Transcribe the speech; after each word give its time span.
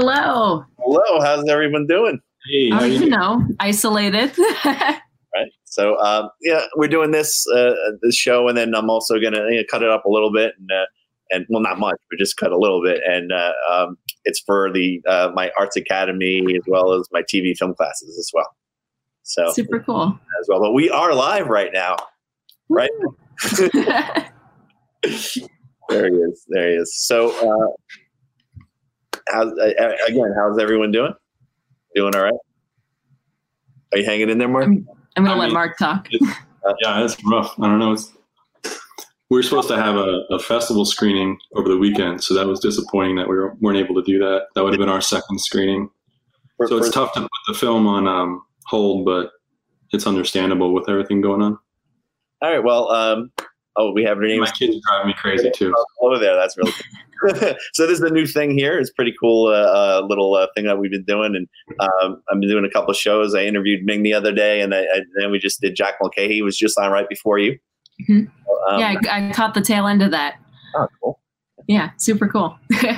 Hello. 0.00 0.64
Hello. 0.78 1.20
How's 1.20 1.48
everyone 1.48 1.84
doing? 1.88 2.20
Hey, 2.48 2.70
Oh, 2.70 2.76
how 2.76 2.84
you 2.84 3.00
you 3.00 3.08
know, 3.08 3.44
isolated. 3.58 4.30
Right. 5.34 5.50
So, 5.64 5.98
um, 5.98 6.30
yeah, 6.40 6.66
we're 6.76 6.88
doing 6.88 7.10
this 7.10 7.44
uh, 7.48 7.74
this 8.00 8.14
show, 8.14 8.46
and 8.48 8.56
then 8.56 8.74
I'm 8.76 8.88
also 8.88 9.20
gonna 9.20 9.44
you 9.50 9.56
know, 9.56 9.64
cut 9.68 9.82
it 9.82 9.90
up 9.90 10.04
a 10.04 10.08
little 10.08 10.32
bit, 10.32 10.54
and 10.56 10.70
uh, 10.70 10.86
and 11.30 11.46
well, 11.50 11.60
not 11.60 11.80
much, 11.80 11.96
but 12.08 12.18
just 12.18 12.36
cut 12.36 12.52
a 12.52 12.56
little 12.56 12.80
bit, 12.82 13.00
and 13.04 13.32
uh, 13.32 13.52
um, 13.70 13.98
it's 14.24 14.38
for 14.40 14.72
the 14.72 15.02
uh, 15.08 15.32
my 15.34 15.50
arts 15.58 15.76
academy 15.76 16.42
as 16.56 16.62
well 16.68 16.92
as 16.92 17.08
my 17.12 17.22
TV 17.22 17.56
film 17.56 17.74
classes 17.74 18.16
as 18.18 18.30
well. 18.32 18.56
So 19.24 19.52
Super 19.52 19.80
cool. 19.80 20.18
as 20.40 20.46
well, 20.48 20.60
but 20.60 20.72
we 20.74 20.88
are 20.90 21.12
live 21.12 21.48
right 21.48 21.72
now. 21.74 21.96
Right. 22.68 22.90
There 25.88 26.06
he 26.10 26.16
is. 26.16 26.44
There 26.48 26.68
he 26.68 26.74
is. 26.76 26.94
So, 26.94 27.30
uh, 27.30 27.72
how's 29.32 29.52
uh, 29.58 29.92
again? 30.06 30.34
How's 30.36 30.58
everyone 30.58 30.90
doing? 30.92 31.12
Doing 31.94 32.14
all 32.14 32.22
right? 32.22 32.32
Are 33.92 33.98
you 33.98 34.04
hanging 34.04 34.28
in 34.30 34.38
there, 34.38 34.48
Marc? 34.48 34.66
I'm, 34.66 34.88
I'm 35.16 35.24
going 35.24 35.32
I 35.32 35.34
to 35.34 35.40
let 35.40 35.46
mean- 35.46 35.54
Marc 35.54 35.78
talk. 35.78 36.08
yeah, 36.12 37.04
it's 37.04 37.16
rough. 37.24 37.58
I 37.58 37.66
don't 37.66 37.78
know. 37.78 37.92
It's, 37.92 38.12
we 39.30 39.36
were 39.38 39.42
supposed 39.42 39.68
to 39.68 39.76
have 39.76 39.96
a, 39.96 40.22
a 40.30 40.38
festival 40.38 40.84
screening 40.84 41.38
over 41.54 41.68
the 41.68 41.76
weekend, 41.76 42.22
so 42.22 42.34
that 42.34 42.46
was 42.46 42.60
disappointing 42.60 43.16
that 43.16 43.28
we 43.28 43.36
were, 43.36 43.54
weren't 43.60 43.78
able 43.78 43.94
to 43.94 44.02
do 44.02 44.18
that. 44.20 44.46
That 44.54 44.64
would 44.64 44.72
have 44.72 44.80
been 44.80 44.88
our 44.88 45.00
second 45.02 45.40
screening. 45.40 45.90
So 46.66 46.76
it's 46.78 46.90
tough 46.90 47.12
to 47.12 47.20
put 47.20 47.30
the 47.46 47.54
film 47.54 47.86
on 47.86 48.08
um, 48.08 48.42
hold, 48.66 49.04
but 49.04 49.30
it's 49.92 50.06
understandable 50.06 50.74
with 50.74 50.88
everything 50.88 51.20
going 51.20 51.40
on. 51.42 51.58
All 52.42 52.50
right. 52.50 52.62
Well, 52.62 52.90
um, 52.90 53.30
oh, 53.76 53.92
we 53.92 54.02
have 54.04 54.16
her 54.16 54.24
name. 54.24 54.40
My 54.40 54.50
kids 54.50 54.76
drive 54.88 55.06
me 55.06 55.14
crazy 55.14 55.50
too. 55.54 55.74
Over 56.00 56.18
there. 56.18 56.34
That's 56.34 56.56
really 56.56 56.72
cool. 56.72 56.82
so 57.74 57.86
this 57.86 57.98
is 57.98 58.02
a 58.02 58.10
new 58.10 58.26
thing 58.26 58.56
here. 58.56 58.78
It's 58.78 58.90
pretty 58.90 59.14
cool 59.18 59.48
uh, 59.48 59.50
uh, 59.50 60.06
little 60.06 60.34
uh, 60.34 60.46
thing 60.54 60.64
that 60.66 60.78
we've 60.78 60.90
been 60.90 61.04
doing, 61.04 61.34
and 61.36 61.48
um, 61.80 62.22
I've 62.30 62.40
been 62.40 62.48
doing 62.48 62.64
a 62.64 62.70
couple 62.70 62.90
of 62.90 62.96
shows. 62.96 63.34
I 63.34 63.44
interviewed 63.44 63.84
Ming 63.84 64.02
the 64.02 64.14
other 64.14 64.32
day, 64.32 64.60
and 64.60 64.74
I, 64.74 64.80
I, 64.80 65.00
then 65.18 65.30
we 65.30 65.38
just 65.38 65.60
did 65.60 65.74
Jack 65.76 65.94
Mulcahy. 66.00 66.34
He 66.34 66.42
was 66.42 66.56
just 66.56 66.78
on 66.78 66.90
right 66.90 67.08
before 67.08 67.38
you. 67.38 67.58
Mhm. 68.08 68.30
Um, 68.70 68.80
yeah, 68.80 68.94
I, 69.10 69.28
I 69.28 69.32
caught 69.32 69.54
the 69.54 69.60
tail 69.60 69.86
end 69.86 70.02
of 70.02 70.10
that. 70.10 70.36
oh, 70.76 70.88
cool. 71.02 71.20
Yeah, 71.66 71.90
super 71.98 72.28
cool. 72.28 72.58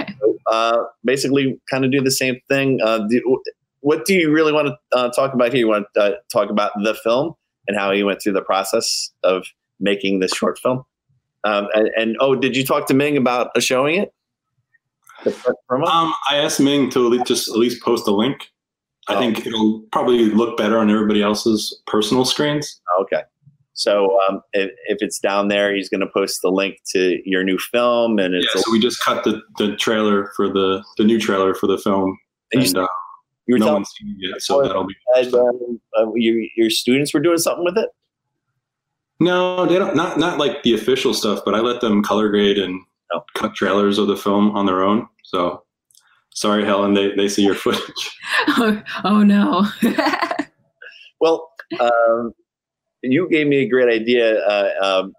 Uh, 0.50 0.82
basically, 1.04 1.56
kind 1.70 1.84
of 1.84 1.92
do 1.92 2.00
the 2.00 2.10
same 2.10 2.36
thing. 2.48 2.80
Uh, 2.82 3.06
do, 3.08 3.40
what 3.80 4.04
do 4.04 4.14
you 4.14 4.32
really 4.32 4.52
want 4.52 4.66
to 4.66 4.98
uh, 4.98 5.08
talk 5.10 5.32
about 5.32 5.52
here? 5.52 5.60
You 5.60 5.68
want 5.68 5.86
to 5.94 6.00
uh, 6.00 6.12
talk 6.32 6.50
about 6.50 6.72
the 6.82 6.94
film 7.04 7.34
and 7.68 7.78
how 7.78 7.92
you 7.92 8.04
went 8.04 8.20
through 8.20 8.32
the 8.32 8.42
process 8.42 9.12
of 9.22 9.44
making 9.78 10.18
this 10.18 10.32
short 10.32 10.58
film. 10.58 10.84
Um, 11.44 11.68
and, 11.74 11.88
and 11.96 12.16
oh, 12.20 12.34
did 12.34 12.56
you 12.56 12.64
talk 12.64 12.86
to 12.88 12.94
Ming 12.94 13.16
about 13.16 13.50
showing 13.62 13.96
it? 14.00 14.12
The 15.24 15.30
first 15.30 15.58
promo? 15.70 15.86
Um, 15.86 16.14
I 16.30 16.36
asked 16.36 16.60
Ming 16.60 16.90
to 16.90 17.06
at 17.06 17.12
least, 17.12 17.26
just 17.26 17.48
at 17.48 17.56
least 17.56 17.82
post 17.82 18.06
a 18.08 18.10
link. 18.12 18.48
I 19.08 19.16
Oh. 19.16 19.18
think 19.18 19.46
it'll 19.46 19.82
probably 19.92 20.26
look 20.26 20.56
better 20.56 20.78
on 20.78 20.90
everybody 20.90 21.22
else's 21.22 21.80
personal 21.86 22.24
screens. 22.24 22.80
Okay. 23.02 23.22
So 23.72 24.18
um, 24.28 24.42
if, 24.52 24.70
if 24.88 24.98
it's 25.00 25.18
down 25.18 25.48
there, 25.48 25.74
he's 25.74 25.88
going 25.88 26.02
to 26.02 26.06
post 26.06 26.40
the 26.42 26.50
link 26.50 26.76
to 26.92 27.18
your 27.24 27.42
new 27.42 27.58
film, 27.58 28.18
and 28.18 28.34
it's 28.34 28.46
Yeah, 28.54 28.60
so 28.60 28.72
we 28.72 28.78
just 28.78 29.02
cut 29.02 29.24
the, 29.24 29.40
the 29.56 29.74
trailer 29.76 30.30
for 30.36 30.48
the 30.48 30.84
the 30.98 31.04
new 31.04 31.18
trailer 31.18 31.54
for 31.54 31.66
the 31.66 31.78
film, 31.78 32.18
and 32.52 32.62
you, 32.62 32.68
and 32.68 32.78
uh, 32.78 32.88
you 33.46 33.54
were 33.54 33.58
no 33.58 33.64
telling 33.64 33.74
one's 33.76 33.90
seen 33.98 34.16
it 34.18 34.28
yet, 34.28 34.42
so 34.42 34.62
that'll 34.62 34.84
be. 34.86 34.94
that, 35.14 35.32
um, 35.32 35.80
uh, 35.98 36.12
your, 36.14 36.42
your 36.56 36.68
students 36.68 37.14
were 37.14 37.20
doing 37.20 37.38
something 37.38 37.64
with 37.64 37.78
it. 37.78 37.88
No, 39.20 39.66
they 39.66 39.78
don't. 39.78 39.94
Not 39.94 40.18
not 40.18 40.38
like 40.38 40.62
the 40.62 40.74
official 40.74 41.12
stuff, 41.14 41.40
but 41.44 41.54
I 41.54 41.60
let 41.60 41.80
them 41.80 42.02
color 42.02 42.28
grade 42.28 42.58
and 42.58 42.80
Oh. 43.12 43.22
cut 43.34 43.54
trailers 43.56 43.98
of 43.98 44.06
the 44.06 44.16
film 44.16 44.52
on 44.56 44.66
their 44.66 44.82
own. 44.84 45.08
So 45.24 45.64
sorry, 46.32 46.64
Helen, 46.64 46.94
they 46.94 47.12
they 47.16 47.28
see 47.28 47.42
your 47.44 47.56
footage. 47.56 48.16
oh, 48.48 48.80
oh, 49.04 49.22
no. 49.22 49.66
Well, 51.20 51.50
um, 51.80 52.32
you 53.02 53.28
gave 53.28 53.46
me 53.46 53.58
a 53.58 53.68
great 53.68 53.90
idea. 53.92 54.38
Uh, 54.38 54.70
um, 54.82 55.12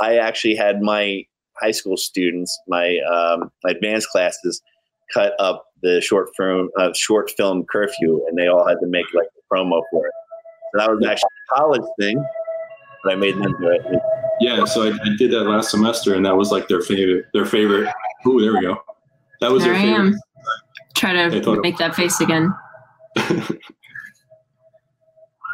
I 0.00 0.16
actually 0.16 0.54
had 0.54 0.80
my 0.80 1.24
high 1.60 1.72
school 1.72 1.98
students, 1.98 2.58
my 2.68 2.98
um, 3.00 3.50
my 3.62 3.72
advanced 3.72 4.08
classes, 4.08 4.62
cut 5.12 5.34
up 5.38 5.66
the 5.82 6.00
short 6.00 6.30
film 6.38 6.70
uh, 6.78 6.92
short 6.94 7.30
film 7.36 7.64
curfew, 7.70 8.24
and 8.28 8.38
they 8.38 8.46
all 8.46 8.66
had 8.66 8.78
to 8.80 8.86
make 8.86 9.04
like 9.12 9.26
a 9.26 9.54
promo 9.54 9.82
for 9.90 10.06
it. 10.06 10.14
So 10.72 10.78
that 10.78 10.90
was 10.90 11.04
actually 11.06 11.28
a 11.52 11.54
college 11.54 11.82
thing, 12.00 12.24
but 13.04 13.12
I 13.12 13.16
made 13.16 13.34
them 13.36 13.54
do 13.60 13.68
it. 13.70 13.82
Yeah, 14.40 14.64
so 14.64 14.82
I, 14.84 14.88
I 14.88 15.16
did 15.18 15.30
that 15.32 15.44
last 15.44 15.70
semester, 15.70 16.14
and 16.14 16.24
that 16.26 16.36
was 16.36 16.50
like 16.50 16.68
their 16.68 16.80
favorite. 16.80 17.26
Their 17.34 17.46
favorite. 17.46 17.92
Ooh, 18.26 18.40
there 18.40 18.52
we 18.52 18.60
go. 18.62 18.82
That 19.40 19.50
was 19.50 19.62
there 19.64 19.72
their 19.74 19.82
I 19.82 19.84
favorite. 19.86 20.14
am. 20.14 20.20
Try 20.94 21.28
They 21.28 21.40
thought 21.40 21.54
to 21.54 21.60
it- 21.60 21.62
make 21.62 21.78
that 21.78 21.94
face 21.94 22.20
again. 22.20 22.52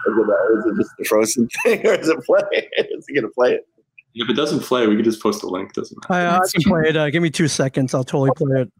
Is 0.06 0.12
it, 0.16 0.20
uh, 0.28 0.70
it 0.70 0.76
just 0.76 0.90
the 0.98 1.04
frozen 1.04 1.48
thing, 1.64 1.84
or 1.86 1.94
is 1.94 2.08
it 2.08 2.18
play? 2.24 2.40
is 2.78 3.04
he 3.08 3.14
gonna 3.14 3.28
play 3.28 3.54
it? 3.54 3.66
If 4.14 4.30
it 4.30 4.34
doesn't 4.34 4.60
play, 4.60 4.86
we 4.86 4.94
can 4.94 5.04
just 5.04 5.20
post 5.22 5.42
a 5.42 5.48
link. 5.48 5.72
Doesn't 5.74 5.98
matter. 6.08 6.22
I, 6.22 6.26
uh, 6.26 6.38
I 6.38 6.48
can 6.52 6.62
play 6.70 6.88
it. 6.88 6.96
Uh, 6.96 7.10
give 7.10 7.22
me 7.22 7.30
two 7.30 7.48
seconds. 7.48 7.92
I'll 7.92 8.04
totally 8.04 8.30
play 8.36 8.62
it. 8.62 8.72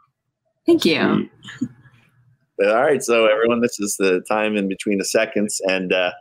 Thank 0.66 0.84
you. 0.84 1.28
But, 2.58 2.68
all 2.70 2.80
right, 2.80 3.02
so 3.02 3.26
everyone, 3.26 3.60
this 3.60 3.78
is 3.80 3.96
the 3.98 4.22
time 4.30 4.56
in 4.56 4.66
between 4.68 4.96
the 4.98 5.04
seconds. 5.04 5.60
And 5.68 5.92
uh, 5.92 6.12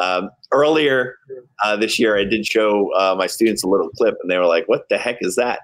um, 0.00 0.30
earlier 0.52 1.16
uh, 1.62 1.76
this 1.76 1.98
year, 1.98 2.16
I 2.16 2.24
did 2.24 2.46
show 2.46 2.92
uh, 2.94 3.14
my 3.16 3.26
students 3.26 3.62
a 3.62 3.68
little 3.68 3.90
clip, 3.90 4.16
and 4.22 4.30
they 4.30 4.38
were 4.38 4.46
like, 4.46 4.68
"What 4.68 4.88
the 4.88 4.98
heck 4.98 5.18
is 5.20 5.36
that?" 5.36 5.60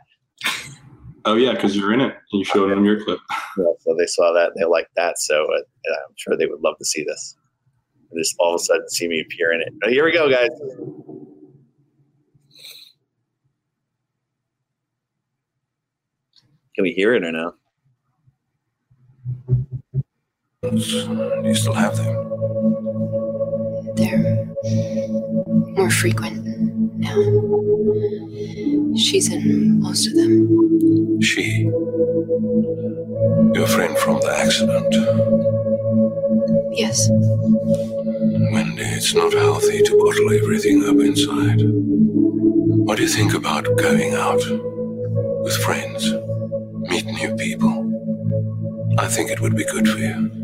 Oh 1.25 1.35
yeah, 1.35 1.53
because 1.53 1.77
you're 1.77 1.93
in 1.93 2.01
it. 2.01 2.13
and 2.15 2.39
You 2.39 2.45
showed 2.45 2.71
it 2.71 2.79
on 2.79 2.85
your 2.85 3.03
clip. 3.05 3.19
You 3.57 3.65
know, 3.65 3.77
so 3.81 3.95
they 3.99 4.07
saw 4.07 4.33
that, 4.33 4.49
and 4.49 4.57
they 4.59 4.67
liked 4.67 4.95
that. 4.97 5.19
So 5.19 5.43
uh, 5.43 5.57
I'm 5.57 6.15
sure 6.17 6.37
they 6.37 6.47
would 6.47 6.61
love 6.61 6.77
to 6.79 6.85
see 6.85 7.03
this. 7.05 7.37
And 8.11 8.21
just 8.21 8.37
all 8.39 8.55
of 8.55 8.61
a 8.61 8.65
sudden, 8.65 8.89
see 8.91 9.09
me 9.09 9.21
appear 9.21 9.51
in 9.53 9.63
it. 9.63 9.73
But 9.81 9.91
here 9.93 10.05
we 10.05 10.13
go, 10.13 10.31
guys. 10.31 10.51
Can 16.75 16.83
we 16.83 16.93
hear 16.93 17.15
it 17.15 17.25
or 17.25 17.33
no? 17.33 17.55
Do 20.63 20.77
you 21.49 21.55
still 21.55 21.73
have 21.73 21.97
them? 21.97 23.16
They're 23.97 24.47
more 25.77 25.91
frequent 25.91 26.45
now. 26.97 27.17
She's 28.97 29.33
in 29.33 29.81
most 29.81 30.07
of 30.09 30.15
them. 30.15 31.21
She. 31.23 31.63
Your 33.55 33.67
friend 33.67 33.97
from 33.99 34.21
the 34.21 34.35
accident. 34.37 34.95
Yes, 36.73 37.09
Wendy, 38.53 38.83
it's 38.83 39.15
not 39.15 39.33
healthy 39.33 39.83
to 39.83 39.99
bottle 39.99 40.33
everything 40.33 40.85
up 40.85 40.97
inside. 40.97 41.61
What 42.87 42.97
do 42.99 43.03
you 43.05 43.09
think 43.09 43.35
about 43.35 43.65
going 43.79 44.15
out 44.15 44.43
with 45.45 45.57
friends? 45.65 46.13
Meet 46.91 47.07
new 47.07 47.35
people? 47.37 47.75
I 48.99 49.09
think 49.09 49.31
it 49.31 49.41
would 49.41 49.57
be 49.57 49.65
good 49.65 49.89
for 49.89 49.99
you. 49.99 50.36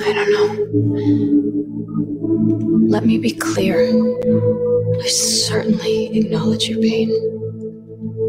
I 0.00 0.12
don't 0.12 0.32
know. 0.32 0.74
Let 2.88 3.04
me 3.06 3.18
be 3.18 3.32
clear. 3.32 3.78
I 5.02 5.08
certainly 5.08 6.16
acknowledge 6.18 6.68
your 6.68 6.80
pain. 6.80 7.10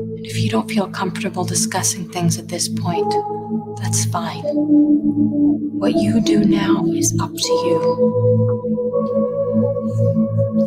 And 0.06 0.26
if 0.26 0.38
you 0.40 0.50
don't 0.50 0.70
feel 0.70 0.88
comfortable 0.90 1.46
discussing 1.46 2.10
things 2.12 2.38
at 2.40 2.48
this 2.50 2.70
point, 2.70 3.14
that's 3.82 4.06
fine. 4.06 4.44
What 5.80 5.96
you 5.96 6.22
do 6.22 6.46
now 6.46 6.86
is 6.88 7.18
up 7.22 7.32
to 7.34 7.54
you. 7.68 8.28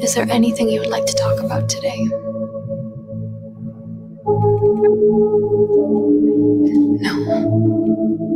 Is 0.03 0.15
there 0.15 0.29
anything 0.31 0.69
you 0.71 0.81
would 0.81 0.91
like 0.91 1.07
to 1.07 1.15
talk 1.15 1.41
about 1.43 1.69
today? 1.69 2.09
No. 6.87 8.28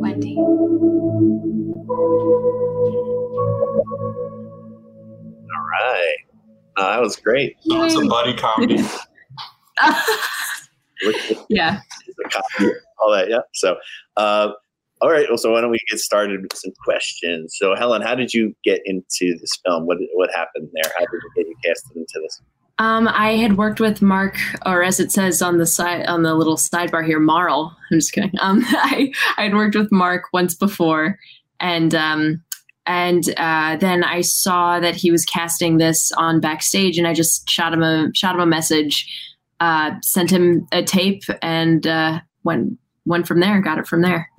Wendy. 0.00 0.36
All 0.36 0.46
right. 5.70 6.16
Oh, 6.78 6.90
that 6.90 7.00
was 7.00 7.16
great. 7.16 7.56
So 7.60 7.84
it's 7.84 7.96
a 7.96 8.06
buddy 8.06 8.34
comedy. 8.34 8.82
Yeah. 11.48 11.78
all 12.98 13.12
that. 13.12 13.28
Yeah. 13.28 13.38
So, 13.54 13.76
uh, 14.16 14.48
all 15.00 15.10
right. 15.10 15.26
Well, 15.28 15.38
so 15.38 15.52
why 15.52 15.60
don't 15.60 15.70
we 15.70 15.78
get 15.88 16.00
started 16.00 16.42
with 16.42 16.52
some 16.56 16.72
questions? 16.82 17.54
So, 17.56 17.76
Helen, 17.76 18.02
how 18.02 18.16
did 18.16 18.34
you 18.34 18.52
get 18.64 18.80
into 18.84 19.38
this 19.38 19.52
film? 19.64 19.86
What 19.86 19.98
what 20.14 20.30
happened 20.34 20.68
there? 20.72 20.90
How 20.98 21.04
did 21.04 21.20
you 21.22 21.30
get 21.36 21.46
you 21.46 21.54
casted 21.64 21.96
into 21.96 22.20
this? 22.20 22.42
Um, 22.80 23.08
I 23.08 23.32
had 23.32 23.56
worked 23.56 23.80
with 23.80 24.00
Marc, 24.00 24.36
or 24.64 24.84
as 24.84 25.00
it 25.00 25.10
says 25.10 25.42
on 25.42 25.58
the 25.58 25.66
side 25.66 26.06
on 26.06 26.22
the 26.22 26.34
little 26.34 26.56
sidebar 26.56 27.04
here, 27.04 27.18
Marl. 27.18 27.76
I'm 27.90 27.98
just 27.98 28.12
kidding. 28.12 28.32
Um, 28.40 28.62
I 28.68 29.12
I 29.36 29.44
had 29.44 29.54
worked 29.54 29.74
with 29.74 29.90
Marc 29.90 30.24
once 30.32 30.54
before, 30.54 31.18
and 31.58 31.94
um, 31.94 32.42
and 32.86 33.28
uh, 33.36 33.76
then 33.76 34.04
I 34.04 34.20
saw 34.20 34.78
that 34.80 34.94
he 34.94 35.10
was 35.10 35.24
casting 35.24 35.78
this 35.78 36.12
on 36.12 36.40
backstage, 36.40 36.98
and 36.98 37.06
I 37.06 37.14
just 37.14 37.48
shot 37.48 37.72
him 37.72 37.82
a 37.82 38.10
shot 38.14 38.34
him 38.36 38.40
a 38.40 38.46
message, 38.46 39.06
uh, 39.58 39.92
sent 40.02 40.30
him 40.30 40.68
a 40.70 40.82
tape, 40.82 41.24
and 41.42 41.84
uh, 41.86 42.20
went 42.44 42.78
went 43.06 43.26
from 43.26 43.40
there. 43.40 43.60
Got 43.60 43.78
it 43.78 43.86
from 43.86 44.02
there. 44.02 44.30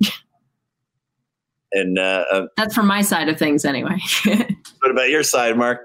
And 1.72 2.00
uh, 2.00 2.24
uh, 2.32 2.46
That's 2.56 2.74
from 2.74 2.88
my 2.88 3.02
side 3.02 3.28
of 3.28 3.38
things, 3.38 3.64
anyway. 3.64 3.96
what 4.24 4.90
about 4.90 5.08
your 5.08 5.22
side, 5.22 5.56
Marc? 5.56 5.80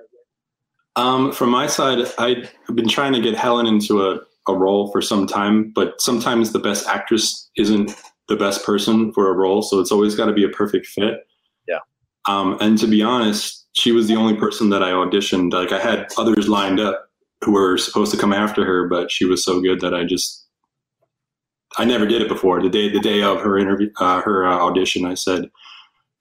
Um, 0.96 1.32
from 1.32 1.50
my 1.50 1.68
side, 1.68 2.00
I've 2.18 2.52
been 2.74 2.88
trying 2.88 3.14
to 3.14 3.22
get 3.22 3.36
Helen 3.36 3.66
into 3.66 4.02
a, 4.08 4.20
a 4.48 4.56
role 4.56 4.92
for 4.92 5.02
some 5.02 5.28
time, 5.28 5.72
but 5.76 6.00
sometimes 6.00 6.52
the 6.52 6.60
best 6.60 6.88
actress 6.88 7.50
isn't 7.58 7.92
the 8.28 8.36
best 8.36 8.66
person 8.66 9.12
for 9.12 9.30
a 9.30 9.34
role, 9.34 9.62
so 9.62 9.80
it's 9.80 9.92
always 9.92 10.16
got 10.16 10.26
to 10.26 10.34
be 10.34 10.44
a 10.44 10.50
perfect 10.50 10.88
fit. 10.88 11.28
Yeah. 11.68 11.80
Um, 12.28 12.58
and 12.62 12.78
to 12.80 12.88
be 12.88 13.02
honest, 13.02 13.68
she 13.74 13.92
was 13.92 14.08
the 14.08 14.16
only 14.16 14.36
person 14.36 14.70
that 14.70 14.82
I 14.82 14.92
auditioned. 14.92 15.54
Like 15.54 15.72
I 15.72 15.80
had 15.80 16.08
others 16.18 16.48
lined 16.48 16.80
up 16.80 17.10
who 17.44 17.52
were 17.52 17.78
supposed 17.78 18.12
to 18.14 18.18
come 18.18 18.34
after 18.34 18.66
her, 18.66 18.88
but 18.88 19.12
she 19.12 19.26
was 19.26 19.44
so 19.44 19.62
good 19.62 19.82
that 19.82 19.94
I 19.94 20.06
just 20.06 20.46
I 21.78 21.84
never 21.84 22.06
did 22.06 22.22
it 22.22 22.30
before. 22.30 22.62
The 22.62 22.70
day 22.70 22.90
the 22.90 23.00
day 23.00 23.22
of 23.22 23.42
her 23.42 23.58
interview, 23.58 23.92
uh, 23.98 24.22
her 24.22 24.46
uh, 24.46 24.58
audition, 24.58 25.06
I 25.06 25.14
said, 25.14 25.52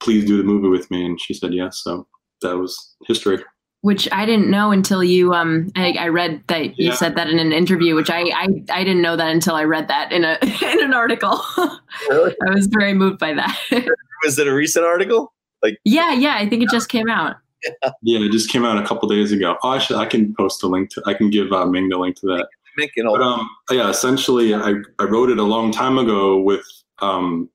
"Please 0.00 0.24
do 0.24 0.36
the 0.36 0.42
movie 0.42 0.68
with 0.68 0.90
me," 0.90 1.06
and 1.06 1.20
she 1.20 1.32
said 1.32 1.54
yes. 1.54 1.80
So 1.82 2.06
that 2.42 2.56
was 2.58 2.96
history. 3.06 3.38
Which 3.84 4.08
I 4.12 4.24
didn't 4.24 4.48
know 4.48 4.70
until 4.70 5.04
you. 5.04 5.34
Um, 5.34 5.70
I, 5.76 5.92
I 5.98 6.08
read 6.08 6.42
that 6.46 6.78
you 6.78 6.88
Yeah. 6.88 6.94
said 6.94 7.16
that 7.16 7.28
in 7.28 7.38
an 7.38 7.52
interview, 7.52 7.94
which 7.94 8.08
I, 8.08 8.22
I 8.34 8.46
I 8.70 8.82
didn't 8.82 9.02
know 9.02 9.14
that 9.14 9.28
until 9.30 9.54
I 9.54 9.64
read 9.64 9.88
that 9.88 10.10
in 10.10 10.24
a 10.24 10.38
in 10.72 10.82
an 10.82 10.94
article. 10.94 11.38
Really? 12.08 12.34
I 12.48 12.54
was 12.54 12.66
very 12.66 12.94
moved 12.94 13.18
by 13.18 13.34
that. 13.34 13.54
Was 14.24 14.38
it 14.38 14.48
a 14.48 14.54
recent 14.54 14.86
article? 14.86 15.34
Like 15.62 15.78
yeah, 15.84 16.14
yeah, 16.14 16.36
I 16.38 16.48
think 16.48 16.62
it 16.62 16.70
just 16.70 16.88
came 16.88 17.10
out. 17.10 17.36
Yeah, 18.02 18.20
it 18.20 18.32
just 18.32 18.50
came 18.50 18.64
out 18.64 18.82
a 18.82 18.86
couple 18.86 19.06
days 19.06 19.32
ago. 19.32 19.58
Oh, 19.62 19.74
actually, 19.74 19.98
I 19.98 20.06
can 20.06 20.34
post 20.34 20.62
a 20.62 20.66
link 20.66 20.88
to. 20.90 21.02
I 21.04 21.12
can 21.12 21.28
give 21.28 21.52
uh, 21.52 21.66
Ming 21.66 21.90
the 21.90 21.98
link 21.98 22.16
to 22.20 22.26
that. 22.28 22.48
Mick 22.80 22.90
and 22.96 23.06
all 23.06 23.18
But 23.18 23.22
um, 23.22 23.48
yeah, 23.70 23.90
essentially, 23.90 24.54
I, 24.54 24.76
I 24.98 25.04
wrote 25.04 25.28
it 25.28 25.38
a 25.38 25.42
long 25.42 25.72
time 25.72 25.98
ago 25.98 26.40
with 26.40 26.64
um, 27.02 27.50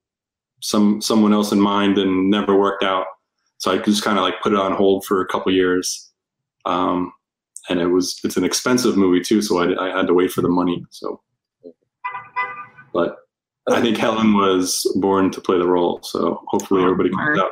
some 0.61 1.01
someone 1.01 1.33
else 1.33 1.51
in 1.51 1.59
mind, 1.59 1.97
and 1.97 2.29
never 2.29 2.55
worked 2.55 2.83
out. 2.83 3.07
So 3.57 3.71
I 3.71 3.79
just 3.79 4.03
kind 4.03 4.17
of 4.19 4.23
like 4.23 4.35
put 4.43 4.53
it 4.53 4.59
on 4.59 4.73
hold 4.73 5.05
for 5.05 5.21
a 5.21 5.25
couple 5.27 5.51
years. 5.51 6.08
Um, 6.69 7.13
and 7.69 7.80
it 7.80 7.88
was 7.88 8.19
it's 8.24 8.38
an 8.38 8.44
expensive 8.44 8.98
movie 8.98 9.21
too, 9.21 9.42
so 9.42 9.60
I, 9.60 9.88
I 9.94 9.98
had 9.98 10.07
to 10.07 10.13
wait 10.13 10.31
for 10.31 10.42
the 10.42 10.50
money. 10.50 10.83
So, 10.92 11.21
but 12.94 13.18
I 13.69 13.81
think 13.81 13.98
Helen 13.98 14.33
was 14.33 14.81
born 15.00 15.31
to 15.31 15.42
play 15.42 15.57
the 15.57 15.68
role. 15.68 16.00
So 16.04 16.42
hopefully 16.48 16.83
everybody 16.83 17.10
comes 17.10 17.39
out. 17.39 17.51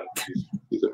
it. 0.72 0.92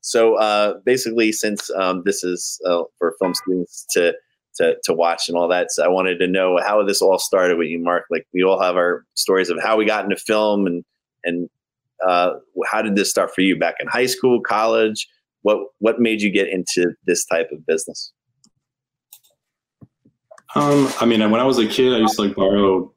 So 0.00 0.36
uh, 0.36 0.74
basically, 0.84 1.32
since 1.32 1.70
um, 1.70 2.02
this 2.04 2.22
is 2.22 2.60
uh, 2.66 2.82
for 2.98 3.14
film 3.20 3.34
students 3.34 3.86
to, 3.90 4.14
to 4.56 4.76
to 4.84 4.94
watch 4.94 5.28
and 5.28 5.36
all 5.36 5.48
that, 5.48 5.72
so 5.72 5.84
I 5.84 5.88
wanted 5.88 6.18
to 6.18 6.26
know 6.26 6.58
how 6.64 6.82
this 6.84 7.02
all 7.02 7.18
started 7.18 7.58
with 7.58 7.68
you, 7.68 7.78
Marc. 7.78 8.04
Like 8.10 8.26
we 8.32 8.42
all 8.42 8.60
have 8.60 8.76
our 8.76 9.04
stories 9.14 9.50
of 9.50 9.58
how 9.60 9.76
we 9.76 9.84
got 9.84 10.04
into 10.04 10.16
film, 10.16 10.66
and 10.66 10.84
and 11.24 11.50
uh, 12.06 12.34
how 12.70 12.82
did 12.82 12.96
this 12.96 13.10
start 13.10 13.34
for 13.34 13.40
you 13.40 13.58
back 13.58 13.76
in 13.80 13.86
high 13.88 14.06
school, 14.06 14.40
college? 14.40 15.08
What 15.46 15.58
what 15.78 16.00
made 16.00 16.22
you 16.22 16.32
get 16.32 16.48
into 16.48 16.90
this 17.06 17.24
type 17.24 17.50
of 17.52 17.64
business? 17.66 18.12
Um, 20.56 20.92
I 21.00 21.06
mean, 21.06 21.20
when 21.30 21.40
I 21.40 21.44
was 21.44 21.60
a 21.60 21.68
kid, 21.68 21.94
I 21.94 21.98
used 21.98 22.16
to 22.16 22.22
like 22.22 22.34
borrow 22.34 22.92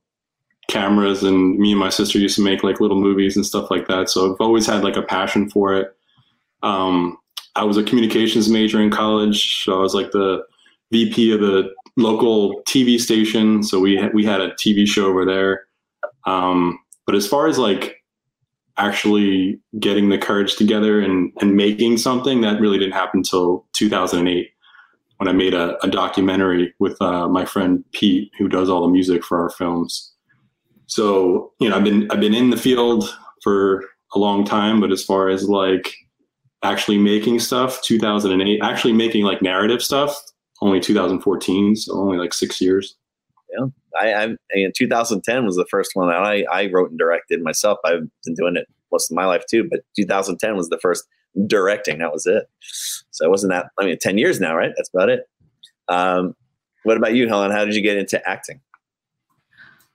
cameras, 0.67 1.21
and 1.21 1.59
me 1.59 1.73
and 1.73 1.79
my 1.79 1.89
sister 1.89 2.17
used 2.17 2.37
to 2.37 2.43
make 2.43 2.63
like 2.63 2.79
little 2.79 2.99
movies 2.99 3.35
and 3.35 3.45
stuff 3.45 3.69
like 3.69 3.87
that. 3.87 4.09
So 4.09 4.31
I've 4.31 4.41
always 4.41 4.65
had 4.65 4.83
like 4.83 4.97
a 4.97 5.03
passion 5.03 5.47
for 5.51 5.75
it. 5.75 5.95
Um, 6.63 7.19
I 7.55 7.65
was 7.65 7.77
a 7.77 7.83
communications 7.83 8.49
major 8.49 8.81
in 8.81 8.89
college. 8.89 9.63
So 9.63 9.77
I 9.77 9.83
was 9.83 9.93
like 9.93 10.09
the 10.09 10.43
VP 10.91 11.31
of 11.31 11.41
the 11.41 11.69
local 11.97 12.63
TV 12.63 12.99
station. 12.99 13.61
So 13.61 13.79
we 13.79 14.09
we 14.11 14.25
had 14.25 14.41
a 14.41 14.53
TV 14.53 14.87
show 14.87 15.05
over 15.05 15.23
there. 15.23 15.67
Um, 16.25 16.79
but 17.05 17.13
as 17.13 17.27
far 17.27 17.45
as 17.45 17.59
like 17.59 17.98
actually 18.79 19.59
getting 19.79 20.09
the 20.09 20.17
courage 20.17 20.55
together 20.55 20.99
and, 20.99 21.31
and 21.41 21.55
making 21.55 21.97
something, 21.97 22.41
that 22.41 22.59
really 22.59 22.79
didn't 22.79 22.93
happen 22.93 23.19
until 23.19 23.65
2008 23.73 24.49
when 25.17 25.27
I 25.27 25.33
made 25.33 25.53
a, 25.53 25.77
a 25.83 25.89
documentary 25.89 26.73
with 26.79 26.99
uh, 27.01 27.27
my 27.27 27.43
friend 27.43 27.83
Pete, 27.91 28.31
who 28.39 28.47
does 28.47 28.69
all 28.69 28.81
the 28.81 28.87
music 28.87 29.23
for 29.23 29.41
our 29.41 29.49
films. 29.49 30.13
So 30.87 31.51
you 31.59 31.69
know, 31.69 31.75
I've 31.75 31.83
been 31.83 32.09
I've 32.09 32.21
been 32.21 32.33
in 32.33 32.49
the 32.49 32.57
field 32.57 33.15
for 33.43 33.83
a 34.15 34.19
long 34.19 34.43
time, 34.43 34.79
but 34.79 34.91
as 34.91 35.03
far 35.03 35.29
as 35.29 35.47
like 35.47 35.93
actually 36.63 36.97
making 36.97 37.39
stuff, 37.39 37.81
2008, 37.83 38.61
actually 38.63 38.93
making 38.93 39.23
like 39.23 39.41
narrative 39.41 39.81
stuff, 39.83 40.19
only 40.61 40.79
2014, 40.79 41.75
so 41.75 41.93
only 41.93 42.17
like 42.17 42.33
six 42.33 42.59
years. 42.59 42.95
I, 43.99 44.13
I 44.13 44.35
in 44.51 44.71
2010 44.75 45.45
was 45.45 45.55
the 45.55 45.65
first 45.65 45.91
one 45.93 46.09
that 46.09 46.17
I, 46.17 46.45
I 46.51 46.69
wrote 46.71 46.89
and 46.89 46.99
directed 46.99 47.41
myself. 47.41 47.79
I've 47.83 48.07
been 48.25 48.35
doing 48.35 48.55
it 48.55 48.67
most 48.91 49.11
of 49.11 49.15
my 49.15 49.25
life 49.25 49.43
too, 49.49 49.67
but 49.69 49.81
2010 49.95 50.55
was 50.55 50.69
the 50.69 50.79
first 50.79 51.05
directing. 51.47 51.99
That 51.99 52.11
was 52.11 52.25
it. 52.25 52.49
So 53.11 53.25
it 53.25 53.29
wasn't 53.29 53.51
that. 53.51 53.67
I 53.79 53.85
mean, 53.85 53.97
10 53.99 54.17
years 54.17 54.39
now, 54.39 54.55
right? 54.55 54.71
That's 54.75 54.89
about 54.93 55.09
it. 55.09 55.27
Um, 55.87 56.35
what 56.83 56.97
about 56.97 57.13
you, 57.13 57.27
Helen? 57.27 57.51
How 57.51 57.65
did 57.65 57.75
you 57.75 57.81
get 57.81 57.97
into 57.97 58.25
acting? 58.27 58.61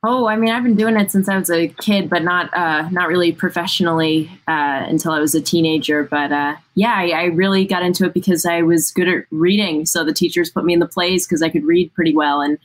Oh, 0.06 0.27
I 0.27 0.37
mean, 0.37 0.51
I've 0.51 0.62
been 0.62 0.77
doing 0.77 0.97
it 0.97 1.11
since 1.11 1.31
I 1.31 1.39
was 1.39 1.51
a 1.51 1.69
kid, 1.69 2.11
but 2.11 2.23
not 2.23 2.53
uh, 2.53 2.91
not 2.91 3.09
really 3.09 3.33
professionally 3.33 4.31
uh, 4.47 4.85
until 4.87 5.12
I 5.12 5.19
was 5.19 5.35
a 5.35 5.41
teenager. 5.41 6.05
But 6.05 6.31
uh, 6.31 6.56
yeah, 6.75 6.93
I, 6.95 7.09
I 7.09 7.25
really 7.27 7.65
got 7.65 7.83
into 7.83 8.05
it 8.05 8.12
because 8.12 8.45
I 8.45 8.61
was 8.61 8.91
good 8.91 9.09
at 9.09 9.25
reading. 9.31 9.87
So 9.87 10.05
the 10.05 10.12
teachers 10.12 10.51
put 10.51 10.67
me 10.67 10.75
in 10.75 10.81
the 10.81 10.87
plays 10.87 11.27
because 11.27 11.41
I 11.41 11.49
could 11.49 11.65
read 11.65 11.95
pretty 11.95 12.15
well, 12.15 12.43
and 12.43 12.59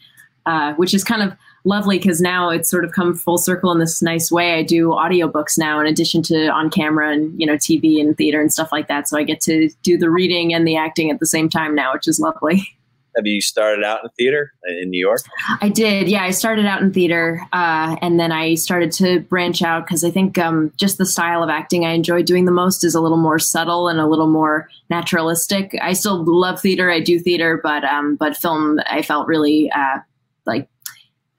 uh, 0.46 0.74
which 0.76 0.94
is 0.94 1.04
kind 1.04 1.22
of 1.22 1.34
lovely 1.66 1.98
because 1.98 2.22
now 2.22 2.50
it's 2.50 2.70
sort 2.70 2.86
of 2.86 2.92
come 2.92 3.16
full 3.16 3.38
circle 3.38 3.72
in 3.72 3.80
this 3.80 4.02
nice 4.02 4.32
way. 4.32 4.54
I 4.54 4.64
do 4.64 4.90
audiobooks 4.90 5.58
now 5.58 5.80
in 5.80 5.88
addition 5.88 6.22
to 6.24 6.48
on 6.48 6.70
camera 6.70 7.12
and 7.12 7.40
you 7.40 7.46
know 7.46 7.56
TV 7.56 8.00
and 8.00 8.16
theater 8.18 8.42
and 8.42 8.52
stuff 8.52 8.72
like 8.72 8.88
that. 8.88 9.08
So 9.08 9.18
I 9.18 9.24
get 9.24 9.42
to 9.42 9.70
do 9.84 9.98
the 9.98 10.10
reading 10.10 10.54
and 10.54 10.68
the 10.68 10.78
acting 10.78 11.12
at 11.12 11.20
the 11.20 11.26
same 11.26 11.50
time 11.50 11.76
now, 11.76 11.94
which 11.94 12.08
is 12.08 12.20
lovely. 12.20 12.68
Have 13.16 13.26
you 13.26 13.42
started 13.42 13.84
out 13.84 14.04
in 14.04 14.10
theater 14.12 14.54
in 14.82 14.92
New 14.92 15.00
York? 15.00 15.22
I 15.62 15.68
did. 15.68 16.08
Yeah, 16.08 16.24
I 16.24 16.30
started 16.30 16.68
out 16.68 16.82
in 16.82 16.94
theater, 16.94 17.42
uh, 17.52 17.98
and 18.02 18.20
then 18.20 18.32
I 18.32 18.54
started 18.54 18.92
to 18.94 19.20
branch 19.22 19.64
out 19.64 19.86
because 19.86 20.04
I 20.04 20.12
think 20.12 20.38
um, 20.38 20.72
just 20.78 21.00
the 21.00 21.08
style 21.08 21.42
of 21.44 21.50
acting 21.50 21.86
I 21.86 21.94
enjoy 21.94 22.22
doing 22.22 22.46
the 22.46 22.52
most 22.52 22.84
is 22.84 22.94
a 22.94 23.02
little 23.02 23.18
more 23.18 23.40
subtle 23.40 23.88
and 23.88 24.00
a 24.00 24.08
little 24.08 24.28
more 24.28 24.70
naturalistic. 24.92 25.76
I 25.82 25.94
still 25.94 26.24
love 26.24 26.62
theater. 26.62 26.92
I 26.92 27.00
do 27.00 27.20
theater, 27.20 27.60
but 27.62 27.84
um, 27.84 28.16
but 28.16 28.38
film 28.38 28.80
I 28.86 29.02
felt 29.02 29.28
really 29.28 29.72
uh, 29.72 29.98
like 30.50 30.68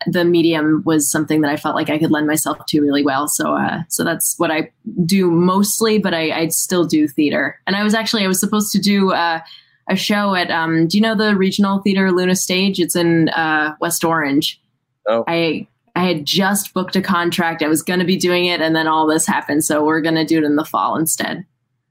the 0.07 0.25
medium 0.25 0.83
was 0.87 1.11
something 1.11 1.43
that 1.43 1.51
I 1.51 1.57
felt 1.57 1.75
like 1.75 1.91
I 1.91 1.99
could 1.99 2.11
lend 2.11 2.27
myself 2.27 2.65
to 2.69 2.81
really 2.81 3.05
well. 3.05 3.29
So 3.29 3.55
uh, 3.55 3.83
so 3.89 4.03
that's 4.05 4.35
what 4.39 4.51
I 4.51 4.71
do 5.05 5.31
mostly. 5.31 5.99
But 5.99 6.15
I, 6.15 6.31
I 6.31 6.49
still 6.49 6.87
do 6.87 7.07
theater, 7.07 7.59
and 7.67 7.77
I 7.77 7.83
was 7.83 7.93
actually 7.95 8.25
I 8.25 8.29
was 8.29 8.41
supposed 8.41 8.73
to 8.73 8.79
do. 8.79 9.13
Uh, 9.13 9.41
a 9.89 9.97
show 9.97 10.37
at 10.37 10.53
um, 10.53 10.87
do 10.87 10.97
you 10.97 11.03
know 11.03 11.17
the 11.17 11.35
regional 11.35 11.81
theater 11.81 12.13
Luna 12.13 12.37
Stage? 12.37 12.79
It's 12.79 12.95
in 12.95 13.29
uh, 13.31 13.75
West 13.81 14.05
Orange. 14.05 14.61
Oh. 15.09 15.25
I 15.27 15.67
I 15.97 16.05
had 16.05 16.25
just 16.25 16.73
booked 16.75 16.95
a 16.95 17.03
contract. 17.03 17.63
I 17.63 17.67
was 17.69 17.83
going 17.83 17.99
to 17.99 18.07
be 18.07 18.17
doing 18.17 18.47
it, 18.47 18.61
and 18.61 18.77
then 18.77 18.87
all 18.87 19.09
this 19.09 19.27
happened. 19.27 19.65
So 19.65 19.85
we're 19.85 20.01
going 20.01 20.15
to 20.15 20.25
do 20.25 20.39
it 20.39 20.45
in 20.45 20.55
the 20.55 20.65
fall 20.65 20.97
instead. 20.97 21.45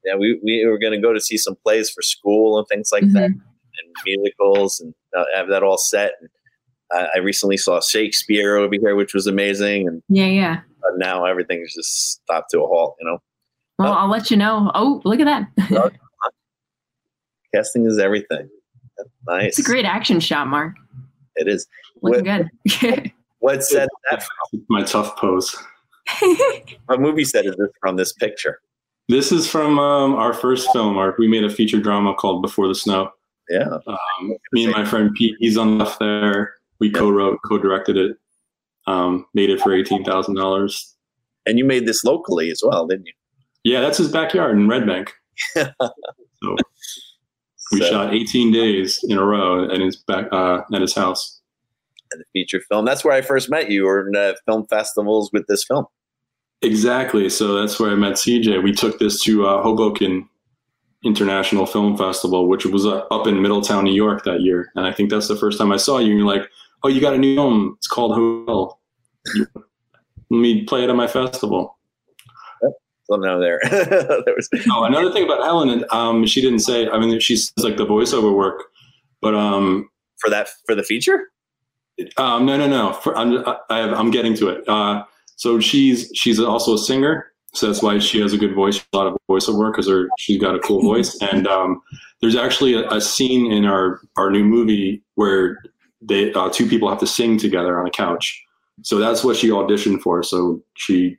Yeah, 0.06 0.16
we, 0.16 0.40
we 0.42 0.66
were 0.66 0.80
going 0.80 0.94
to 0.94 1.02
go 1.02 1.14
to 1.14 1.20
see 1.20 1.38
some 1.38 1.58
plays 1.62 1.90
for 1.90 2.02
school 2.02 2.58
and 2.58 2.66
things 2.68 2.90
like 2.92 3.04
Mhm. 3.04 3.14
that, 3.14 3.26
and 3.26 3.42
musicals, 4.06 4.80
and 4.80 4.94
uh, 5.18 5.26
have 5.36 5.50
that 5.50 5.64
all 5.64 5.78
set. 5.78 6.14
And 6.22 6.30
I, 6.92 7.08
I 7.16 7.18
recently 7.20 7.58
saw 7.58 7.80
Shakespeare 7.82 8.58
over 8.58 8.74
here, 8.80 8.96
which 8.96 9.14
was 9.14 9.28
amazing, 9.28 9.88
and 9.88 10.02
Yeah, 10.10 10.26
yeah. 10.26 10.60
now 10.98 11.26
everything's 11.26 11.74
just 11.74 12.12
stopped 12.24 12.52
to 12.52 12.62
a 12.62 12.68
halt. 12.68 12.96
You 13.00 13.08
know, 13.08 13.18
Well, 13.78 13.94
Oh. 13.94 13.98
I'll 13.98 14.10
let 14.10 14.30
you 14.32 14.38
know. 14.38 14.72
Oh, 14.76 15.02
look 15.06 15.20
at 15.20 15.26
that! 15.26 15.92
casting 17.54 17.86
is 17.86 17.98
everything. 18.00 18.50
Nice. 19.28 19.58
it's 19.58 19.60
a 19.60 19.64
great 19.64 19.86
action 19.86 20.20
shot, 20.20 20.48
Marc. 20.48 20.76
It 21.36 21.48
is. 21.48 21.68
Looking 22.02 22.24
good. 22.24 23.12
What 23.42 23.64
set 23.64 23.88
that? 24.12 24.22
From? 24.22 24.66
My 24.68 24.84
tough 24.84 25.16
pose. 25.16 25.56
What 26.88 27.00
movie 27.00 27.24
set 27.24 27.46
is 27.46 27.56
this 27.56 27.70
from? 27.80 27.96
This 27.96 28.12
picture. 28.12 28.60
This 29.08 29.32
is 29.32 29.48
from 29.50 29.80
um, 29.80 30.14
our 30.16 30.34
first 30.34 30.70
film. 30.74 30.96
Marc. 30.96 31.18
we 31.18 31.30
made 31.30 31.46
a 31.46 31.50
feature 31.50 31.80
drama 31.80 32.14
called 32.14 32.42
Before 32.42 32.68
the 32.68 32.76
Snow. 32.76 33.12
Yeah. 33.50 33.78
Um, 33.88 34.36
me 34.52 34.66
and 34.66 34.74
my 34.74 34.84
friend 34.84 35.12
Pete, 35.16 35.36
he's 35.40 35.58
on 35.58 35.78
the 35.78 35.86
left 35.86 36.00
there. 36.00 36.54
We 36.80 36.90
co-wrote, 36.92 37.40
co-directed 37.46 37.98
it. 37.98 38.18
Um, 38.88 39.26
made 39.34 39.50
it 39.50 39.60
for 39.62 39.74
eighteen 39.74 40.04
thousand 40.04 40.36
dollars. 40.36 40.96
And 41.46 41.58
you 41.58 41.66
made 41.66 41.86
this 41.88 42.04
locally 42.04 42.50
as 42.52 42.62
well, 42.66 42.88
didn't 42.88 43.08
you? 43.08 43.14
Yeah, 43.64 43.82
that's 43.82 43.98
his 43.98 44.12
backyard 44.12 44.58
in 44.58 44.68
Red 44.68 44.86
Bank. 44.88 45.12
so 45.56 46.56
we 47.72 47.80
So- 47.82 47.90
shot 47.90 48.14
eighteen 48.14 48.52
days 48.52 49.00
in 49.08 49.18
a 49.18 49.24
row 49.24 49.70
at 49.70 49.80
his 49.80 49.96
back 49.98 50.28
uh, 50.32 50.62
at 50.74 50.82
his 50.82 50.96
house. 50.96 51.40
and 52.12 52.22
the 52.22 52.26
feature 52.34 52.62
film. 52.70 52.86
That's 52.86 53.04
where 53.04 53.14
I 53.14 53.22
first 53.22 53.50
met 53.50 53.70
you, 53.70 53.88
or 53.88 54.08
in 54.08 54.16
uh, 54.16 54.34
film 54.46 54.66
festivals 54.68 55.30
with 55.34 55.46
this 55.48 55.64
film. 55.66 55.86
Exactly. 56.62 57.30
So 57.30 57.54
that's 57.60 57.80
where 57.80 57.92
I 57.92 57.96
met 57.96 58.14
CJ. 58.14 58.62
We 58.64 58.74
took 58.74 59.00
this 59.00 59.22
to 59.24 59.46
uh, 59.48 59.62
Hoboken 59.64 60.28
International 61.06 61.66
Film 61.66 61.96
Festival, 61.98 62.48
which 62.50 62.66
was 62.66 62.86
uh, 62.86 62.98
up 63.12 63.28
in 63.28 63.42
Middletown, 63.42 63.86
New 63.86 63.94
York 63.94 64.26
that 64.26 64.42
year. 64.42 64.70
And 64.76 64.86
I 64.86 64.92
think 64.92 65.10
that's 65.10 65.30
the 65.30 65.38
first 65.38 65.58
time 65.58 65.72
I 65.72 65.78
saw 65.78 66.00
you. 66.00 66.10
And 66.10 66.18
you're 66.20 66.28
like, 66.28 66.50
"Oh, 66.84 66.88
you 66.88 67.02
got 67.02 67.14
a 67.14 67.18
new 67.18 67.36
film? 67.36 67.76
It's 67.78 67.88
called 67.88 68.14
Hotel. 68.14 68.80
Let 69.36 70.38
me 70.38 70.64
play 70.66 70.84
it 70.84 70.90
at 70.90 70.96
my 70.96 71.08
festival." 71.08 71.78
Me 73.12 73.18
know 73.18 73.40
there. 73.40 73.60
there 73.70 74.36
was 74.36 74.50
oh, 74.72 74.84
another 74.84 75.12
thing 75.12 75.24
about 75.24 75.44
Helen, 75.44 75.84
um, 75.90 76.26
she 76.28 76.42
didn't 76.42 76.60
say. 76.60 76.88
I 76.88 77.00
mean, 77.00 77.20
she 77.20 77.36
says 77.36 77.64
like 77.64 77.78
the 77.78 77.86
voiceover 77.86 78.36
work, 78.36 78.66
but 79.20 79.34
um, 79.34 79.90
for 80.20 80.30
that 80.30 80.50
for 80.68 80.76
the 80.76 80.84
feature. 80.84 81.32
Um, 82.18 82.46
no, 82.46 82.56
no, 82.56 82.68
no. 82.68 82.94
For, 82.94 83.18
I'm 83.18 83.44
I, 83.70 83.80
am 83.80 84.12
getting 84.12 84.36
to 84.36 84.50
it. 84.50 84.68
Uh, 84.70 85.04
so 85.38 85.60
she's 85.60 86.12
she's 86.14 86.40
also 86.40 86.76
a 86.76 86.78
singer, 86.78 87.32
so 87.54 87.66
that's 87.66 87.82
why 87.82 87.98
she 87.98 88.22
has 88.22 88.32
a 88.32 88.38
good 88.38 88.54
voice, 88.54 88.86
a 88.94 88.98
lot 88.98 89.08
of 89.08 89.18
voiceover 89.30 89.58
work 89.58 89.76
because 89.76 89.92
she's 90.20 90.40
got 90.40 90.56
a 90.56 90.60
cool 90.60 90.82
voice. 90.94 91.20
And 91.22 91.48
um, 91.48 91.82
there's 92.22 92.36
actually 92.36 92.76
a, 92.76 92.88
a, 92.90 93.02
scene 93.02 93.52
in 93.52 93.66
our 93.66 94.02
our 94.18 94.30
new 94.30 94.44
movie 94.44 95.02
where 95.16 95.58
they 96.02 96.34
uh, 96.34 96.50
two 96.50 96.68
people 96.68 96.90
have 96.90 97.00
to 97.00 97.08
sing 97.08 97.38
together 97.38 97.80
on 97.80 97.88
a 97.88 97.92
couch. 97.92 98.44
So 98.84 98.98
that's 98.98 99.24
what 99.24 99.36
she 99.36 99.50
auditioned 99.50 100.02
for. 100.02 100.24
So 100.24 100.64
she 100.76 101.18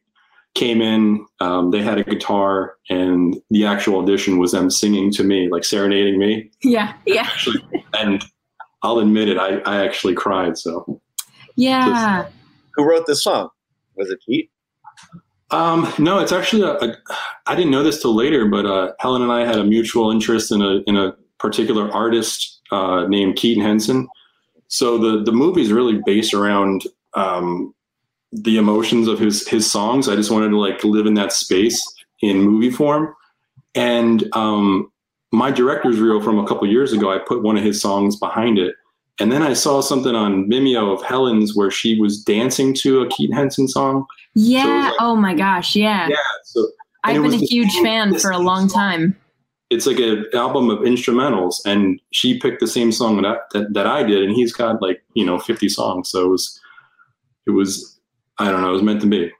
came 0.54 0.80
in, 0.80 1.24
um, 1.40 1.70
they 1.70 1.82
had 1.82 1.98
a 1.98 2.04
guitar, 2.04 2.76
and 2.88 3.36
the 3.50 3.66
actual 3.66 4.00
audition 4.00 4.38
was 4.38 4.52
them 4.52 4.70
singing 4.70 5.12
to 5.12 5.22
me, 5.22 5.48
like 5.50 5.64
serenading 5.64 6.18
me. 6.18 6.50
Yeah, 6.62 6.94
yeah. 7.06 7.22
Actually, 7.22 7.62
and 7.98 8.24
I'll 8.82 8.98
admit 8.98 9.28
it, 9.28 9.38
I, 9.38 9.58
I 9.58 9.84
actually 9.84 10.14
cried. 10.14 10.56
So, 10.58 11.00
yeah. 11.56 12.22
Just, 12.22 12.34
who 12.74 12.88
wrote 12.88 13.06
this 13.06 13.22
song? 13.22 13.50
Was 13.96 14.10
it 14.10 14.20
Pete? 14.26 14.50
Um, 15.50 15.92
no, 15.98 16.18
it's 16.18 16.32
actually 16.32 16.62
a, 16.62 16.72
a. 16.74 16.96
I 17.46 17.54
didn't 17.54 17.72
know 17.72 17.82
this 17.82 18.00
till 18.00 18.14
later, 18.14 18.46
but 18.46 18.66
uh, 18.66 18.92
Helen 19.00 19.22
and 19.22 19.32
I 19.32 19.44
had 19.44 19.58
a 19.58 19.64
mutual 19.64 20.10
interest 20.10 20.52
in 20.52 20.62
a 20.62 20.78
in 20.86 20.96
a 20.96 21.12
particular 21.38 21.90
artist 21.90 22.60
uh, 22.70 23.06
named 23.08 23.36
Keaton 23.36 23.62
Henson. 23.62 24.08
So 24.70 24.96
the 24.98 25.22
the 25.22 25.32
movie 25.32 25.62
is 25.62 25.72
really 25.72 26.00
based 26.06 26.32
around 26.32 26.84
um, 27.14 27.74
the 28.32 28.56
emotions 28.56 29.08
of 29.08 29.18
his 29.18 29.46
his 29.46 29.70
songs. 29.70 30.08
I 30.08 30.14
just 30.14 30.30
wanted 30.30 30.50
to 30.50 30.58
like 30.58 30.82
live 30.84 31.06
in 31.06 31.14
that 31.14 31.32
space 31.32 31.82
in 32.22 32.40
movie 32.42 32.70
form. 32.70 33.14
And 33.74 34.24
um, 34.34 34.90
my 35.32 35.50
director's 35.50 35.98
reel 35.98 36.20
from 36.20 36.38
a 36.38 36.46
couple 36.46 36.66
years 36.68 36.92
ago, 36.92 37.12
I 37.12 37.18
put 37.18 37.42
one 37.42 37.56
of 37.56 37.64
his 37.64 37.80
songs 37.80 38.16
behind 38.16 38.58
it. 38.58 38.74
And 39.18 39.30
then 39.30 39.42
I 39.42 39.52
saw 39.52 39.80
something 39.80 40.14
on 40.14 40.48
Vimeo 40.48 40.94
of 40.94 41.02
Helen's 41.02 41.54
where 41.54 41.70
she 41.70 42.00
was 42.00 42.22
dancing 42.22 42.72
to 42.74 43.02
a 43.02 43.08
Keaton 43.08 43.36
Henson 43.36 43.68
song. 43.68 44.06
Yeah. 44.34 44.62
So 44.62 44.68
like, 44.68 44.94
oh 45.00 45.16
my 45.16 45.34
gosh. 45.34 45.76
Yeah. 45.76 46.08
Yeah. 46.08 46.16
So 46.44 46.68
I've 47.04 47.22
been 47.22 47.34
a 47.34 47.36
huge 47.36 47.72
fan 47.82 48.18
for 48.18 48.30
a 48.30 48.38
long 48.38 48.68
time. 48.68 49.16
It's 49.70 49.86
like 49.86 49.98
an 49.98 50.26
album 50.34 50.68
of 50.68 50.80
instrumentals, 50.80 51.56
and 51.64 52.00
she 52.10 52.38
picked 52.38 52.60
the 52.60 52.66
same 52.66 52.90
song 52.92 53.22
that, 53.22 53.38
that 53.52 53.72
that 53.72 53.86
I 53.86 54.02
did, 54.02 54.22
and 54.22 54.34
he's 54.34 54.52
got 54.52 54.82
like 54.82 55.02
you 55.14 55.24
know 55.24 55.38
50 55.38 55.68
songs. 55.68 56.10
So 56.10 56.24
it 56.24 56.28
was, 56.28 56.60
it 57.46 57.50
was 57.50 58.00
I 58.38 58.50
don't 58.50 58.62
know. 58.62 58.70
It 58.70 58.74
was 58.74 58.82
meant 58.82 59.00
to 59.02 59.06
be. 59.06 59.30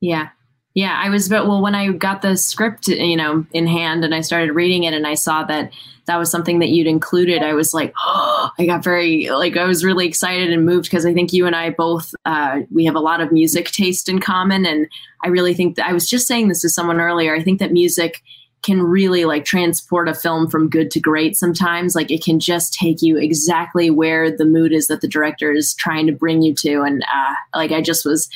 Yeah. 0.00 0.30
Yeah, 0.76 1.00
I 1.02 1.08
was, 1.08 1.30
but 1.30 1.46
well, 1.46 1.62
when 1.62 1.74
I 1.74 1.90
got 1.90 2.20
the 2.20 2.36
script, 2.36 2.88
you 2.88 3.16
know, 3.16 3.46
in 3.52 3.66
hand 3.66 4.04
and 4.04 4.14
I 4.14 4.20
started 4.20 4.52
reading 4.52 4.84
it 4.84 4.92
and 4.92 5.06
I 5.06 5.14
saw 5.14 5.42
that 5.44 5.72
that 6.04 6.18
was 6.18 6.30
something 6.30 6.58
that 6.58 6.68
you'd 6.68 6.86
included, 6.86 7.42
I 7.42 7.54
was 7.54 7.72
like, 7.72 7.94
oh, 8.04 8.50
I 8.58 8.66
got 8.66 8.84
very, 8.84 9.30
like, 9.30 9.56
I 9.56 9.64
was 9.64 9.86
really 9.86 10.06
excited 10.06 10.52
and 10.52 10.66
moved 10.66 10.84
because 10.84 11.06
I 11.06 11.14
think 11.14 11.32
you 11.32 11.46
and 11.46 11.56
I 11.56 11.70
both, 11.70 12.14
uh, 12.26 12.60
we 12.70 12.84
have 12.84 12.94
a 12.94 13.00
lot 13.00 13.22
of 13.22 13.32
music 13.32 13.70
taste 13.70 14.06
in 14.06 14.18
common. 14.18 14.66
And 14.66 14.86
I 15.24 15.28
really 15.28 15.54
think 15.54 15.76
that 15.76 15.86
I 15.86 15.94
was 15.94 16.10
just 16.10 16.28
saying 16.28 16.48
this 16.48 16.60
to 16.60 16.68
someone 16.68 17.00
earlier. 17.00 17.34
I 17.34 17.42
think 17.42 17.58
that 17.60 17.72
music 17.72 18.22
can 18.66 18.82
really 18.82 19.24
like 19.24 19.44
transport 19.44 20.08
a 20.08 20.14
film 20.14 20.50
from 20.50 20.68
good 20.68 20.90
to 20.90 21.00
great 21.00 21.36
sometimes. 21.36 21.94
Like 21.94 22.10
it 22.10 22.22
can 22.22 22.40
just 22.40 22.74
take 22.74 23.00
you 23.00 23.16
exactly 23.16 23.90
where 23.90 24.36
the 24.36 24.44
mood 24.44 24.72
is 24.72 24.88
that 24.88 25.00
the 25.00 25.08
director 25.08 25.52
is 25.52 25.72
trying 25.74 26.06
to 26.08 26.12
bring 26.12 26.42
you 26.42 26.52
to. 26.56 26.82
And 26.82 27.04
uh, 27.04 27.34
like 27.54 27.70
i 27.70 27.80
just 27.80 28.04
was 28.04 28.28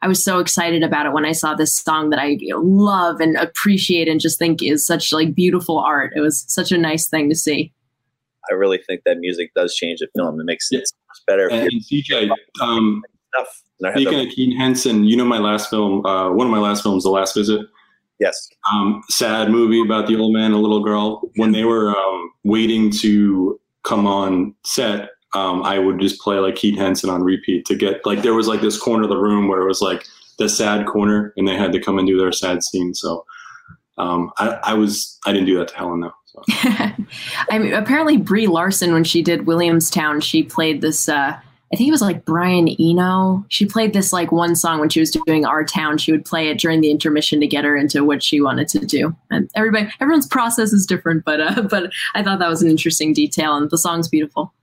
i 0.00 0.08
was 0.08 0.24
so 0.24 0.38
excited 0.38 0.82
about 0.82 1.06
it 1.06 1.12
when 1.12 1.24
i 1.24 1.32
saw 1.32 1.54
this 1.54 1.76
song 1.76 2.10
that 2.10 2.20
i 2.20 2.36
you 2.38 2.50
know, 2.50 2.60
love 2.60 3.20
and 3.20 3.36
appreciate 3.36 4.08
and 4.08 4.20
just 4.20 4.38
think 4.38 4.62
is 4.62 4.86
such 4.86 5.12
like 5.12 5.34
beautiful 5.34 5.78
art. 5.78 6.12
It 6.14 6.20
was 6.20 6.44
such 6.48 6.70
a 6.70 6.78
nice 6.78 7.08
thing 7.08 7.28
to 7.28 7.34
see. 7.34 7.72
I 8.50 8.54
really 8.54 8.78
think 8.78 9.02
that 9.06 9.18
music 9.18 9.52
does 9.54 9.74
change 9.74 10.00
a 10.02 10.06
film. 10.14 10.38
It 10.38 10.44
makes 10.44 10.70
it 10.70 10.88
better. 11.26 11.48
And, 11.48 11.68
and 11.72 11.82
cj 11.82 12.30
um, 12.60 13.02
speaking 13.92 14.20
of 14.20 14.32
keaton 14.32 14.56
henson 14.56 15.04
you 15.04 15.16
know 15.16 15.24
my 15.24 15.38
last 15.38 15.68
film 15.68 16.06
uh, 16.06 16.30
one 16.30 16.46
of 16.46 16.52
my 16.52 16.60
last 16.60 16.84
films 16.84 17.02
the 17.02 17.10
last 17.10 17.34
visit 17.34 17.66
Yes. 18.20 18.48
Um, 18.72 19.02
sad 19.08 19.50
movie 19.50 19.80
about 19.80 20.06
the 20.06 20.16
old 20.16 20.32
man 20.32 20.52
and 20.52 20.60
little 20.60 20.82
girl. 20.82 21.22
When 21.36 21.52
they 21.52 21.64
were 21.64 21.90
um, 21.90 22.30
waiting 22.44 22.90
to 23.00 23.60
come 23.82 24.06
on 24.06 24.54
set, 24.64 25.10
um, 25.34 25.62
I 25.62 25.78
would 25.78 25.98
just 26.00 26.20
play 26.20 26.36
like 26.36 26.54
Keaton 26.54 26.80
Henson 26.80 27.10
on 27.10 27.22
repeat 27.22 27.66
to 27.66 27.74
get 27.74 28.06
like 28.06 28.22
there 28.22 28.34
was 28.34 28.46
like 28.46 28.60
this 28.60 28.78
corner 28.78 29.04
of 29.04 29.08
the 29.08 29.16
room 29.16 29.48
where 29.48 29.60
it 29.60 29.66
was 29.66 29.82
like 29.82 30.06
the 30.38 30.48
sad 30.48 30.86
corner, 30.86 31.32
and 31.36 31.46
they 31.46 31.56
had 31.56 31.72
to 31.72 31.80
come 31.80 31.98
and 31.98 32.06
do 32.06 32.18
their 32.18 32.32
sad 32.32 32.62
scene. 32.62 32.94
So 32.94 33.24
um, 33.98 34.30
I, 34.38 34.58
I, 34.62 34.74
was 34.74 35.18
I 35.26 35.32
didn't 35.32 35.46
do 35.46 35.58
that 35.58 35.68
to 35.68 35.76
Helen 35.76 36.00
though. 36.00 36.12
So. 36.26 36.42
I 37.50 37.58
mean, 37.58 37.72
apparently 37.72 38.16
Brie 38.16 38.46
Larson 38.46 38.92
when 38.92 39.04
she 39.04 39.22
did 39.22 39.46
Williamstown, 39.46 40.20
she 40.20 40.42
played 40.42 40.80
this. 40.80 41.08
Uh, 41.08 41.38
I 41.74 41.76
think 41.76 41.88
it 41.88 41.90
was 41.90 42.02
like 42.02 42.24
Brian 42.24 42.68
Eno. 42.68 43.44
She 43.48 43.66
played 43.66 43.94
this 43.94 44.12
like 44.12 44.30
one 44.30 44.54
song 44.54 44.78
when 44.78 44.90
she 44.90 45.00
was 45.00 45.10
doing 45.10 45.44
Our 45.44 45.64
Town. 45.64 45.98
She 45.98 46.12
would 46.12 46.24
play 46.24 46.46
it 46.46 46.60
during 46.60 46.80
the 46.80 46.90
intermission 46.92 47.40
to 47.40 47.48
get 47.48 47.64
her 47.64 47.76
into 47.76 48.04
what 48.04 48.22
she 48.22 48.40
wanted 48.40 48.68
to 48.68 48.86
do. 48.86 49.12
And 49.32 49.50
everybody, 49.56 49.90
everyone's 50.00 50.28
process 50.28 50.72
is 50.72 50.86
different, 50.86 51.24
but 51.24 51.40
uh, 51.40 51.62
but 51.70 51.90
I 52.14 52.22
thought 52.22 52.38
that 52.38 52.48
was 52.48 52.62
an 52.62 52.70
interesting 52.70 53.12
detail, 53.12 53.56
and 53.56 53.68
the 53.70 53.76
song's 53.76 54.06
beautiful. 54.06 54.54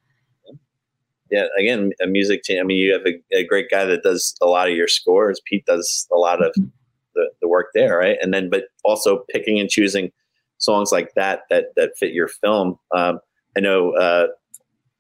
Yeah, 1.30 1.48
again, 1.60 1.92
a 2.02 2.08
music 2.08 2.44
team. 2.44 2.62
I 2.62 2.64
mean, 2.64 2.78
you 2.78 2.94
have 2.94 3.06
a, 3.06 3.22
a 3.36 3.46
great 3.46 3.70
guy 3.70 3.84
that 3.84 4.04
does 4.04 4.34
a 4.42 4.46
lot 4.46 4.70
of 4.70 4.76
your 4.78 4.88
scores. 4.88 5.42
Pete 5.44 5.66
does 5.66 6.08
a 6.14 6.16
lot 6.16 6.42
of 6.42 6.56
the, 7.14 7.30
the 7.42 7.50
work 7.50 7.72
there, 7.74 7.98
right? 7.98 8.18
And 8.22 8.34
then, 8.34 8.50
but 8.50 8.68
also 8.86 9.26
picking 9.32 9.60
and 9.60 9.70
choosing 9.70 10.14
songs 10.60 10.94
like 10.94 11.14
that 11.18 11.42
that 11.50 11.76
that 11.76 11.92
fit 11.98 12.14
your 12.14 12.30
film. 12.30 12.80
Um, 12.96 13.20
I 13.58 13.60
know 13.60 13.92
uh, 13.98 14.28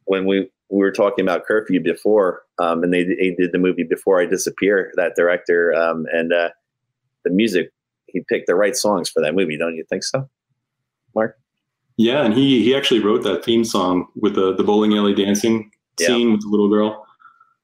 when 0.03 0.25
we 0.25 0.49
we 0.71 0.79
were 0.79 0.91
talking 0.91 1.23
about 1.23 1.45
curfew 1.45 1.81
before, 1.81 2.43
um, 2.57 2.83
and 2.83 2.93
they, 2.93 3.03
they, 3.03 3.35
did 3.37 3.51
the 3.51 3.57
movie 3.57 3.83
before 3.83 4.21
I 4.21 4.25
disappear. 4.25 4.93
That 4.95 5.15
director 5.15 5.73
um, 5.75 6.05
and 6.13 6.31
uh, 6.31 6.49
the 7.25 7.29
music, 7.29 7.71
he 8.07 8.23
picked 8.29 8.47
the 8.47 8.55
right 8.55 8.75
songs 8.75 9.09
for 9.09 9.21
that 9.21 9.35
movie. 9.35 9.57
Don't 9.57 9.75
you 9.75 9.83
think 9.89 10.03
so, 10.03 10.29
Marc? 11.13 11.37
Yeah, 11.97 12.23
and 12.23 12.33
he 12.33 12.63
he 12.63 12.73
actually 12.73 13.01
wrote 13.01 13.23
that 13.23 13.43
theme 13.43 13.65
song 13.65 14.07
with 14.15 14.35
the 14.35 14.55
the 14.55 14.63
bowling 14.63 14.97
alley 14.97 15.13
dancing 15.13 15.71
scene 15.99 16.27
yeah. 16.27 16.33
with 16.33 16.41
the 16.41 16.47
little 16.47 16.69
girl. 16.69 17.05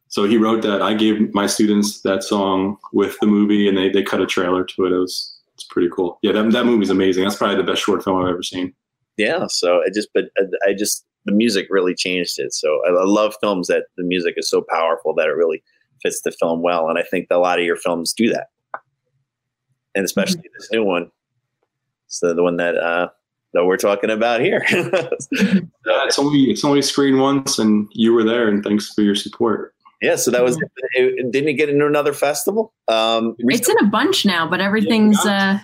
So 0.09 0.25
he 0.25 0.37
wrote 0.37 0.61
that. 0.63 0.81
I 0.81 0.93
gave 0.93 1.33
my 1.33 1.47
students 1.47 2.01
that 2.01 2.23
song 2.23 2.77
with 2.91 3.17
the 3.19 3.27
movie, 3.27 3.67
and 3.69 3.77
they 3.77 3.89
they 3.89 4.03
cut 4.03 4.21
a 4.21 4.27
trailer 4.27 4.65
to 4.65 4.85
it. 4.85 4.91
It 4.91 4.97
was 4.97 5.33
it's 5.53 5.63
pretty 5.63 5.89
cool. 5.95 6.19
Yeah, 6.21 6.33
that 6.33 6.51
that 6.51 6.65
movie's 6.65 6.89
amazing. 6.89 7.23
That's 7.23 7.37
probably 7.37 7.55
the 7.55 7.63
best 7.63 7.81
short 7.81 8.03
film 8.03 8.21
I've 8.21 8.29
ever 8.29 8.43
seen. 8.43 8.73
Yeah, 9.17 9.47
so 9.47 9.81
I 9.81 9.89
just 9.93 10.09
but 10.13 10.25
I 10.67 10.73
just 10.73 11.05
the 11.27 11.33
music 11.33 11.67
really 11.69 11.93
changed 11.93 12.39
it. 12.39 12.53
So 12.53 12.81
I, 12.87 12.89
I, 12.89 13.03
love 13.03 13.35
films 13.39 13.67
that 13.67 13.83
the 13.97 14.03
music 14.03 14.35
is 14.37 14.49
so 14.49 14.65
powerful 14.67 15.13
that 15.15 15.27
it 15.27 15.33
really 15.33 15.61
fits 16.01 16.21
the 16.21 16.31
film 16.31 16.61
well. 16.61 16.89
And 16.89 16.97
I 16.97 17.03
think 17.03 17.27
a 17.29 17.37
lot 17.37 17.59
of 17.59 17.65
your 17.65 17.75
films 17.75 18.13
do 18.13 18.31
that. 18.31 18.47
And 19.93 20.05
especially 20.05 20.39
mm-hmm. 20.39 20.57
this 20.57 20.71
new 20.71 20.83
one. 20.83 21.11
So 22.07 22.33
the 22.33 22.43
one 22.43 22.57
that 22.57 22.77
uh 22.77 23.09
that 23.53 23.65
we're 23.65 23.77
talking 23.77 24.09
about 24.09 24.39
here. 24.39 24.65
so, 24.67 24.79
yeah, 25.31 26.05
it's 26.05 26.17
only 26.17 26.43
it's 26.45 26.63
only 26.63 26.81
screened 26.81 27.19
once 27.19 27.59
and 27.59 27.89
you 27.91 28.13
were 28.13 28.23
there 28.23 28.47
and 28.47 28.63
thanks 28.63 28.93
for 28.93 29.01
your 29.01 29.15
support. 29.15 29.73
Yeah, 30.01 30.15
so 30.15 30.31
that 30.31 30.43
was 30.43 30.57
mm-hmm. 30.57 31.29
didn't 31.31 31.49
it 31.49 31.53
get 31.53 31.67
into 31.67 31.85
another 31.85 32.13
festival? 32.13 32.73
Um 32.87 33.35
it's 33.39 33.67
in 33.67 33.77
a 33.79 33.87
bunch 33.87 34.25
now, 34.25 34.49
but 34.49 34.61
everything's 34.61 35.19
uh 35.25 35.59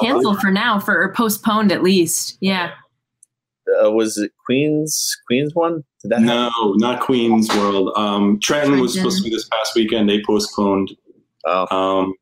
canceled 0.00 0.38
for 0.38 0.52
now 0.52 0.78
for 0.78 1.02
or 1.02 1.12
postponed 1.12 1.72
at 1.72 1.82
least. 1.82 2.36
Yeah 2.40 2.72
uh, 3.82 3.90
was 3.90 4.18
it 4.18 4.32
Queens 4.44 5.16
Queens 5.26 5.54
one? 5.54 5.84
Did 6.02 6.10
that 6.12 6.20
no, 6.20 6.50
happen? 6.50 6.74
not 6.76 7.00
Queens 7.00 7.48
World. 7.50 7.92
Um, 7.96 8.38
Trenton 8.40 8.80
was 8.80 8.94
supposed 8.94 9.18
to 9.18 9.24
be 9.24 9.30
this 9.30 9.48
past 9.48 9.74
weekend. 9.74 10.08
They 10.08 10.22
postponed. 10.22 10.96
Oh. 11.44 11.76
Um, 11.76 12.14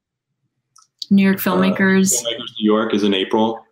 New 1.11 1.23
York 1.23 1.39
filmmakers. 1.39 2.15
Uh, 2.15 2.29
filmmakers 2.29 2.51
New 2.61 2.73
York 2.73 2.95
is 2.95 3.03
in 3.03 3.15
April. 3.15 3.65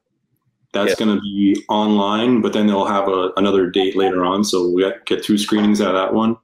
That's 0.72 0.90
yeah. 0.90 1.06
going 1.06 1.16
to 1.16 1.22
be 1.22 1.64
online, 1.68 2.40
but 2.42 2.52
then 2.52 2.66
they'll 2.66 2.86
have 2.86 3.08
a, 3.08 3.30
another 3.36 3.70
date 3.70 3.96
later 3.96 4.24
on. 4.24 4.42
So 4.42 4.68
we 4.68 4.82
got, 4.82 5.06
get 5.06 5.22
two 5.22 5.38
screenings 5.38 5.80
out 5.80 5.94
of 5.94 5.94
that 5.94 6.14
one. 6.14 6.36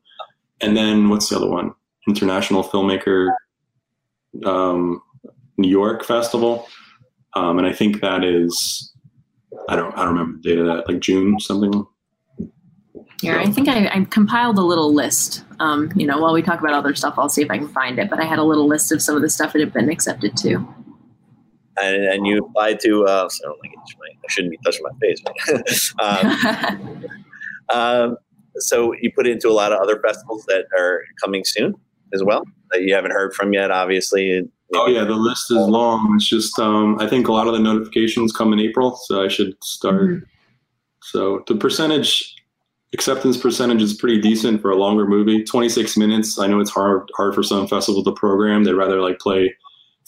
And 0.61 0.77
then 0.77 1.09
what's 1.09 1.29
the 1.29 1.37
other 1.37 1.49
one? 1.49 1.75
International 2.07 2.63
Filmmaker 2.63 3.31
um, 4.45 5.03
New 5.59 5.69
York 5.69 6.05
Festival. 6.05 6.67
Um, 7.35 7.59
and 7.59 7.67
I 7.67 7.73
think 7.73 8.01
that 8.01 8.25
is 8.25 8.93
I 9.71 9.77
don't 9.77 9.97
I 9.97 10.05
don't 10.05 10.15
remember 10.15 10.39
the 10.43 10.49
date 10.49 10.59
of 10.59 10.67
that, 10.67 10.89
like 10.89 11.01
June 11.01 11.39
something. 11.39 11.87
Yeah, 13.23 13.39
I 13.39 13.51
think 13.51 13.69
I, 13.69 13.87
I 13.87 14.05
compiled 14.05 14.59
a 14.59 14.63
little 14.63 14.93
list. 14.93 15.45
Um, 15.61 15.93
you 15.95 16.07
know, 16.07 16.19
while 16.19 16.33
we 16.33 16.43
talk 16.43 16.59
about 16.59 16.73
other 16.73 16.95
stuff, 16.95 17.15
I'll 17.19 17.29
see 17.29 17.43
if 17.43 17.51
I 17.51 17.59
can 17.59 17.69
find 17.69 17.99
it. 17.99 18.11
But 18.11 18.19
I 18.19 18.25
had 18.25 18.41
a 18.41 18.43
little 18.43 18.67
list 18.67 18.91
of 18.91 19.01
some 19.01 19.15
of 19.15 19.23
the 19.23 19.29
stuff 19.29 19.53
that 19.53 19.61
had 19.61 19.73
been 19.73 19.89
accepted 19.89 20.37
too. 20.37 20.67
and, 21.81 22.05
and 22.05 22.27
you 22.27 22.39
applied 22.39 22.81
to. 22.81 23.05
Uh, 23.05 23.29
so 23.29 23.45
I, 23.45 23.49
don't 23.49 23.61
like 23.61 23.73
it, 23.73 24.19
I 24.29 24.33
shouldn't 24.33 24.51
be 24.51 24.59
touching 24.65 24.83
my 24.83 24.99
face. 25.01 25.95
um, 26.03 27.05
um, 27.73 28.17
so 28.57 28.93
you 29.01 29.13
put 29.15 29.29
it 29.29 29.33
into 29.33 29.49
a 29.49 29.53
lot 29.53 29.73
of 29.73 29.79
other 29.79 30.01
festivals 30.01 30.45
that 30.47 30.65
are 30.77 31.05
coming 31.23 31.45
soon 31.45 31.75
as 32.15 32.23
well 32.25 32.45
that 32.71 32.83
you 32.83 32.95
haven't 32.95 33.13
heard 33.13 33.35
from 33.35 33.53
yet. 33.53 33.71
Obviously. 33.71 34.49
Oh 34.75 34.87
yeah, 34.87 35.05
the 35.05 35.15
list 35.15 35.51
is 35.51 35.57
long. 35.57 36.13
It's 36.15 36.29
just 36.29 36.59
um, 36.59 36.99
I 37.01 37.09
think 37.09 37.29
a 37.29 37.33
lot 37.33 37.47
of 37.47 37.53
the 37.53 37.59
notifications 37.59 38.33
come 38.33 38.53
in 38.53 38.61
April, 38.61 38.97
so 39.05 39.25
I 39.25 39.29
should 39.29 39.55
start. 39.63 40.03
Mm-hmm. 40.03 40.25
So 41.03 41.43
the 41.49 41.57
percentage 41.57 42.37
acceptance 42.93 43.37
percentage 43.37 43.83
is 43.83 43.95
pretty 43.95 44.21
decent 44.21 44.61
for 44.61 44.71
a 44.71 44.77
longer 44.77 45.07
movie. 45.07 45.45
26 45.45 45.97
minutes. 45.97 46.39
I 46.39 46.47
know 46.47 46.61
it's 46.61 46.71
hard 46.71 47.09
hard 47.17 47.35
for 47.35 47.43
some 47.43 47.67
festivals 47.67 48.05
to 48.05 48.13
program. 48.13 48.65
They'd 48.65 48.73
rather 48.73 49.01
like 49.01 49.19
play 49.19 49.55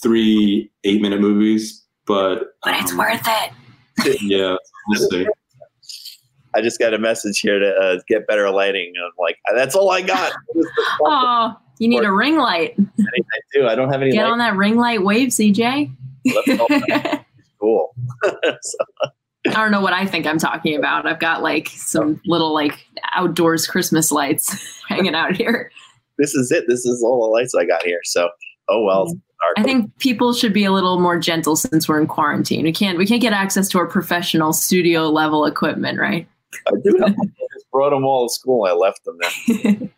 three 0.01 0.71
eight 0.83 1.01
minute 1.01 1.21
movies, 1.21 1.83
but 2.05 2.53
but 2.63 2.79
it's 2.79 2.91
um, 2.91 2.97
worth 2.97 3.25
it. 3.25 3.51
Yeah, 4.21 4.55
we'll 4.87 5.09
see. 5.09 5.27
I 6.55 6.61
just 6.61 6.79
got 6.79 6.93
a 6.93 6.99
message 6.99 7.39
here 7.39 7.59
to 7.59 7.73
uh, 7.75 7.99
get 8.07 8.27
better 8.27 8.49
lighting. 8.49 8.93
I'm 9.03 9.11
like, 9.17 9.37
that's 9.55 9.75
all 9.75 9.89
I 9.91 10.01
got. 10.01 10.33
oh, 11.01 11.55
you 11.79 11.87
need 11.87 12.03
a 12.03 12.11
ring 12.11 12.37
light. 12.37 12.75
I 12.99 13.39
do. 13.53 13.67
I 13.67 13.75
don't 13.75 13.91
have 13.91 14.01
any. 14.01 14.11
Get 14.11 14.23
light. 14.23 14.31
on 14.31 14.37
that 14.39 14.55
ring 14.55 14.77
light 14.77 15.03
wave, 15.03 15.29
CJ. 15.29 15.91
cool. 17.59 17.95
so. 18.23 18.77
I 19.45 19.51
don't 19.51 19.71
know 19.71 19.81
what 19.81 19.93
I 19.93 20.05
think 20.05 20.25
I'm 20.25 20.37
talking 20.37 20.75
about. 20.75 21.05
I've 21.05 21.19
got 21.19 21.43
like 21.43 21.67
some 21.67 22.21
little 22.25 22.53
like 22.53 22.85
outdoors 23.11 23.67
Christmas 23.67 24.11
lights 24.11 24.81
hanging 24.87 25.15
out 25.15 25.35
here. 25.35 25.71
This 26.17 26.33
is 26.33 26.51
it. 26.51 26.65
This 26.67 26.85
is 26.85 27.03
all 27.03 27.23
the 27.23 27.27
lights 27.27 27.53
I 27.53 27.65
got 27.65 27.83
here. 27.83 27.99
So, 28.03 28.29
oh 28.69 28.83
well. 28.83 29.07
Mm-hmm. 29.07 29.17
I 29.57 29.63
think 29.63 29.97
people 29.97 30.31
should 30.31 30.53
be 30.53 30.63
a 30.63 30.71
little 30.71 31.01
more 31.01 31.19
gentle 31.19 31.57
since 31.57 31.89
we're 31.89 31.99
in 31.99 32.07
quarantine. 32.07 32.63
We 32.63 32.71
can't 32.71 32.97
we 32.97 33.05
can't 33.05 33.21
get 33.21 33.33
access 33.33 33.67
to 33.69 33.77
our 33.77 33.87
professional 33.87 34.53
studio 34.53 35.09
level 35.09 35.45
equipment, 35.45 35.99
right? 35.99 36.25
I 36.67 36.71
do. 36.81 36.97
I 37.03 37.09
just 37.09 37.69
brought 37.69 37.89
them 37.89 38.05
all 38.05 38.29
to 38.29 38.33
school. 38.33 38.63
I 38.63 38.71
left 38.71 39.03
them 39.03 39.17
there. 39.19 39.89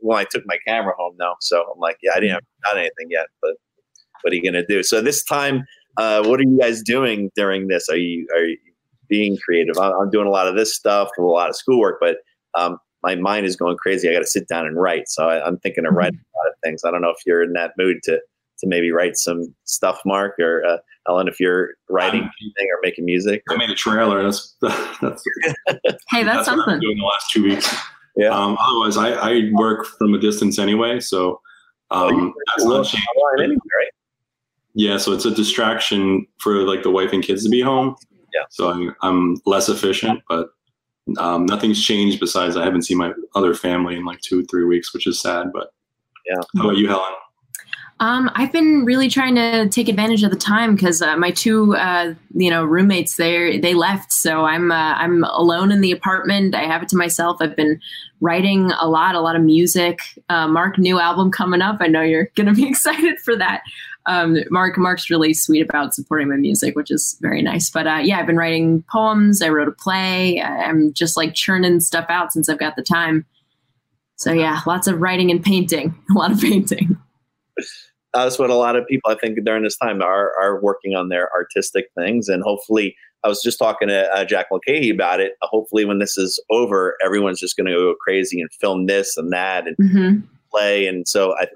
Well, 0.00 0.18
I 0.18 0.24
took 0.24 0.44
my 0.46 0.58
camera 0.66 0.94
home 0.96 1.16
now, 1.18 1.36
so 1.40 1.62
I'm 1.72 1.78
like, 1.78 1.98
yeah, 2.02 2.12
I 2.14 2.20
didn't 2.20 2.34
have 2.34 2.44
done 2.64 2.78
anything 2.78 3.08
yet, 3.10 3.26
but 3.42 3.52
what 4.22 4.32
are 4.32 4.36
you 4.36 4.42
gonna 4.42 4.66
do? 4.66 4.82
So 4.82 5.00
this 5.00 5.24
time, 5.24 5.64
uh, 5.96 6.24
what 6.24 6.40
are 6.40 6.44
you 6.44 6.58
guys 6.58 6.82
doing 6.82 7.30
during 7.34 7.68
this? 7.68 7.88
Are 7.88 7.96
you 7.96 8.26
are 8.34 8.44
you 8.44 8.58
being 9.08 9.36
creative? 9.44 9.78
I'm, 9.78 10.10
doing 10.10 10.26
a 10.26 10.30
lot 10.30 10.48
of 10.48 10.56
this 10.56 10.74
stuff, 10.74 11.10
a 11.18 11.22
lot 11.22 11.48
of 11.48 11.56
schoolwork, 11.56 11.98
but 12.00 12.18
um, 12.54 12.78
my 13.02 13.14
mind 13.14 13.46
is 13.46 13.56
going 13.56 13.76
crazy. 13.76 14.08
I 14.08 14.12
got 14.12 14.20
to 14.20 14.26
sit 14.26 14.48
down 14.48 14.66
and 14.66 14.76
write. 14.76 15.08
So 15.08 15.28
I, 15.28 15.46
am 15.46 15.58
thinking 15.58 15.84
of 15.84 15.90
mm-hmm. 15.90 15.98
writing 15.98 16.18
a 16.18 16.38
lot 16.38 16.48
of 16.48 16.54
things. 16.64 16.82
I 16.84 16.90
don't 16.90 17.02
know 17.02 17.10
if 17.10 17.18
you're 17.26 17.42
in 17.42 17.52
that 17.52 17.72
mood 17.78 17.98
to 18.04 18.20
to 18.58 18.66
maybe 18.66 18.90
write 18.90 19.18
some 19.18 19.54
stuff, 19.64 20.00
Marc 20.06 20.38
or 20.40 20.64
uh, 20.64 20.78
Ellen, 21.08 21.28
if 21.28 21.38
you're 21.38 21.74
writing 21.90 22.22
um, 22.22 22.30
anything 22.40 22.68
or 22.72 22.78
making 22.82 23.04
music. 23.04 23.42
I 23.50 23.56
made 23.56 23.70
a 23.70 23.74
trailer. 23.74 24.22
That's 24.22 24.56
that's. 24.62 25.22
hey, 26.08 26.22
that's, 26.22 26.24
that's 26.24 26.46
something. 26.46 26.80
doing 26.80 26.96
the 26.96 27.04
last 27.04 27.30
two 27.30 27.44
weeks. 27.44 27.76
Yeah. 28.16 28.30
Um, 28.30 28.56
otherwise, 28.60 28.96
I, 28.96 29.10
I 29.12 29.50
work 29.52 29.86
from 29.98 30.14
a 30.14 30.18
distance 30.18 30.58
anyway, 30.58 31.00
so 31.00 31.40
um, 31.90 32.34
that's 32.46 32.64
not 32.64 32.86
changed. 32.86 33.06
right? 33.38 33.88
Yeah, 34.74 34.96
so 34.98 35.12
it's 35.12 35.24
a 35.24 35.30
distraction 35.30 36.26
for 36.38 36.62
like 36.62 36.82
the 36.82 36.90
wife 36.90 37.12
and 37.12 37.22
kids 37.22 37.44
to 37.44 37.50
be 37.50 37.60
home. 37.60 37.96
Yeah. 38.34 38.44
So 38.50 38.70
I'm, 38.70 38.94
I'm 39.02 39.36
less 39.46 39.68
efficient, 39.68 40.22
but 40.28 40.50
um, 41.18 41.46
nothing's 41.46 41.82
changed 41.82 42.20
besides 42.20 42.56
I 42.56 42.64
haven't 42.64 42.82
seen 42.82 42.98
my 42.98 43.12
other 43.34 43.54
family 43.54 43.96
in 43.96 44.04
like 44.04 44.20
two, 44.20 44.44
three 44.46 44.64
weeks, 44.64 44.92
which 44.92 45.06
is 45.06 45.20
sad. 45.20 45.52
But 45.52 45.72
yeah. 46.26 46.40
How 46.56 46.64
about 46.64 46.78
you, 46.78 46.88
Helen? 46.88 47.12
Um, 47.98 48.30
I've 48.34 48.52
been 48.52 48.84
really 48.84 49.08
trying 49.08 49.36
to 49.36 49.68
take 49.70 49.88
advantage 49.88 50.22
of 50.22 50.30
the 50.30 50.36
time 50.36 50.74
because 50.74 51.00
uh, 51.00 51.16
my 51.16 51.30
two, 51.30 51.74
uh, 51.76 52.12
you 52.34 52.50
know, 52.50 52.62
roommates 52.62 53.16
they 53.16 53.58
they 53.58 53.72
left, 53.72 54.12
so 54.12 54.44
I'm 54.44 54.70
uh, 54.70 54.94
I'm 54.94 55.24
alone 55.24 55.72
in 55.72 55.80
the 55.80 55.92
apartment. 55.92 56.54
I 56.54 56.64
have 56.64 56.82
it 56.82 56.90
to 56.90 56.96
myself. 56.96 57.38
I've 57.40 57.56
been 57.56 57.80
writing 58.20 58.70
a 58.72 58.86
lot, 58.86 59.14
a 59.14 59.20
lot 59.20 59.34
of 59.34 59.42
music. 59.42 60.00
Uh, 60.28 60.46
Marc, 60.46 60.76
new 60.78 61.00
album 61.00 61.30
coming 61.30 61.62
up. 61.62 61.78
I 61.80 61.86
know 61.86 62.02
you're 62.02 62.30
going 62.36 62.48
to 62.48 62.52
be 62.52 62.68
excited 62.68 63.18
for 63.20 63.34
that. 63.36 63.62
Um, 64.04 64.36
Marc 64.50 64.76
Marc's 64.76 65.08
really 65.08 65.32
sweet 65.32 65.62
about 65.62 65.94
supporting 65.94 66.28
my 66.28 66.36
music, 66.36 66.76
which 66.76 66.90
is 66.90 67.16
very 67.22 67.40
nice. 67.40 67.70
But 67.70 67.86
uh, 67.86 68.00
yeah, 68.02 68.18
I've 68.18 68.26
been 68.26 68.36
writing 68.36 68.84
poems. 68.92 69.40
I 69.40 69.48
wrote 69.48 69.68
a 69.68 69.72
play. 69.72 70.42
I'm 70.42 70.92
just 70.92 71.16
like 71.16 71.32
churning 71.32 71.80
stuff 71.80 72.06
out 72.10 72.30
since 72.30 72.50
I've 72.50 72.58
got 72.58 72.76
the 72.76 72.82
time. 72.82 73.24
So 74.16 74.32
yeah, 74.32 74.60
lots 74.66 74.86
of 74.86 75.00
writing 75.00 75.30
and 75.30 75.42
painting. 75.42 75.94
A 76.10 76.18
lot 76.18 76.30
of 76.30 76.40
painting 76.40 76.98
that's 78.24 78.38
what 78.38 78.50
a 78.50 78.54
lot 78.54 78.76
of 78.76 78.86
people 78.86 79.10
I 79.10 79.16
think 79.16 79.42
during 79.44 79.62
this 79.62 79.76
time 79.76 80.02
are 80.02 80.32
are 80.40 80.60
working 80.60 80.94
on 80.94 81.08
their 81.08 81.32
artistic 81.32 81.86
things, 81.96 82.28
and 82.28 82.42
hopefully, 82.42 82.96
I 83.24 83.28
was 83.28 83.42
just 83.42 83.58
talking 83.58 83.88
to 83.88 84.12
uh, 84.12 84.24
Jack 84.24 84.46
Mulcahy 84.50 84.90
about 84.90 85.20
it. 85.20 85.32
Hopefully, 85.42 85.84
when 85.84 85.98
this 85.98 86.16
is 86.16 86.42
over, 86.50 86.96
everyone's 87.04 87.40
just 87.40 87.56
going 87.56 87.66
to 87.66 87.72
go 87.72 87.94
crazy 88.00 88.40
and 88.40 88.50
film 88.60 88.86
this 88.86 89.16
and 89.16 89.32
that 89.32 89.66
and 89.66 89.76
mm-hmm. 89.76 90.26
play. 90.50 90.86
And 90.86 91.06
so 91.08 91.34
I 91.36 91.46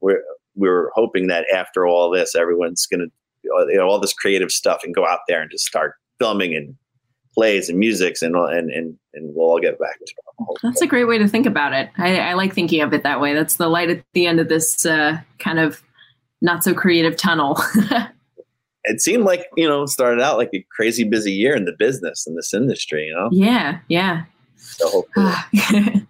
we're 0.00 0.22
we're 0.54 0.90
hoping 0.94 1.28
that 1.28 1.46
after 1.54 1.86
all 1.86 2.10
this, 2.10 2.34
everyone's 2.34 2.86
going 2.86 3.00
to 3.00 3.10
you 3.44 3.76
know 3.76 3.88
all 3.88 4.00
this 4.00 4.12
creative 4.12 4.50
stuff 4.50 4.82
and 4.84 4.94
go 4.94 5.06
out 5.06 5.20
there 5.28 5.40
and 5.40 5.50
just 5.50 5.64
start 5.64 5.94
filming 6.18 6.54
and 6.54 6.76
plays 7.34 7.68
and 7.68 7.78
musics 7.78 8.22
and 8.22 8.36
and 8.36 8.70
and, 8.70 8.98
and 9.14 9.34
we'll 9.34 9.50
all 9.50 9.60
get 9.60 9.78
back 9.78 9.98
to. 9.98 10.14
That's 10.62 10.82
a 10.82 10.86
great 10.86 11.04
way 11.04 11.18
to 11.18 11.28
think 11.28 11.46
about 11.46 11.72
it. 11.72 11.90
I, 11.96 12.18
I, 12.18 12.34
like 12.34 12.52
thinking 12.52 12.80
of 12.80 12.92
it 12.92 13.04
that 13.04 13.20
way. 13.20 13.32
That's 13.32 13.56
the 13.56 13.68
light 13.68 13.90
at 13.90 14.02
the 14.12 14.26
end 14.26 14.40
of 14.40 14.48
this 14.48 14.84
uh, 14.84 15.20
kind 15.38 15.58
of 15.58 15.82
not 16.42 16.62
so 16.62 16.74
creative 16.74 17.16
tunnel. 17.16 17.58
it 18.84 19.00
seemed 19.00 19.24
like 19.24 19.46
you 19.56 19.66
know 19.66 19.86
started 19.86 20.20
out 20.20 20.36
like 20.36 20.50
a 20.54 20.64
crazy 20.74 21.04
busy 21.04 21.32
year 21.32 21.56
in 21.56 21.64
the 21.64 21.74
business 21.78 22.26
in 22.26 22.34
this 22.34 22.52
industry. 22.52 23.06
You 23.06 23.14
know. 23.14 23.28
Yeah, 23.32 23.78
yeah. 23.88 24.24
So 24.56 25.06
hopefully, 25.14 26.06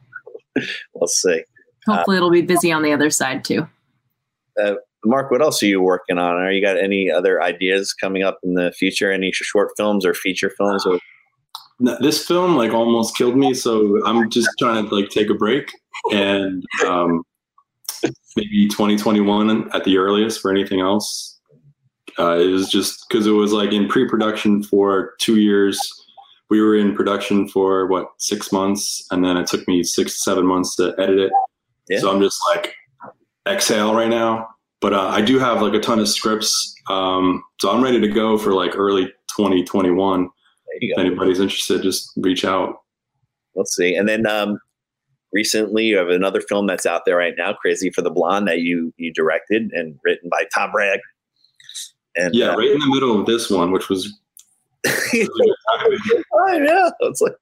we'll 0.94 1.06
see. 1.06 1.44
Hopefully, 1.86 2.16
uh, 2.16 2.18
it'll 2.18 2.30
be 2.30 2.42
busy 2.42 2.72
on 2.72 2.82
the 2.82 2.92
other 2.92 3.10
side 3.10 3.44
too. 3.44 3.68
Uh, 4.60 4.74
Marc, 5.04 5.30
what 5.30 5.42
else 5.42 5.62
are 5.62 5.66
you 5.66 5.80
working 5.80 6.18
on? 6.18 6.36
Are 6.36 6.52
you 6.52 6.64
got 6.64 6.76
any 6.76 7.10
other 7.10 7.42
ideas 7.42 7.92
coming 7.92 8.22
up 8.22 8.38
in 8.42 8.54
the 8.54 8.72
future? 8.72 9.10
Any 9.10 9.32
short 9.32 9.70
films 9.76 10.06
or 10.06 10.14
feature 10.14 10.50
films? 10.56 10.86
Or- 10.86 11.00
this 11.80 12.24
film 12.24 12.56
like 12.56 12.72
almost 12.72 13.16
killed 13.16 13.36
me, 13.36 13.54
so 13.54 14.04
I'm 14.06 14.30
just 14.30 14.48
trying 14.58 14.88
to 14.88 14.94
like 14.94 15.08
take 15.08 15.30
a 15.30 15.34
break 15.34 15.72
and 16.12 16.62
um, 16.86 17.24
maybe 18.36 18.68
2021 18.68 19.70
at 19.74 19.84
the 19.84 19.98
earliest 19.98 20.40
for 20.40 20.50
anything 20.50 20.80
else. 20.80 21.38
Uh, 22.18 22.38
it 22.38 22.46
was 22.46 22.68
just 22.68 23.06
because 23.08 23.26
it 23.26 23.30
was 23.30 23.52
like 23.52 23.72
in 23.72 23.88
pre-production 23.88 24.62
for 24.62 25.14
two 25.18 25.40
years. 25.40 25.80
We 26.50 26.60
were 26.60 26.76
in 26.76 26.94
production 26.94 27.48
for 27.48 27.86
what 27.86 28.08
six 28.18 28.52
months, 28.52 29.06
and 29.10 29.24
then 29.24 29.36
it 29.36 29.46
took 29.46 29.66
me 29.66 29.82
six 29.82 30.14
to 30.14 30.18
seven 30.18 30.46
months 30.46 30.76
to 30.76 30.94
edit 30.98 31.18
it. 31.18 31.32
Yeah. 31.88 32.00
So 32.00 32.12
I'm 32.12 32.20
just 32.20 32.38
like 32.54 32.74
exhale 33.48 33.94
right 33.94 34.10
now. 34.10 34.48
But 34.80 34.92
uh, 34.92 35.08
I 35.08 35.22
do 35.22 35.38
have 35.38 35.62
like 35.62 35.74
a 35.74 35.80
ton 35.80 36.00
of 36.00 36.08
scripts, 36.08 36.74
um, 36.90 37.42
so 37.60 37.70
I'm 37.70 37.82
ready 37.82 38.00
to 38.00 38.08
go 38.08 38.36
for 38.36 38.52
like 38.52 38.76
early 38.76 39.06
2021. 39.36 40.28
If 40.80 40.98
anybody's 40.98 41.38
interested, 41.38 41.82
just 41.82 42.10
reach 42.16 42.44
out. 42.44 42.76
We'll 43.54 43.64
see. 43.64 43.94
And 43.94 44.08
then 44.08 44.26
um, 44.26 44.58
recently. 45.32 45.84
You 45.84 45.96
have 45.96 46.08
another 46.08 46.40
film 46.40 46.66
that's 46.66 46.86
out 46.86 47.02
there 47.04 47.16
right 47.16 47.34
now, 47.36 47.52
Crazy 47.54 47.90
for 47.90 48.02
the 48.02 48.10
Blonde, 48.10 48.48
that 48.48 48.60
you 48.60 48.92
you 48.96 49.12
directed 49.12 49.70
and 49.72 49.98
written 50.04 50.28
by 50.28 50.44
Tom 50.54 50.72
Bragg. 50.72 51.00
And 52.16 52.34
yeah, 52.34 52.50
uh, 52.50 52.56
right 52.56 52.70
in 52.70 52.78
the 52.78 52.90
middle 52.94 53.18
of 53.18 53.26
this 53.26 53.50
one, 53.50 53.72
which 53.72 53.88
was 53.88 54.18
yeah, 55.12 55.26
it's 57.00 57.20
like. 57.20 57.32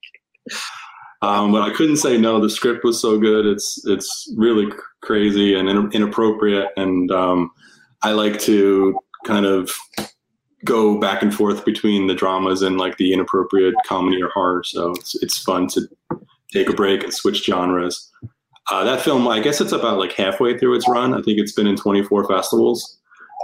Um, 1.22 1.52
but 1.52 1.62
I 1.62 1.74
couldn't 1.74 1.98
say 1.98 2.16
no. 2.16 2.40
The 2.40 2.48
script 2.48 2.82
was 2.84 3.00
so 3.00 3.18
good. 3.18 3.46
It's 3.46 3.82
it's 3.86 4.32
really 4.36 4.72
crazy 5.02 5.54
and 5.54 5.68
inappropriate, 5.94 6.68
and 6.76 7.10
um, 7.10 7.50
I 8.02 8.12
like 8.12 8.38
to 8.40 8.98
kind 9.26 9.44
of 9.44 9.70
go 10.64 10.98
back 10.98 11.22
and 11.22 11.34
forth 11.34 11.64
between 11.64 12.06
the 12.06 12.14
dramas 12.14 12.62
and 12.62 12.78
like 12.78 12.96
the 12.96 13.12
inappropriate 13.12 13.74
comedy 13.86 14.22
or 14.22 14.28
horror. 14.30 14.62
So 14.64 14.92
it's 14.92 15.14
it's 15.22 15.38
fun 15.38 15.66
to 15.68 15.82
take 16.52 16.68
a 16.68 16.72
break 16.72 17.02
and 17.02 17.12
switch 17.12 17.44
genres. 17.44 18.10
Uh, 18.70 18.84
that 18.84 19.00
film, 19.00 19.26
I 19.26 19.40
guess 19.40 19.60
it's 19.60 19.72
about 19.72 19.98
like 19.98 20.12
halfway 20.12 20.56
through 20.56 20.76
its 20.76 20.88
run. 20.88 21.12
I 21.12 21.22
think 21.22 21.38
it's 21.38 21.52
been 21.52 21.66
in 21.66 21.76
24 21.76 22.28
festivals. 22.28 22.98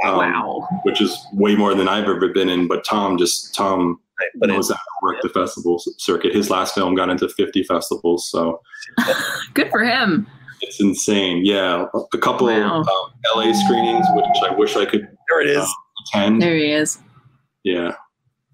Um, 0.04 0.16
wow. 0.16 0.68
Which 0.82 1.00
is 1.00 1.16
way 1.32 1.56
more 1.56 1.74
than 1.74 1.88
I've 1.88 2.04
ever 2.04 2.28
been 2.28 2.48
in. 2.48 2.68
But 2.68 2.84
Tom 2.84 3.18
just, 3.18 3.54
Tom 3.54 3.98
knows 4.36 4.68
how 4.68 4.74
to 4.74 4.80
work 5.02 5.16
the 5.22 5.28
festival 5.30 5.82
circuit. 5.98 6.34
His 6.34 6.50
last 6.50 6.74
film 6.74 6.94
got 6.94 7.08
into 7.08 7.28
50 7.28 7.64
festivals. 7.64 8.30
So 8.30 8.60
good 9.54 9.70
for 9.70 9.84
him. 9.84 10.26
It's 10.60 10.80
insane. 10.80 11.44
Yeah. 11.44 11.86
A 12.12 12.18
couple 12.18 12.46
wow. 12.46 12.80
um, 12.80 12.86
LA 13.34 13.52
screenings, 13.52 14.06
which 14.14 14.26
I 14.42 14.54
wish 14.54 14.76
I 14.76 14.84
could. 14.84 15.08
There 15.28 15.40
it 15.40 15.48
is. 15.48 15.58
Uh, 15.58 15.66
attend. 16.02 16.42
There 16.42 16.56
he 16.56 16.72
is. 16.72 16.98
Yeah. 17.64 17.94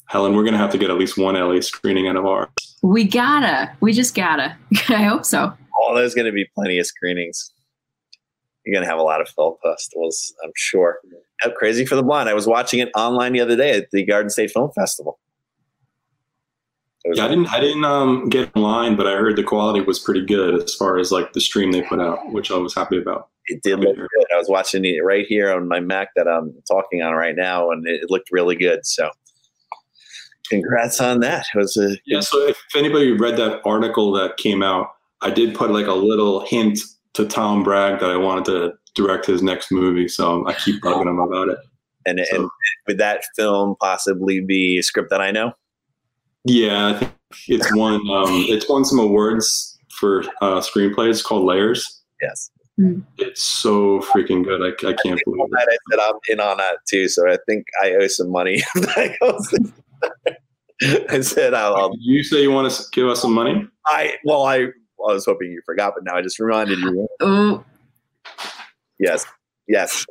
Helen, 0.09 0.35
we're 0.35 0.43
going 0.43 0.55
to 0.55 0.59
have 0.59 0.73
to 0.73 0.79
get 0.79 0.91
at 0.91 0.99
least 0.99 1.19
one 1.19 1.35
LA 1.35 1.61
screening 1.61 2.09
out 2.09 2.17
of 2.17 2.27
ours. 2.27 2.49
We 2.83 3.05
gotta. 3.05 3.73
We 3.81 3.93
just 3.93 4.15
gotta. 4.15 4.57
I 4.89 5.03
hope 5.05 5.25
so. 5.25 5.53
Oh, 5.79 5.95
there's 5.95 6.15
going 6.15 6.27
to 6.27 6.33
be 6.33 6.47
plenty 6.55 6.79
of 6.79 6.87
screenings. 6.87 7.51
you're 8.65 8.75
gonna 8.75 8.87
have 8.91 8.99
a 8.99 9.03
lot 9.03 9.21
of 9.21 9.29
film 9.29 9.55
festivals, 9.63 10.35
I'm 10.45 10.53
sure. 10.57 10.99
Yep, 11.45 11.55
Crazy 11.57 11.85
for 11.87 11.97
the 11.97 12.03
Blonde. 12.03 12.29
I 12.29 12.35
was 12.35 12.47
watching 12.47 12.79
it 12.81 12.91
online 12.97 13.33
the 13.33 13.41
other 13.41 13.57
day 13.57 13.73
at 13.79 13.91
the 13.91 14.05
Garden 14.05 14.31
State 14.31 14.51
Film 14.51 14.71
Festival. 14.75 15.19
It 17.05 17.09
was- 17.11 17.19
Yeah, 17.19 17.25
I 17.25 17.29
didn't 17.29 17.47
I 17.53 17.61
didn't 17.61 17.85
um, 17.85 18.29
get 18.29 18.55
online, 18.57 18.95
but 18.97 19.07
I 19.09 19.13
heard 19.17 19.35
the 19.37 19.43
quality 19.43 19.81
was 19.81 19.99
pretty 19.99 20.25
good 20.25 20.63
as 20.63 20.75
far 20.75 20.99
as 20.99 21.11
like 21.11 21.33
the 21.33 21.41
stream 21.41 21.73
they 21.73 21.83
put 21.83 22.01
out, 22.01 22.31
which 22.33 22.51
I 22.51 22.57
was 22.57 22.75
happy 22.75 22.99
about. 22.99 23.29
It 23.47 23.61
did 23.65 23.81
look 23.81 23.97
good. 23.97 24.09
I 24.33 24.39
was 24.39 24.49
watching 24.49 24.85
it 24.85 25.03
right 25.05 25.27
here 25.27 25.53
on 25.53 25.67
my 25.67 25.81
Mac 25.81 26.11
that 26.15 26.29
I'm 26.29 26.55
talking 26.71 27.03
on 27.03 27.15
right 27.15 27.35
now, 27.35 27.73
and 27.73 27.85
it, 27.89 28.03
it 28.05 28.11
looked 28.11 28.29
really 28.31 28.55
good. 28.55 28.87
So, 28.87 29.11
congrats 30.49 31.01
on 31.01 31.21
that. 31.21 31.47
It 31.55 31.59
was 31.59 31.77
a 31.77 31.97
Yeah, 32.07 32.21
so 32.21 32.39
if 32.47 32.59
anybody 32.77 33.13
read 33.13 33.37
that 33.37 33.61
article 33.65 34.13
that 34.13 34.37
came 34.37 34.63
out, 34.63 34.89
I 35.21 35.31
did 35.31 35.55
put 35.55 35.71
like 35.71 35.87
a 35.87 35.93
little 35.95 36.45
hint 36.47 36.79
to 37.15 37.27
Tom 37.27 37.63
Bragg 37.63 38.01
that 38.01 38.11
I 38.11 38.17
wanted 38.17 38.45
to 38.47 38.73
direct 38.95 39.27
his 39.27 39.43
next 39.43 39.71
movie, 39.71 40.09
so 40.09 40.47
I 40.47 40.55
keep 40.55 40.83
bugging 40.83 41.07
him 41.09 41.19
about 41.19 41.49
it. 41.49 41.59
and, 42.07 42.21
So- 42.31 42.37
and 42.43 42.51
would 42.89 42.99
that 42.99 43.23
film 43.37 43.77
possibly 43.81 44.41
be 44.41 44.79
a 44.79 44.83
script 44.83 45.11
that 45.11 45.21
I 45.21 45.31
know? 45.31 45.53
Yeah, 46.45 46.89
I 46.89 46.93
think 46.99 47.13
it's 47.49 47.75
won 47.77 47.95
um, 48.11 48.45
it's 48.49 48.69
won 48.69 48.85
some 48.85 48.99
awards 48.99 49.79
for 50.01 50.25
uh, 50.41 50.61
screenplay. 50.61 51.09
It's 51.09 51.23
called 51.23 51.45
Layers. 51.45 52.01
Yes. 52.21 52.51
It's 53.19 53.43
so 53.43 54.01
freaking 54.01 54.43
good. 54.43 54.61
I, 54.61 54.71
I 54.89 54.95
can't 54.95 55.21
believe 55.25 55.39
Well, 55.39 55.47
it. 55.53 55.69
I 55.71 55.77
said 55.91 56.01
I'm 56.01 56.15
in 56.31 56.41
on 56.41 56.57
that 56.57 56.79
too, 56.89 57.07
so 57.09 57.31
I 57.31 57.37
think 57.47 57.65
I 57.83 57.93
owe 57.95 58.09
some 58.09 58.31
money. 58.33 58.63
That 60.03 60.13
goes- 60.81 60.99
I 61.11 61.21
said 61.21 61.55
I'll, 61.55 61.75
I'll. 61.77 61.91
Did 61.93 62.01
you 62.03 62.23
say 62.25 62.43
you 62.43 62.51
want 62.51 62.73
to 62.73 62.83
give 62.93 63.07
us 63.09 63.23
some 63.23 63.33
money? 63.33 63.67
I 63.87 64.17
well, 64.25 64.43
I, 64.45 64.57
I 64.65 64.69
was 64.99 65.25
hoping 65.25 65.51
you 65.51 65.63
forgot, 65.65 65.93
but 65.95 66.05
now 66.05 66.17
I 66.17 66.23
just 66.23 66.39
reminded 66.39 66.79
you. 66.81 67.09
Oh, 67.21 67.65
Yes, 68.99 69.27
yes, 69.67 70.07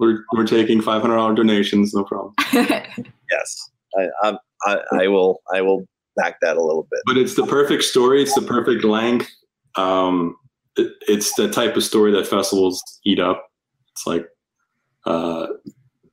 We're, 0.00 0.22
we're 0.34 0.46
taking 0.46 0.82
five 0.82 1.00
hundred 1.00 1.16
dollar 1.16 1.34
donations, 1.34 1.94
no 1.94 2.04
problem. 2.04 2.34
yes. 2.52 3.70
I, 3.98 4.06
I'm, 4.22 4.38
I, 4.66 4.78
I 4.92 5.08
will. 5.08 5.40
I 5.54 5.62
will 5.62 5.86
back 6.16 6.36
that 6.42 6.56
a 6.58 6.62
little 6.62 6.86
bit. 6.90 7.00
But 7.06 7.16
it's 7.16 7.34
the 7.36 7.46
perfect 7.46 7.84
story. 7.84 8.22
It's 8.22 8.34
the 8.34 8.42
perfect 8.42 8.84
length. 8.84 9.30
Um, 9.76 10.36
it, 10.76 10.92
it's 11.06 11.34
the 11.36 11.48
type 11.50 11.76
of 11.76 11.84
story 11.84 12.12
that 12.12 12.26
festivals 12.26 12.82
eat 13.06 13.18
up. 13.18 13.46
It's 13.92 14.06
like 14.06 14.26
uh, 15.06 15.46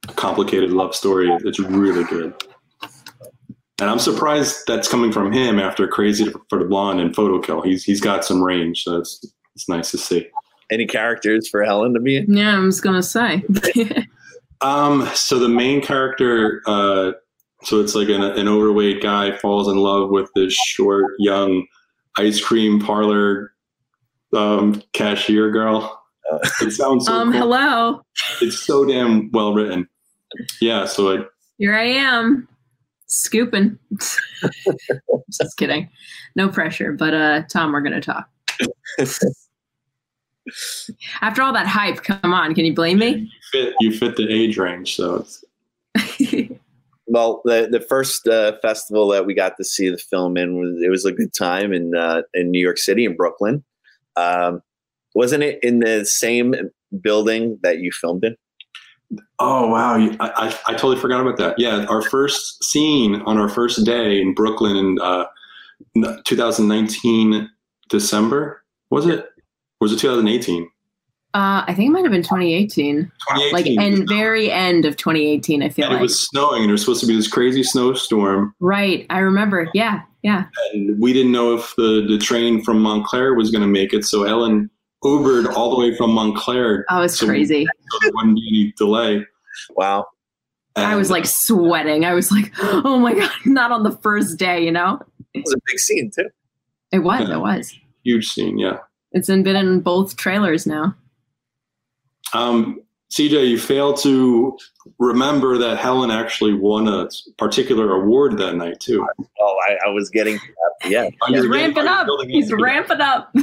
a 0.08 0.14
complicated 0.14 0.72
love 0.72 0.96
story. 0.96 1.30
It's 1.44 1.60
really 1.60 2.06
good. 2.06 2.34
And 3.80 3.90
I'm 3.90 4.00
surprised 4.00 4.64
that's 4.68 4.88
coming 4.88 5.12
from 5.12 5.32
him 5.34 5.60
after 5.60 5.88
Crazy 5.88 6.32
for 6.50 6.60
the 6.60 6.66
Blonde 6.66 7.00
and 7.02 7.14
Photo 7.16 7.40
Kill. 7.40 7.62
He's 7.62 7.84
he's 7.84 8.00
got 8.00 8.24
some 8.24 8.42
range, 8.42 8.84
so 8.84 8.98
it's 8.98 9.26
it's 9.56 9.68
nice 9.68 9.92
to 9.92 9.98
see. 9.98 10.28
Any 10.72 10.86
characters 10.88 11.48
for 11.50 11.64
Helen 11.64 11.94
to 11.94 12.00
be 12.00 12.18
in? 12.18 12.34
yeah, 12.34 12.56
I 12.56 12.60
was 12.60 12.80
gonna 12.82 13.04
say. 13.04 13.44
Um, 14.62 15.08
so 15.14 15.38
the 15.38 15.50
main 15.50 15.82
character, 15.82 16.62
uh, 16.66 17.12
so 17.64 17.82
it's 17.82 17.94
like 17.94 18.08
an, 18.08 18.24
an 18.24 18.48
overweight 18.48 19.04
guy 19.04 19.36
falls 19.38 19.68
in 19.68 19.76
love 19.76 20.10
with 20.10 20.32
this 20.34 20.54
short, 20.54 21.14
young 21.20 21.68
ice 22.18 22.42
cream 22.44 22.80
parlor 22.80 23.52
um, 24.34 24.82
cashier 24.94 25.52
girl. 25.52 26.02
Uh, 26.32 26.40
It 26.62 26.72
sounds 26.72 27.06
so 27.06 27.14
um, 27.14 27.32
cool. 27.34 27.42
hello. 27.42 28.02
It's 28.42 28.60
so 28.66 28.86
damn 28.86 29.30
well 29.32 29.54
written. 29.54 29.88
Yeah, 30.62 30.86
so 30.86 31.10
it, 31.10 31.28
Here 31.58 31.76
I 31.76 31.84
am, 31.84 32.48
scooping. 33.08 33.78
Just 35.30 35.58
kidding. 35.58 35.90
No 36.36 36.50
pressure, 36.50 36.94
but 36.94 37.14
uh, 37.14 37.44
Tom, 37.50 37.72
we're 37.72 37.82
gonna 37.82 38.02
talk. 38.02 38.30
After 41.22 41.42
all 41.42 41.54
that 41.54 41.68
hype, 41.68 42.04
come 42.04 42.34
on, 42.34 42.54
can 42.54 42.66
you 42.66 42.74
blame 42.74 43.00
me? 43.00 43.10
you 43.12 43.30
fit 43.52 43.74
you 43.80 43.92
fit 43.92 44.16
the 44.16 44.30
age 44.32 44.58
range, 44.58 44.96
so 44.96 45.26
Well, 47.08 47.42
the 47.46 47.68
the 47.72 47.82
first 47.82 48.28
uh, 48.28 48.58
festival 48.62 49.10
that 49.10 49.26
we 49.26 49.34
got 49.34 49.58
to 49.58 49.64
see 49.64 49.90
the 49.90 49.98
film 49.98 50.38
in 50.38 50.60
was 50.60 50.82
it 50.82 50.90
was 50.90 51.06
a 51.06 51.12
good 51.12 51.34
time 51.34 51.72
in 51.72 51.96
uh, 51.96 52.24
in 52.34 52.50
New 52.50 52.60
York 52.60 52.78
City 52.78 53.06
in 53.06 53.16
Brooklyn. 53.16 53.64
Um, 54.16 54.62
wasn't 55.14 55.44
it 55.44 55.60
in 55.62 55.80
the 55.80 56.06
same 56.06 56.56
building 57.02 57.60
that 57.62 57.80
you 57.80 57.92
filmed 57.92 58.24
in? 58.24 58.36
Oh 59.40 59.68
wow! 59.68 59.96
I, 59.96 60.18
I, 60.20 60.60
I 60.68 60.72
totally 60.72 60.98
forgot 60.98 61.22
about 61.22 61.38
that. 61.38 61.56
Yeah, 61.58 61.86
our 61.86 62.02
first 62.02 62.64
scene 62.64 63.22
on 63.22 63.38
our 63.38 63.50
first 63.50 63.86
day 63.86 64.20
in 64.20 64.34
Brooklyn 64.34 64.76
in 64.76 65.00
uh, 65.02 65.26
2019 66.26 67.50
December 67.90 68.64
was 68.90 69.06
it? 69.06 69.28
Was 69.82 69.92
it 69.92 70.00
2018? 70.00 70.70
Uh, 71.34 71.66
I 71.68 71.74
think 71.74 71.90
it 71.90 71.92
might 71.92 72.06
have 72.06 72.14
been 72.14 72.24
2018, 72.24 73.12
like 73.52 73.66
2018. 73.66 73.82
and 73.82 74.08
very 74.08 74.50
end 74.50 74.86
of 74.86 74.96
2018. 74.96 75.62
I 75.62 75.68
feel 75.68 75.90
like. 75.90 76.00
it 76.00 76.02
was 76.02 76.28
snowing, 76.30 76.62
and 76.62 76.70
there 76.70 76.74
was 76.74 76.82
supposed 76.82 77.02
to 77.02 77.08
be 77.08 77.16
this 77.16 77.28
crazy 77.28 77.62
snowstorm, 77.62 78.56
right. 78.62 79.06
I 79.10 79.20
remember. 79.20 79.70
Yeah, 79.74 80.04
yeah. 80.24 80.46
and 80.72 80.98
we 80.98 81.12
didn't 81.12 81.34
know 81.34 81.54
if 81.54 81.74
the 81.76 82.06
the 82.08 82.18
train 82.18 82.64
from 82.64 82.82
Montclair 82.82 83.34
was 83.34 83.52
going 83.52 83.64
to 83.64 83.68
make 83.68 83.94
it. 83.94 84.06
So 84.06 84.24
Ellen 84.24 84.70
Ubered 85.04 85.54
all 85.54 85.70
the 85.70 85.80
way 85.80 85.96
from 85.96 86.12
Montclair, 86.12 86.86
Oh, 86.90 87.02
it's 87.02 87.20
So- 87.20 87.28
crazy. 87.28 87.66
so 87.66 87.98
there 88.02 88.12
wouldn't 88.16 88.36
be 88.36 88.48
any 88.50 88.74
delay. 88.78 89.26
Wow. 89.76 90.08
I 90.78 90.96
was 90.96 91.10
like 91.10 91.26
sweating. 91.26 92.04
I 92.04 92.14
was 92.14 92.32
like, 92.32 92.52
oh 92.60 92.98
my 93.00 93.14
god, 93.14 93.32
not 93.46 93.72
on 93.72 93.84
the 93.84 93.92
first 93.92 94.38
day. 94.38 94.64
You 94.66 94.72
know, 94.72 95.00
It 95.34 95.44
was 95.46 95.54
a 95.54 95.58
big 95.68 95.80
scene 95.80 96.12
too. 96.14 96.28
it 96.92 97.00
was. 97.00 97.28
Yeah. 97.30 97.36
It 97.36 97.40
was. 97.40 97.74
huge 98.04 98.28
scene, 98.28 98.58
yeah. 98.58 98.80
It's 99.14 99.28
been 99.28 99.48
in 99.48 99.80
both 99.82 100.18
trailers 100.18 100.66
now. 100.68 100.94
Um, 102.34 102.82
CJ, 103.16 103.48
you 103.48 103.58
failed 103.58 103.98
to 104.02 104.58
remember 105.00 105.58
that 105.58 105.78
Helen 105.78 106.12
actually 106.12 106.54
won 106.54 106.88
a 106.90 107.08
particular 107.38 107.94
award 107.94 108.38
that 108.40 108.56
night 108.56 108.82
too. 108.82 109.08
Oh, 109.40 109.58
I, 109.70 109.88
I 109.88 109.90
was 109.92 110.10
getting 110.10 110.38
yeah. 110.86 111.10
He's 111.28 111.44
you're 111.44 111.50
ramping 111.50 111.88
up. 111.88 112.08
He's 112.28 112.52
up. 112.52 112.60
ramping 112.60 113.00
up. 113.00 113.34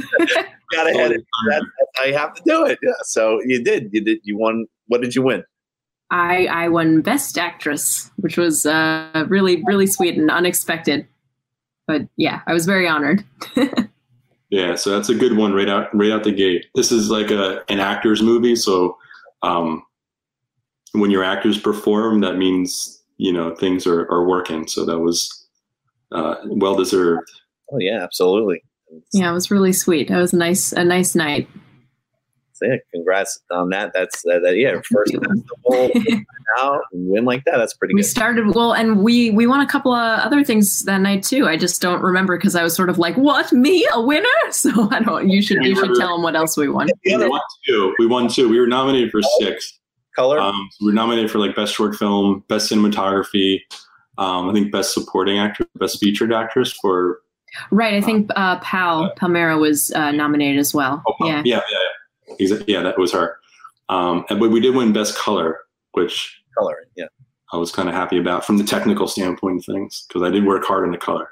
Got 0.71 0.89
ahead. 0.89 1.13
of 1.13 1.23
that. 1.49 1.65
I 1.99 2.07
have 2.07 2.35
to 2.35 2.43
do 2.45 2.65
it. 2.65 2.77
Yeah. 2.83 2.91
So 3.03 3.39
you 3.45 3.63
did. 3.63 3.89
You 3.91 4.01
did. 4.01 4.19
You 4.23 4.37
won. 4.37 4.67
What 4.87 5.01
did 5.01 5.15
you 5.15 5.23
win? 5.23 5.43
I 6.11 6.45
I 6.45 6.69
won 6.69 7.01
Best 7.01 7.39
Actress, 7.39 8.11
which 8.17 8.37
was 8.37 8.67
uh, 8.67 9.25
really 9.27 9.63
really 9.65 9.87
sweet 9.87 10.15
and 10.17 10.29
unexpected. 10.29 11.07
But 11.87 12.03
yeah, 12.15 12.41
I 12.45 12.53
was 12.53 12.65
very 12.65 12.87
honored. 12.87 13.25
Yeah, 14.53 14.75
so 14.75 14.91
that's 14.91 15.09
a 15.09 15.15
good 15.15 15.35
one 15.35 15.53
right 15.53 15.67
out 15.67 15.89
right 15.95 16.11
out 16.11 16.23
the 16.23 16.31
gate. 16.31 16.67
This 16.75 16.91
is 16.91 17.09
like 17.09 17.31
a 17.31 17.63
an 17.69 17.79
actor's 17.79 18.21
movie, 18.21 18.55
so 18.55 18.99
um, 19.43 19.83
when 20.93 21.11
your 21.11 21.23
actors 21.23 21.59
perform, 21.59 22.21
that 22.21 22.37
means 22.37 23.01
you 23.17 23.31
know 23.31 23.55
things 23.55 23.85
are, 23.85 24.09
are 24.11 24.27
working. 24.27 24.67
So 24.67 24.85
that 24.85 24.99
was 24.99 25.47
uh, 26.11 26.35
well 26.45 26.75
deserved. 26.75 27.29
Oh 27.71 27.79
yeah, 27.79 28.03
absolutely. 28.03 28.63
Yeah, 29.11 29.29
it 29.29 29.33
was 29.33 29.51
really 29.51 29.73
sweet. 29.73 30.09
It 30.09 30.15
was 30.15 30.33
a 30.33 30.37
nice 30.37 30.71
a 30.71 30.83
nice 30.83 31.15
night. 31.15 31.47
So, 32.63 32.71
yeah, 32.71 32.77
congrats 32.93 33.39
on 33.51 33.69
that. 33.69 33.91
That's 33.93 34.23
uh, 34.25 34.39
that. 34.39 34.57
Yeah, 34.57 34.79
first 34.91 35.13
you. 35.13 35.19
festival 35.19 35.89
now 36.57 36.81
and 36.91 37.09
win 37.09 37.25
like 37.25 37.43
that. 37.45 37.57
That's 37.57 37.73
pretty 37.73 37.93
good. 37.93 37.97
We 37.97 38.01
good. 38.01 38.09
started 38.09 38.55
well, 38.55 38.73
and 38.73 39.03
we 39.03 39.31
we 39.31 39.47
won 39.47 39.61
a 39.61 39.67
couple 39.67 39.93
of 39.93 40.19
other 40.19 40.43
things 40.43 40.83
that 40.85 40.99
night 41.01 41.23
too. 41.23 41.47
I 41.47 41.57
just 41.57 41.81
don't 41.81 42.01
remember 42.01 42.37
because 42.37 42.55
I 42.55 42.63
was 42.63 42.75
sort 42.75 42.89
of 42.89 42.97
like, 42.97 43.15
"What 43.17 43.51
me 43.51 43.87
a 43.93 44.01
winner?" 44.01 44.27
So 44.51 44.87
I 44.91 45.01
don't. 45.01 45.29
You 45.29 45.41
should 45.41 45.63
you 45.63 45.75
should 45.75 45.95
tell 45.95 46.15
them 46.15 46.21
what 46.21 46.35
else 46.35 46.55
we 46.55 46.69
won. 46.69 46.87
Yeah, 47.03 47.17
We 47.17 47.27
won 47.27 47.41
two. 47.67 47.95
We 47.99 48.05
won 48.05 48.27
two. 48.29 48.47
We 48.47 48.59
were 48.59 48.67
nominated 48.67 49.11
for 49.11 49.21
six. 49.39 49.79
Color. 50.15 50.39
Um, 50.39 50.69
we 50.79 50.87
were 50.87 50.93
nominated 50.93 51.31
for 51.31 51.39
like 51.39 51.55
best 51.55 51.73
short 51.73 51.95
film, 51.95 52.43
best 52.47 52.71
cinematography. 52.71 53.61
Um, 54.19 54.47
I 54.49 54.53
think 54.53 54.71
best 54.71 54.93
supporting 54.93 55.39
actor, 55.39 55.65
best 55.79 55.99
featured 55.99 56.31
actress 56.31 56.71
for 56.71 57.23
Right. 57.71 57.93
I 57.93 58.01
think 58.01 58.29
uh, 58.35 58.59
Pal 58.59 59.13
Palmera 59.15 59.59
was 59.59 59.91
uh, 59.91 60.11
nominated 60.11 60.59
as 60.59 60.73
well. 60.73 61.03
Oh, 61.07 61.13
yeah. 61.21 61.41
yeah, 61.45 61.61
yeah, 61.71 61.77
yeah. 62.39 62.81
That 62.81 62.97
was 62.97 63.11
her. 63.11 63.37
Um, 63.89 64.25
and, 64.29 64.39
but 64.39 64.49
we 64.51 64.59
did 64.59 64.75
win 64.75 64.93
best 64.93 65.17
color, 65.17 65.59
which 65.91 66.41
color, 66.57 66.87
Yeah. 66.95 67.05
I 67.51 67.57
was 67.57 67.71
kind 67.71 67.87
of 67.89 67.93
happy 67.95 68.17
about 68.17 68.45
from 68.45 68.57
the 68.57 68.63
technical 68.63 69.07
standpoint 69.07 69.57
of 69.59 69.65
things 69.65 70.05
because 70.07 70.23
I 70.23 70.29
did 70.31 70.45
work 70.45 70.63
hard 70.65 70.85
in 70.85 70.91
the 70.91 70.97
color. 70.97 71.29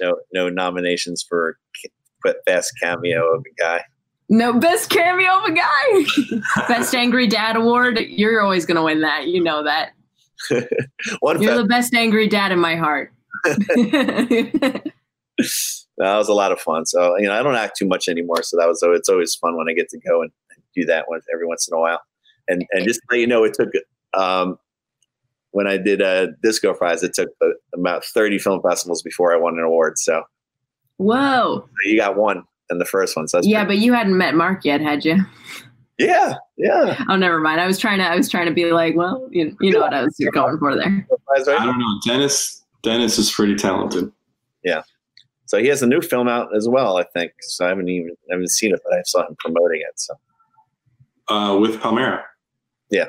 No 0.00 0.14
no 0.32 0.48
nominations 0.48 1.24
for 1.28 1.58
ca- 2.24 2.34
best 2.46 2.72
cameo 2.80 3.34
of 3.34 3.40
a 3.40 3.54
guy. 3.62 3.84
No, 4.30 4.52
best 4.58 4.90
cameo 4.90 5.38
of 5.38 5.44
a 5.44 5.52
guy. 5.52 6.04
best 6.68 6.94
angry 6.94 7.26
dad 7.26 7.56
award. 7.56 7.98
You're 7.98 8.40
always 8.40 8.64
gonna 8.64 8.82
win 8.84 9.00
that. 9.00 9.26
You 9.26 9.42
know 9.42 9.64
that. 9.64 9.90
You're 10.50 10.62
fest- 10.62 11.40
the 11.40 11.66
best 11.68 11.94
angry 11.94 12.28
dad 12.28 12.52
in 12.52 12.60
my 12.60 12.76
heart. 12.76 13.12
that 15.98 16.16
was 16.16 16.28
a 16.28 16.34
lot 16.34 16.52
of 16.52 16.60
fun. 16.60 16.86
So 16.86 17.16
you 17.18 17.26
know, 17.26 17.38
I 17.38 17.42
don't 17.42 17.54
act 17.54 17.76
too 17.76 17.86
much 17.86 18.08
anymore. 18.08 18.42
So 18.42 18.56
that 18.56 18.66
was 18.68 18.80
it's 18.82 19.08
always 19.08 19.34
fun 19.34 19.56
when 19.56 19.68
I 19.68 19.72
get 19.72 19.88
to 19.90 19.98
go 19.98 20.22
and 20.22 20.30
do 20.74 20.84
that 20.86 21.08
one 21.08 21.20
every 21.32 21.46
once 21.46 21.68
in 21.68 21.76
a 21.76 21.80
while. 21.80 22.00
And 22.48 22.64
and 22.72 22.86
just 22.86 23.00
to 23.00 23.06
let 23.10 23.20
you 23.20 23.26
know, 23.26 23.44
it 23.44 23.54
took 23.54 23.70
um, 24.14 24.58
when 25.50 25.66
I 25.66 25.76
did 25.76 26.00
uh, 26.02 26.28
Disco 26.42 26.74
Fries, 26.74 27.02
it 27.02 27.14
took 27.14 27.30
uh, 27.42 27.48
about 27.74 28.04
thirty 28.04 28.38
film 28.38 28.60
festivals 28.62 29.02
before 29.02 29.34
I 29.34 29.36
won 29.36 29.58
an 29.58 29.64
award. 29.64 29.98
So 29.98 30.22
Whoa. 30.98 31.68
you 31.84 31.98
got 31.98 32.16
one 32.16 32.44
in 32.70 32.78
the 32.78 32.84
first 32.84 33.16
one. 33.16 33.28
So 33.28 33.36
that's 33.38 33.46
Yeah, 33.46 33.64
pretty- 33.64 33.78
but 33.80 33.84
you 33.84 33.92
hadn't 33.92 34.16
met 34.16 34.34
Marc 34.34 34.64
yet, 34.64 34.80
had 34.80 35.04
you? 35.04 35.16
Yeah, 35.98 36.34
yeah. 36.56 37.02
Oh, 37.08 37.16
never 37.16 37.40
mind. 37.40 37.60
I 37.60 37.66
was 37.66 37.76
trying 37.78 37.98
to. 37.98 38.04
I 38.04 38.14
was 38.16 38.28
trying 38.28 38.46
to 38.46 38.52
be 38.54 38.70
like, 38.70 38.94
well, 38.94 39.26
you, 39.32 39.56
you 39.60 39.72
know 39.72 39.80
what 39.80 39.92
I 39.94 40.04
was 40.04 40.16
going 40.32 40.56
for 40.58 40.76
there. 40.76 41.06
I 41.36 41.42
don't 41.42 41.78
know. 41.78 42.00
Dennis 42.06 42.64
Dennis 42.82 43.18
is 43.18 43.32
pretty 43.32 43.56
talented. 43.56 44.12
So 45.48 45.58
he 45.58 45.66
has 45.68 45.82
a 45.82 45.86
new 45.86 46.00
film 46.00 46.28
out 46.28 46.54
as 46.54 46.68
well, 46.68 46.98
I 46.98 47.04
think. 47.04 47.32
So 47.40 47.64
I 47.66 47.70
haven't 47.70 47.88
even 47.88 48.10
I 48.30 48.34
haven't 48.34 48.50
seen 48.50 48.72
it, 48.72 48.80
but 48.84 48.92
I 48.96 49.02
saw 49.04 49.26
him 49.26 49.34
promoting 49.40 49.80
it. 49.80 49.98
So 49.98 50.14
Uh, 51.28 51.58
with 51.60 51.80
Palmera. 51.80 52.22
Yeah. 52.90 53.08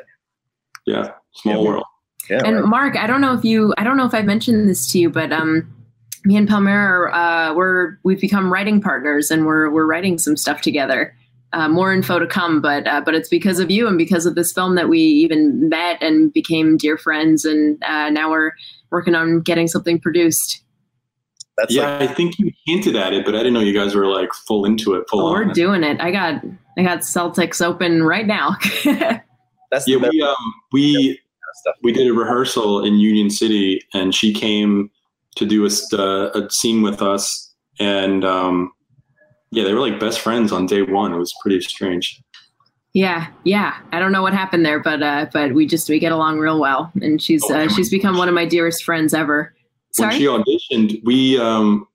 Yeah. 0.86 1.12
Small 1.36 1.64
Yeah. 1.64 1.70
world. 1.70 1.84
yeah, 2.30 2.42
And 2.46 2.56
right. 2.58 2.66
Marc, 2.66 2.98
I 2.98 3.08
don't 3.08 3.22
know 3.22 3.34
if 3.34 3.46
you, 3.46 3.74
I 3.78 3.84
don't 3.84 3.96
know 3.98 4.06
if 4.06 4.14
I've 4.14 4.26
mentioned 4.26 4.68
this 4.70 4.92
to 4.92 5.00
you, 5.00 5.10
but 5.10 5.32
um, 5.32 5.68
me 6.26 6.36
and 6.36 6.48
Palmera, 6.48 7.12
uh, 7.14 7.54
we're 7.56 7.98
we've 8.04 8.20
become 8.20 8.52
writing 8.52 8.82
partners, 8.82 9.32
and 9.32 9.46
we're 9.46 9.70
we're 9.70 9.86
writing 9.86 10.18
some 10.18 10.36
stuff 10.36 10.62
together. 10.62 11.16
Uh, 11.54 11.68
more 11.68 11.92
info 11.94 12.20
to 12.20 12.28
come, 12.28 12.62
but 12.62 12.86
uh, 12.88 13.02
but 13.02 13.16
it's 13.16 13.30
because 13.30 13.58
of 13.60 13.72
you 13.72 13.88
and 13.88 13.98
because 13.98 14.26
of 14.26 14.36
this 14.36 14.52
film 14.54 14.76
that 14.76 14.88
we 14.90 15.00
even 15.00 15.70
met 15.70 15.98
and 16.04 16.32
became 16.34 16.78
dear 16.78 16.98
friends, 16.98 17.46
and 17.46 17.82
uh, 17.84 18.10
now 18.10 18.30
we're 18.30 18.52
working 18.92 19.16
on 19.16 19.40
getting 19.42 19.68
something 19.68 20.00
produced. 20.00 20.62
That's 21.60 21.74
yeah, 21.74 21.98
like 21.98 22.10
I 22.10 22.14
think 22.14 22.40
you 22.40 22.52
hinted 22.66 22.96
at 22.96 23.12
it, 23.14 23.26
but 23.26 23.36
I 23.36 23.40
didn't 23.40 23.54
know 23.54 23.60
you 23.60 23.74
guys 23.74 23.94
were 23.96 24.08
like 24.08 24.34
full 24.34 24.66
into 24.66 24.94
it, 24.94 25.04
full 25.10 25.22
Oh, 25.22 25.26
on. 25.28 25.34
we're 25.34 25.54
doing 25.54 25.84
it. 25.84 26.00
I 26.00 26.10
got 26.12 26.42
I 26.78 26.84
got 26.84 27.00
Celtx 27.00 27.62
open 27.66 28.04
right 28.04 28.26
now. 28.26 28.56
that's 28.86 29.88
yeah, 29.88 29.98
the 29.98 30.10
we 30.12 30.22
um 30.22 30.54
we 30.72 31.20
we 31.84 31.92
did 31.92 32.08
a 32.08 32.14
rehearsal 32.14 32.84
in 32.86 32.96
Union 33.00 33.30
City, 33.30 33.82
and 33.94 34.16
she 34.16 34.34
came 34.34 34.90
to 35.36 35.46
do 35.46 35.66
a, 35.66 35.70
uh, 35.98 36.30
a 36.34 36.50
scene 36.50 36.82
with 36.82 37.02
us, 37.02 37.54
and 37.80 38.24
um, 38.24 38.72
yeah, 39.52 39.64
they 39.64 39.74
were 39.74 39.80
like 39.82 40.00
best 40.00 40.22
friends 40.22 40.52
on 40.52 40.66
day 40.66 40.82
one. 40.84 41.14
It 41.14 41.18
was 41.18 41.34
pretty 41.42 41.60
strange. 41.62 42.22
Yeah, 42.94 43.28
yeah. 43.44 43.78
I 43.92 44.00
don't 44.00 44.12
know 44.12 44.22
what 44.24 44.34
happened 44.34 44.66
there, 44.66 44.80
but 44.80 45.04
uh, 45.04 45.28
but 45.32 45.54
we 45.54 45.68
just 45.68 45.90
we 45.90 46.00
get 46.00 46.12
along 46.12 46.40
real 46.40 46.60
well, 46.60 46.92
and 47.02 47.22
she's 47.22 47.44
Oh, 47.50 47.54
uh, 47.56 47.68
she's 47.68 47.90
become 47.90 48.18
one 48.18 48.28
of 48.30 48.34
my 48.34 48.46
dearest 48.46 48.84
friends 48.84 49.14
ever. 49.14 49.54
When 49.98 50.12
Sorry. 50.12 50.18
she 50.20 50.26
auditioned, 50.26 51.02
we 51.04 51.40
um, 51.40 51.88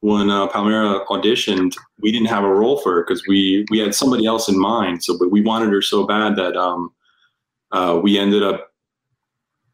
when 0.00 0.28
uh, 0.30 0.48
Palmera 0.48 1.06
auditioned, 1.06 1.74
we 2.00 2.10
didn't 2.12 2.28
have 2.28 2.44
a 2.44 2.52
role 2.52 2.78
for 2.80 2.94
her 2.94 3.04
because 3.04 3.22
we 3.28 3.64
we 3.70 3.78
had 3.78 3.94
somebody 3.94 4.26
else 4.26 4.48
in 4.48 4.58
mind. 4.58 5.04
So, 5.04 5.16
but 5.18 5.30
we 5.30 5.40
wanted 5.40 5.70
her 5.72 5.82
so 5.82 6.04
bad 6.06 6.36
that 6.36 6.56
um, 6.56 6.90
uh, 7.72 8.00
we 8.02 8.18
ended 8.18 8.42
up 8.42 8.72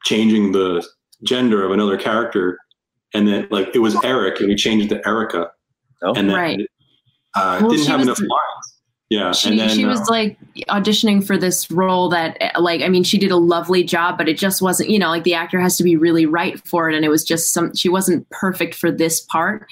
changing 0.05 0.53
the 0.53 0.87
gender 1.23 1.65
of 1.65 1.71
another 1.73 1.97
character, 1.97 2.59
and 3.15 3.27
then 3.27 3.49
like 3.51 3.75
it 3.75 3.79
was 3.81 3.97
Eric, 4.05 4.41
and 4.41 4.49
we 4.49 4.55
changed 4.57 4.93
it 4.93 4.97
to 4.97 5.09
Erica, 5.09 5.51
Oh. 6.03 6.13
and 6.15 6.29
then 6.29 6.37
Right. 6.37 6.61
uh, 7.35 7.59
Well, 7.63 7.71
didn't 7.71 7.87
have 7.87 8.01
was- 8.01 8.09
enough 8.09 8.21
lines. 8.21 8.74
Yeah, 9.11 9.33
she 9.33 9.51
and 9.51 9.59
then 9.59 9.69
she 9.69 9.85
was 9.85 10.01
uh, 10.01 10.07
like 10.09 10.39
auditioning 10.69 11.25
for 11.25 11.37
this 11.37 11.71
role 11.71 12.09
that 12.09 12.39
uh, 12.41 12.61
like 12.61 12.81
I 12.81 12.89
mean 12.89 13.05
she 13.05 13.19
did 13.19 13.31
a 13.31 13.37
lovely 13.37 13.85
job, 13.85 14.17
but 14.17 14.29
it 14.29 14.39
just 14.39 14.63
wasn't 14.63 14.89
you 14.91 14.99
know 14.99 15.09
like 15.09 15.25
the 15.25 15.35
actor 15.35 15.61
has 15.61 15.77
to 15.77 15.85
be 15.85 15.97
really 15.97 16.25
right 16.27 16.59
for 16.67 16.89
it, 16.89 16.97
and 16.97 17.05
it 17.05 17.11
was 17.11 17.23
just 17.23 17.53
some 17.53 17.75
she 17.75 17.89
wasn't 17.89 18.29
perfect 18.31 18.75
for 18.75 18.91
this 18.91 19.21
part. 19.21 19.67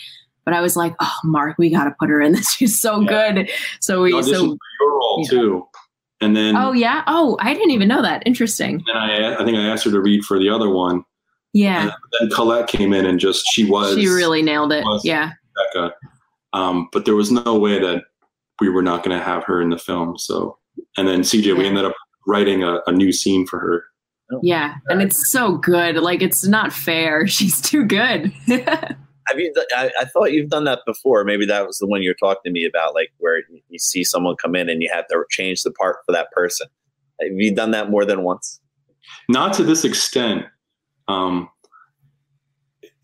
But 0.45 0.55
I 0.55 0.61
was 0.61 0.77
like, 0.77 0.95
oh, 1.01 1.15
Marc, 1.25 1.57
we 1.57 1.71
got 1.71 1.85
to 1.85 1.95
put 1.99 2.11
her 2.11 2.21
in 2.21 2.33
this. 2.33 2.51
She's 2.57 2.79
so 2.81 3.01
Yeah. 3.01 3.33
good. 3.33 3.51
So 3.81 4.03
we 4.03 4.11
so 4.11 4.23
for 4.23 4.59
your 4.81 4.91
role 4.91 5.21
yeah. 5.25 5.31
too, 5.31 5.69
and 6.21 6.37
then 6.37 6.55
oh 6.57 6.73
yeah 6.73 7.03
oh 7.07 7.39
I 7.41 7.55
didn't 7.55 7.71
even 7.71 7.89
know 7.89 8.03
that. 8.03 8.23
Interesting. 8.27 8.83
then 8.87 8.97
I 8.97 9.35
I 9.41 9.45
think 9.45 9.57
I 9.57 9.63
asked 9.65 9.85
her 9.87 9.91
to 9.93 10.01
read 10.01 10.25
for 10.25 10.39
the 10.39 10.51
other 10.51 10.69
one, 10.69 11.05
Yeah, 11.55 11.83
and 11.83 11.93
then 12.21 12.31
Colette 12.31 12.69
came 12.69 12.93
in 12.93 13.07
and 13.07 13.19
just 13.19 13.45
she 13.53 13.65
was 13.65 13.95
she 13.99 14.09
really 14.09 14.43
nailed 14.43 14.73
it. 14.73 14.85
Yeah. 15.05 15.33
Becca. 15.73 15.95
Um, 16.53 16.89
but 16.93 17.07
there 17.07 17.17
was 17.17 17.31
no 17.33 17.57
way 17.59 17.79
that 17.79 18.05
we 18.63 18.69
were 18.69 18.83
not 18.83 19.03
going 19.03 19.19
to 19.19 19.25
have 19.25 19.43
her 19.43 19.61
in 19.61 19.71
the 19.71 19.77
film. 19.77 20.17
So, 20.17 20.57
and 20.97 21.09
then 21.09 21.23
CJ, 21.23 21.59
we 21.59 21.67
ended 21.67 21.85
up 21.85 21.97
writing 22.29 22.63
a, 22.63 22.79
a 22.87 22.93
new 22.93 23.13
scene 23.13 23.45
for 23.45 23.59
her. 23.59 23.85
Yeah, 24.41 24.77
and 24.87 25.03
it's 25.03 25.33
so 25.33 25.57
good. 25.57 25.97
Like 25.97 26.23
it's 26.23 26.47
not 26.47 26.73
fair. 26.73 27.27
She's 27.37 27.61
too 27.61 27.85
good. 27.85 28.33
Have 28.47 29.39
you? 29.39 29.53
I 29.77 30.05
thought 30.13 30.31
you've 30.31 30.49
done 30.49 30.63
that 30.65 30.81
before. 30.87 31.25
Maybe 31.25 31.45
that 31.47 31.67
was 31.67 31.79
the 31.79 31.89
one 31.89 32.03
you 32.03 32.11
were 32.11 32.29
talking 32.29 32.43
to 32.47 32.53
me 32.53 32.65
about, 32.65 32.95
like 32.95 33.13
where 33.19 33.43
you 33.69 33.79
see 33.81 34.05
someone 34.05 34.37
come 34.37 34.55
in 34.55 34.69
and 34.69 34.81
you 34.81 34.91
have 34.93 35.09
to 35.09 35.25
change 35.31 35.65
the 35.65 35.73
part 35.73 35.97
for 36.07 36.13
that 36.13 36.31
person. 36.31 36.69
Have 37.21 37.33
you 37.33 37.53
done 37.53 37.73
that 37.73 37.91
more 37.91 38.05
than 38.05 38.23
once? 38.23 38.61
Not 39.29 39.55
to 39.55 39.65
this 39.65 39.85
extent. 39.85 40.47
Um, 41.09 41.49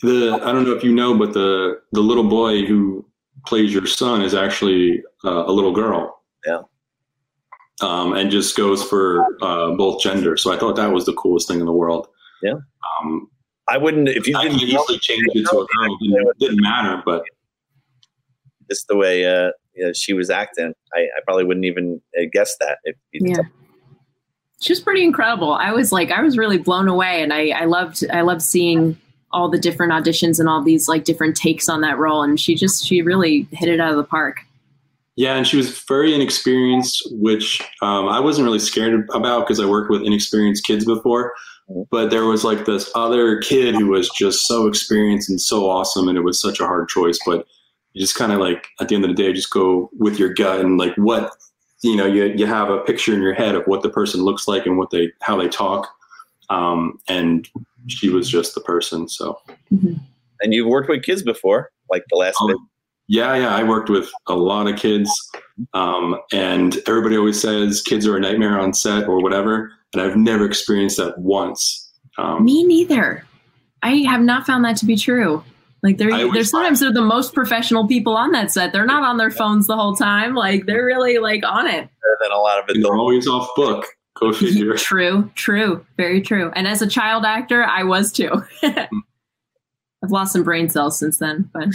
the 0.02 0.40
I 0.40 0.52
don't 0.52 0.64
know 0.64 0.72
if 0.72 0.84
you 0.84 0.94
know, 0.94 1.18
but 1.18 1.32
the 1.32 1.80
the 1.92 2.00
little 2.00 2.28
boy 2.28 2.64
who 2.64 3.07
plays 3.48 3.72
your 3.72 3.86
son 3.86 4.22
is 4.22 4.34
actually 4.34 5.02
uh, 5.24 5.44
a 5.46 5.52
little 5.52 5.72
girl. 5.72 6.22
Yeah. 6.46 6.62
Um, 7.80 8.12
and 8.12 8.30
just 8.30 8.56
goes 8.56 8.82
for 8.82 9.24
uh, 9.42 9.72
both 9.72 10.02
genders. 10.02 10.42
So 10.42 10.52
I 10.52 10.58
thought 10.58 10.76
that 10.76 10.92
was 10.92 11.06
the 11.06 11.14
coolest 11.14 11.48
thing 11.48 11.60
in 11.60 11.66
the 11.66 11.72
world. 11.72 12.08
Yeah. 12.42 12.54
Um, 13.00 13.28
I 13.68 13.78
wouldn't 13.78 14.08
if 14.08 14.26
you 14.26 14.36
I 14.36 14.44
didn't 14.44 14.60
could 14.60 14.68
easily 14.68 14.98
change 14.98 15.22
it 15.26 15.46
to 15.50 15.58
a 15.58 15.66
girl. 15.66 15.98
It 16.00 16.08
didn't, 16.08 16.38
didn't 16.38 16.62
matter, 16.62 17.02
but 17.04 17.22
just 18.68 18.88
the 18.88 18.96
way 18.96 19.26
uh, 19.26 19.50
you 19.74 19.84
know, 19.84 19.92
she 19.92 20.12
was 20.12 20.30
acting. 20.30 20.72
I, 20.94 21.00
I 21.00 21.20
probably 21.24 21.44
wouldn't 21.44 21.66
even 21.66 22.00
uh, 22.18 22.24
guess 22.32 22.56
that. 22.60 22.78
If 22.84 22.96
you 23.12 23.32
yeah 23.32 23.42
she 24.60 24.72
was 24.72 24.80
pretty 24.80 25.04
incredible 25.04 25.52
i 25.52 25.72
was 25.72 25.92
like 25.92 26.10
i 26.10 26.20
was 26.20 26.36
really 26.36 26.58
blown 26.58 26.88
away 26.88 27.22
and 27.22 27.32
i 27.32 27.48
i 27.50 27.64
loved 27.64 28.04
i 28.12 28.20
loved 28.20 28.42
seeing 28.42 28.98
all 29.32 29.50
the 29.50 29.58
different 29.58 29.92
auditions 29.92 30.40
and 30.40 30.48
all 30.48 30.62
these 30.62 30.88
like 30.88 31.04
different 31.04 31.36
takes 31.36 31.68
on 31.68 31.80
that 31.82 31.98
role 31.98 32.22
and 32.22 32.40
she 32.40 32.54
just 32.54 32.86
she 32.86 33.02
really 33.02 33.46
hit 33.52 33.68
it 33.68 33.80
out 33.80 33.90
of 33.90 33.96
the 33.96 34.04
park 34.04 34.40
Yeah, 35.18 35.34
and 35.34 35.44
she 35.44 35.56
was 35.56 35.76
very 35.80 36.14
inexperienced, 36.14 37.08
which 37.10 37.60
um, 37.82 38.08
I 38.08 38.20
wasn't 38.20 38.44
really 38.44 38.60
scared 38.60 39.04
about 39.12 39.40
because 39.40 39.58
I 39.58 39.66
worked 39.66 39.90
with 39.90 40.02
inexperienced 40.02 40.64
kids 40.64 40.84
before. 40.84 41.34
But 41.90 42.10
there 42.10 42.24
was 42.24 42.44
like 42.44 42.66
this 42.66 42.88
other 42.94 43.40
kid 43.40 43.74
who 43.74 43.88
was 43.88 44.08
just 44.10 44.46
so 44.46 44.68
experienced 44.68 45.28
and 45.28 45.40
so 45.40 45.68
awesome, 45.68 46.08
and 46.08 46.16
it 46.16 46.22
was 46.22 46.40
such 46.40 46.60
a 46.60 46.66
hard 46.66 46.88
choice. 46.88 47.18
But 47.26 47.48
you 47.94 48.00
just 48.00 48.14
kind 48.14 48.30
of 48.30 48.38
like 48.38 48.68
at 48.80 48.88
the 48.88 48.94
end 48.94 49.04
of 49.04 49.08
the 49.08 49.20
day, 49.20 49.32
just 49.32 49.50
go 49.50 49.90
with 49.98 50.20
your 50.20 50.32
gut 50.32 50.60
and 50.60 50.78
like 50.78 50.94
what 50.94 51.32
you 51.82 51.96
know. 51.96 52.06
You 52.06 52.26
you 52.26 52.46
have 52.46 52.70
a 52.70 52.78
picture 52.78 53.12
in 53.12 53.20
your 53.20 53.34
head 53.34 53.56
of 53.56 53.64
what 53.66 53.82
the 53.82 53.90
person 53.90 54.22
looks 54.22 54.46
like 54.46 54.66
and 54.66 54.78
what 54.78 54.90
they 54.90 55.10
how 55.20 55.36
they 55.36 55.48
talk, 55.48 55.88
um, 56.48 57.00
and 57.08 57.48
she 57.88 58.08
was 58.10 58.28
just 58.28 58.54
the 58.54 58.60
person. 58.60 59.08
So 59.08 59.40
and 59.70 60.54
you've 60.54 60.68
worked 60.68 60.88
with 60.88 61.02
kids 61.02 61.22
before, 61.22 61.70
like 61.90 62.04
the 62.10 62.16
last 62.16 62.38
bit. 62.46 62.56
Yeah, 63.08 63.34
yeah. 63.36 63.54
I 63.54 63.62
worked 63.62 63.88
with 63.88 64.10
a 64.26 64.36
lot 64.36 64.68
of 64.68 64.76
kids, 64.76 65.10
um, 65.72 66.18
and 66.32 66.78
everybody 66.86 67.16
always 67.16 67.40
says 67.40 67.82
kids 67.82 68.06
are 68.06 68.16
a 68.16 68.20
nightmare 68.20 68.58
on 68.58 68.74
set 68.74 69.08
or 69.08 69.22
whatever, 69.22 69.72
and 69.94 70.02
I've 70.02 70.16
never 70.16 70.44
experienced 70.44 70.98
that 70.98 71.18
once. 71.18 71.90
Um, 72.18 72.44
me 72.44 72.64
neither 72.64 73.24
i 73.84 73.90
have 73.90 74.20
not 74.20 74.44
found 74.44 74.64
that 74.64 74.76
to 74.76 74.84
be 74.84 74.96
true 74.96 75.42
like 75.82 75.98
they're 75.98 76.10
they're 76.32 76.42
sometimes 76.42 76.80
they're 76.80 76.92
the 76.92 77.00
most 77.00 77.32
professional 77.32 77.86
people 77.86 78.16
on 78.16 78.32
that 78.32 78.50
set 78.50 78.72
they're 78.72 78.84
not 78.84 79.04
on 79.04 79.18
their 79.18 79.30
phones 79.30 79.68
the 79.68 79.76
whole 79.76 79.94
time 79.94 80.34
like 80.34 80.66
they're 80.66 80.84
really 80.84 81.18
like 81.18 81.44
on 81.46 81.66
it 81.66 81.88
Better 82.08 82.18
than 82.22 82.32
a 82.32 82.38
lot 82.38 82.58
of 82.58 82.68
and 82.68 82.84
they're 82.84 82.96
always 82.96 83.28
off 83.28 83.48
book. 83.54 83.86
Go 84.18 84.32
figure. 84.34 84.74
true 84.74 85.30
true 85.34 85.84
very 85.96 86.20
true 86.20 86.50
and 86.56 86.66
as 86.66 86.82
a 86.82 86.88
child 86.88 87.24
actor 87.24 87.62
i 87.64 87.82
was 87.84 88.10
too 88.10 88.30
i've 88.62 88.88
lost 90.10 90.32
some 90.32 90.42
brain 90.42 90.68
cells 90.68 90.98
since 90.98 91.18
then 91.18 91.50
but 91.52 91.68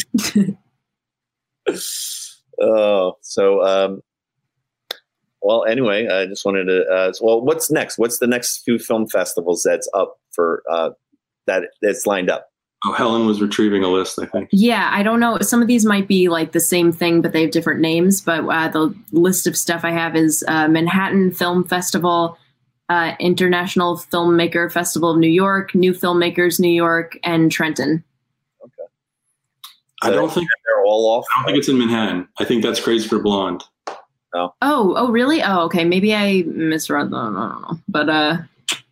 Oh, 2.62 3.18
so 3.22 3.64
um, 3.64 4.02
well. 5.42 5.66
Anyway, 5.66 6.08
I 6.08 6.26
just 6.26 6.46
wanted 6.46 6.66
to. 6.66 6.86
Uh, 6.86 7.12
well, 7.22 7.42
what's 7.42 7.72
next? 7.72 7.98
What's 7.98 8.20
the 8.20 8.28
next 8.28 8.64
few 8.64 8.80
film 8.80 9.08
festivals 9.08 9.64
that's 9.64 9.90
up 9.94 10.20
for 10.32 10.64
uh, 10.72 10.92
that 11.48 11.64
that's 11.82 12.06
lined 12.06 12.30
up? 12.30 12.48
Oh, 12.86 12.94
Helen 12.94 13.26
was 13.26 13.42
retrieving 13.42 13.84
a 13.84 13.90
list. 13.90 14.20
I 14.20 14.26
think. 14.26 14.50
Yeah, 14.52 14.90
I 14.92 15.04
don't 15.04 15.20
know. 15.20 15.38
Some 15.42 15.62
of 15.62 15.68
these 15.68 15.86
might 15.86 16.08
be 16.08 16.30
like 16.30 16.52
the 16.52 16.60
same 16.60 16.92
thing, 16.92 17.22
but 17.22 17.34
they 17.34 17.42
have 17.42 17.52
different 17.52 17.82
names. 17.82 18.22
But 18.22 18.46
uh, 18.46 18.68
the 18.68 18.96
list 19.12 19.48
of 19.48 19.58
stuff 19.58 19.82
I 19.84 19.92
have 19.92 20.16
is 20.16 20.44
uh, 20.48 20.68
Manhattan 20.68 21.32
Film 21.32 21.64
Festival, 21.64 22.38
uh, 22.90 23.14
International 23.20 23.98
Filmmaker 23.98 24.72
Festival 24.72 25.12
of 25.12 25.18
New 25.18 25.28
York, 25.28 25.74
New 25.76 25.94
Filmmakers 25.94 26.60
New 26.60 26.74
York, 26.74 27.18
and 27.24 27.52
Trenton. 27.52 28.04
Okay. 28.64 28.90
I 30.02 30.10
don't 30.10 30.32
think. 30.32 30.48
They're 30.66 30.86
all 30.86 31.08
off. 31.08 31.26
I 31.36 31.40
don't 31.40 31.48
think 31.48 31.58
it's 31.60 31.70
in 31.70 31.78
Manhattan. 31.78 32.28
I 32.40 32.46
think 32.46 32.64
that's 32.64 32.80
Crazy 32.80 33.08
for 33.08 33.20
Blonde. 33.20 33.64
Oh, 34.36 34.52
oh, 34.62 35.12
really? 35.12 35.44
Oh, 35.44 35.60
okay. 35.66 35.86
Maybe 35.86 36.16
I 36.16 36.44
misread 36.48 37.12
them. 37.12 37.38
I 37.38 37.50
don't 37.50 37.62
know. 37.62 37.80
But 37.88 38.10
uh, 38.10 38.38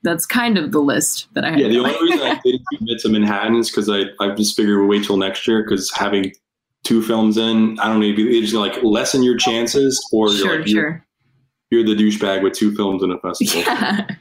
that's 0.03 0.25
kind 0.25 0.57
of 0.57 0.71
the 0.71 0.79
list 0.79 1.27
that 1.33 1.43
I 1.43 1.51
have. 1.51 1.59
Yeah, 1.59 1.67
the 1.67 1.79
only 1.79 1.93
reason 2.01 2.27
I 2.27 2.39
didn't 2.43 2.63
commit 2.77 2.99
to 2.99 3.09
Manhattan 3.09 3.55
is 3.55 3.69
because 3.69 3.89
I 3.89 4.03
I 4.19 4.33
just 4.35 4.55
figured 4.55 4.79
we'll 4.79 4.87
wait 4.87 5.05
till 5.05 5.17
next 5.17 5.47
year 5.47 5.63
because 5.63 5.91
having 5.93 6.33
two 6.83 7.01
films 7.01 7.37
in, 7.37 7.79
I 7.79 7.87
don't 7.87 7.99
know, 7.99 8.05
you 8.05 8.41
just 8.41 8.53
like 8.53 8.81
lessen 8.83 9.23
your 9.23 9.37
chances, 9.37 10.03
or 10.11 10.29
you're 10.29 10.37
sure, 10.37 10.55
you're, 10.55 10.67
sure. 10.67 11.05
you're 11.69 11.83
the 11.83 11.95
douchebag 11.95 12.43
with 12.43 12.53
two 12.53 12.75
films 12.75 13.03
in 13.03 13.11
a 13.11 13.19
festival. 13.19 13.63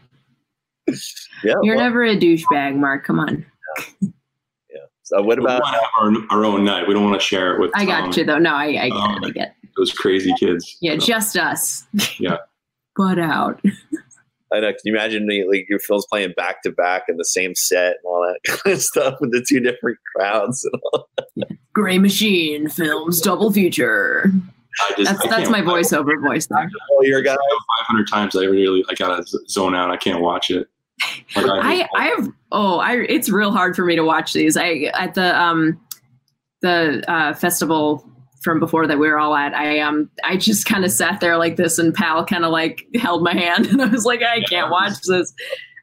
Yeah. 0.86 0.94
Yeah. 1.44 1.54
You're 1.62 1.76
well, 1.76 1.84
never 1.84 2.04
a 2.04 2.16
douchebag, 2.16 2.74
Marc. 2.74 3.04
Come 3.04 3.20
on. 3.20 3.46
Yeah. 4.00 4.08
So 5.04 5.22
what 5.22 5.38
about? 5.38 5.62
want 5.62 5.74
have 5.74 6.28
our, 6.30 6.38
our 6.38 6.44
own 6.44 6.64
night. 6.64 6.88
We 6.88 6.94
don't 6.94 7.04
want 7.04 7.20
to 7.20 7.24
share 7.24 7.54
it 7.54 7.60
with. 7.60 7.70
I 7.74 7.84
got 7.84 8.04
um, 8.04 8.12
you, 8.16 8.24
though. 8.24 8.38
No, 8.38 8.54
I, 8.54 8.64
I 8.64 8.88
get 8.88 8.92
um, 8.92 9.22
it. 9.22 9.26
I 9.26 9.30
get. 9.30 9.54
Those 9.76 9.92
crazy 9.92 10.34
kids. 10.38 10.76
Yeah, 10.80 10.98
So, 10.98 11.06
just 11.06 11.36
us. 11.36 11.84
Yeah. 12.18 12.38
butt 12.96 13.18
out. 13.18 13.60
I 14.52 14.60
know. 14.60 14.68
Can 14.68 14.80
you 14.84 14.94
imagine 14.94 15.26
the, 15.26 15.44
like 15.44 15.66
your 15.68 15.78
films 15.78 16.06
playing 16.10 16.32
back 16.36 16.62
to 16.62 16.72
back 16.72 17.04
in 17.08 17.16
the 17.16 17.24
same 17.24 17.54
set 17.54 17.96
and 17.96 18.04
all 18.04 18.22
that 18.22 18.40
kind 18.62 18.74
of 18.74 18.82
stuff 18.82 19.14
with 19.20 19.32
the 19.32 19.44
two 19.46 19.60
different 19.60 19.98
crowds 20.14 20.64
and 20.64 20.80
all? 20.92 21.08
Gray 21.72 21.98
Machine 21.98 22.68
films 22.68 23.20
double 23.20 23.52
feature. 23.52 24.30
I 24.80 24.94
just, 24.96 25.10
That's 25.10 25.26
I 25.26 25.28
that's 25.28 25.50
my 25.50 25.60
voiceover 25.60 26.20
voice 26.20 26.46
there. 26.46 26.70
Oh, 26.92 27.02
you're 27.02 27.18
a 27.20 27.24
guy. 27.24 27.36
500 27.88 28.08
times 28.08 28.36
I 28.36 28.44
really 28.44 28.84
I 28.88 28.94
gotta 28.94 29.24
zone 29.48 29.74
out. 29.74 29.90
I 29.90 29.96
can't 29.96 30.20
watch 30.20 30.50
it. 30.50 30.68
Like, 31.34 31.46
I 31.46 31.88
I 31.94 32.06
have 32.06 32.28
oh 32.52 32.78
I 32.78 32.96
it's 32.96 33.30
real 33.30 33.52
hard 33.52 33.74
for 33.74 33.84
me 33.84 33.96
to 33.96 34.02
watch 34.02 34.32
these. 34.32 34.56
I 34.56 34.90
at 34.94 35.14
the 35.14 35.40
um 35.40 35.80
the 36.60 37.02
uh, 37.10 37.34
festival 37.34 38.06
from 38.40 38.58
before 38.58 38.86
that 38.86 38.98
we 38.98 39.08
were 39.08 39.18
all 39.18 39.34
at. 39.34 39.54
I 39.54 39.78
um 39.80 40.10
I 40.24 40.36
just 40.36 40.66
kind 40.66 40.84
of 40.84 40.90
sat 40.90 41.20
there 41.20 41.36
like 41.36 41.56
this, 41.56 41.78
and 41.78 41.94
Pal 41.94 42.24
kind 42.24 42.44
of 42.44 42.50
like 42.50 42.86
held 42.94 43.22
my 43.22 43.34
hand, 43.34 43.66
and 43.70 43.82
I 43.82 43.86
was 43.86 44.04
like, 44.04 44.22
I 44.22 44.42
can't 44.42 44.70
watch 44.70 45.00
this. 45.06 45.32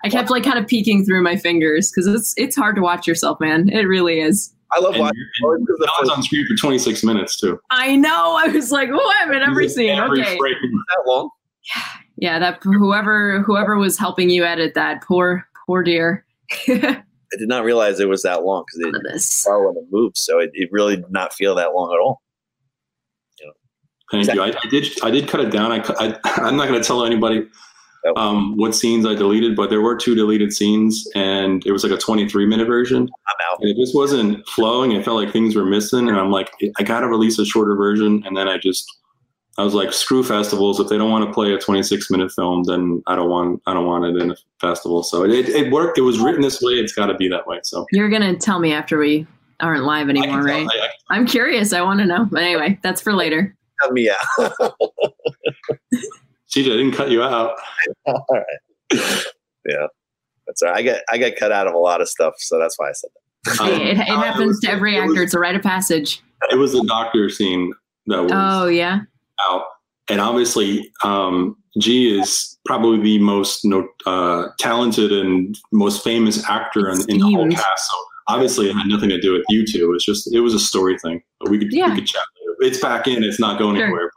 I 0.03 0.09
kept 0.09 0.29
like 0.29 0.43
kind 0.43 0.59
of 0.59 0.67
peeking 0.67 1.05
through 1.05 1.23
my 1.23 1.35
fingers 1.35 1.91
because 1.91 2.07
it's 2.07 2.33
it's 2.37 2.55
hard 2.55 2.75
to 2.75 2.81
watch 2.81 3.07
yourself, 3.07 3.39
man. 3.39 3.69
It 3.69 3.83
really 3.83 4.19
is. 4.19 4.53
I 4.71 4.79
love 4.79 4.93
and, 4.95 5.01
watching. 5.01 5.23
and 5.43 5.65
the 5.65 5.75
was 5.79 5.89
first 5.99 6.11
on 6.11 6.23
screen 6.23 6.45
for 6.45 6.55
26 6.55 7.03
minutes 7.03 7.39
too. 7.39 7.57
I 7.71 7.95
know. 7.95 8.37
I 8.37 8.47
was 8.49 8.69
like, 8.71 8.89
oh, 8.91 9.13
I 9.17 9.23
haven't 9.23 9.41
ever 9.41 9.67
seen. 9.69 9.91
Every 9.97 10.21
Okay, 10.21 10.37
frame. 10.37 10.55
that 10.61 11.03
long. 11.07 11.29
yeah, 11.73 11.83
yeah. 12.17 12.39
that 12.39 12.61
whoever 12.63 13.41
whoever 13.43 13.77
was 13.77 13.97
helping 13.97 14.29
you 14.29 14.43
edit 14.43 14.73
that 14.75 15.03
poor 15.03 15.47
poor 15.65 15.83
dear. 15.83 16.25
I 16.67 17.35
did 17.37 17.49
not 17.49 17.63
realize 17.63 17.99
it 17.99 18.07
was 18.07 18.23
that 18.23 18.43
long 18.43 18.63
because 18.65 18.93
it 18.93 19.01
this. 19.11 19.29
slow 19.29 19.67
and 19.69 19.77
it 19.77 19.83
moves, 19.89 20.21
so 20.21 20.39
it, 20.39 20.49
it 20.53 20.69
really 20.71 20.95
did 20.95 21.11
not 21.11 21.33
feel 21.33 21.55
that 21.55 21.73
long 21.73 21.91
at 21.93 21.99
all. 21.99 22.21
Thank 24.11 24.33
you. 24.33 24.41
I, 24.41 24.47
I 24.47 24.67
did. 24.69 24.87
I 25.03 25.11
did 25.11 25.27
cut 25.27 25.41
it 25.41 25.51
down. 25.51 25.71
I. 25.71 25.83
I 25.99 26.17
I'm 26.47 26.55
not 26.55 26.67
going 26.67 26.79
to 26.81 26.85
tell 26.87 27.05
anybody 27.05 27.47
um, 28.15 28.55
what 28.55 28.73
scenes 28.73 29.05
I 29.05 29.15
deleted, 29.15 29.55
but 29.55 29.69
there 29.69 29.81
were 29.81 29.95
two 29.97 30.15
deleted 30.15 30.53
scenes, 30.53 31.07
and 31.15 31.65
it 31.65 31.71
was 31.71 31.83
like 31.83 31.91
a 31.91 31.97
23 31.97 32.45
minute 32.45 32.67
version. 32.67 33.01
I'm 33.27 33.35
out. 33.51 33.59
And 33.59 33.69
it 33.69 33.75
just 33.75 33.93
wasn't 33.95 34.47
flowing. 34.47 34.93
It 34.93 35.03
felt 35.03 35.21
like 35.21 35.33
things 35.33 35.55
were 35.55 35.65
missing, 35.65 36.07
and 36.07 36.17
I'm 36.17 36.31
like, 36.31 36.49
I 36.79 36.83
got 36.83 37.01
to 37.01 37.07
release 37.07 37.37
a 37.39 37.45
shorter 37.45 37.75
version. 37.75 38.23
And 38.25 38.37
then 38.37 38.47
I 38.47 38.57
just, 38.57 38.85
I 39.57 39.63
was 39.63 39.73
like, 39.73 39.91
screw 39.91 40.23
festivals. 40.23 40.79
If 40.79 40.87
they 40.87 40.97
don't 40.97 41.11
want 41.11 41.25
to 41.25 41.33
play 41.33 41.51
a 41.53 41.57
26 41.57 42.09
minute 42.09 42.31
film, 42.31 42.63
then 42.63 43.03
I 43.07 43.15
don't 43.15 43.29
want, 43.29 43.61
I 43.65 43.73
don't 43.73 43.85
want 43.87 44.05
it 44.05 44.21
in 44.21 44.31
a 44.31 44.35
festival. 44.61 45.03
So 45.03 45.25
it, 45.25 45.49
it 45.49 45.71
worked. 45.71 45.97
It 45.97 46.01
was 46.03 46.19
written 46.19 46.41
this 46.41 46.61
way. 46.61 46.73
It's 46.73 46.93
got 46.93 47.07
to 47.07 47.15
be 47.15 47.27
that 47.29 47.45
way. 47.47 47.59
So 47.63 47.85
You're 47.91 48.09
gonna 48.09 48.37
tell 48.37 48.59
me 48.59 48.71
after 48.71 48.97
we 48.97 49.27
aren't 49.59 49.83
live 49.83 50.07
anymore, 50.09 50.37
can 50.43 50.45
tell- 50.45 50.55
right? 50.65 50.67
I- 50.71 50.85
I- 50.85 51.17
I'm 51.17 51.25
curious. 51.25 51.73
I 51.73 51.81
want 51.81 51.99
to 51.99 52.05
know. 52.05 52.25
But 52.31 52.43
anyway, 52.43 52.79
that's 52.83 53.01
for 53.01 53.13
later. 53.13 53.53
Cut 53.81 53.93
me 53.93 54.09
out. 54.09 54.17
CJ, 56.49 56.65
I 56.65 56.77
didn't 56.77 56.93
cut 56.93 57.11
you 57.11 57.21
out. 57.23 57.55
all 58.05 58.25
right. 58.31 58.43
Yeah, 59.65 59.87
that's 60.47 60.61
all 60.61 60.69
right. 60.69 60.77
I 60.77 60.81
get 60.81 61.03
I 61.11 61.17
get 61.17 61.37
cut 61.37 61.51
out 61.51 61.67
of 61.67 61.73
a 61.73 61.77
lot 61.77 62.01
of 62.01 62.07
stuff, 62.07 62.33
so 62.37 62.57
that's 62.57 62.77
why 62.79 62.89
I 62.89 62.93
said 62.93 63.09
that. 63.15 63.59
Um, 63.61 63.69
it, 63.81 63.97
it 63.97 64.09
uh, 64.09 64.21
happens 64.21 64.47
was- 64.47 64.59
to 64.61 64.69
every 64.71 64.95
it 64.95 65.01
was- 65.01 65.11
actor. 65.11 65.23
It's 65.23 65.33
a 65.33 65.39
rite 65.39 65.55
of 65.55 65.61
passage. 65.61 66.21
It 66.51 66.55
was 66.55 66.71
the 66.71 66.83
doctor 66.85 67.29
scene 67.29 67.73
that 68.07 68.23
was. 68.23 68.31
Oh 68.33 68.67
yeah. 68.67 69.01
out. 69.49 69.63
And 70.09 70.21
obviously, 70.21 70.89
um, 71.03 71.57
G 71.79 72.17
is 72.17 72.57
probably 72.65 73.01
the 73.01 73.19
most 73.19 73.65
no, 73.65 73.89
uh, 74.05 74.47
talented 74.57 75.11
and 75.11 75.57
most 75.73 76.01
famous 76.03 76.47
actor 76.49 76.89
in, 76.89 77.01
in 77.09 77.17
the 77.17 77.19
whole 77.19 77.45
Esteemed. 77.45 77.55
cast. 77.55 77.91
So 77.91 77.97
obviously, 78.27 78.69
it 78.69 78.73
had 78.73 78.87
nothing 78.87 79.09
to 79.09 79.19
do 79.19 79.33
with 79.33 79.43
you 79.49 79.65
two. 79.65 79.93
It's 79.93 80.05
just 80.05 80.33
it 80.33 80.39
was 80.41 80.53
a 80.53 80.59
story 80.59 80.97
thing. 80.99 81.21
We 81.49 81.59
could 81.59 81.71
Yeah. 81.71 81.89
we 81.89 81.95
could 81.95 82.07
chat 82.07 82.21
later. 82.41 82.71
It's 82.71 82.79
back 82.81 83.07
in. 83.07 83.23
It's 83.23 83.39
not 83.39 83.59
going 83.59 83.75
Sure. 83.75 83.85
anywhere. 83.85 84.11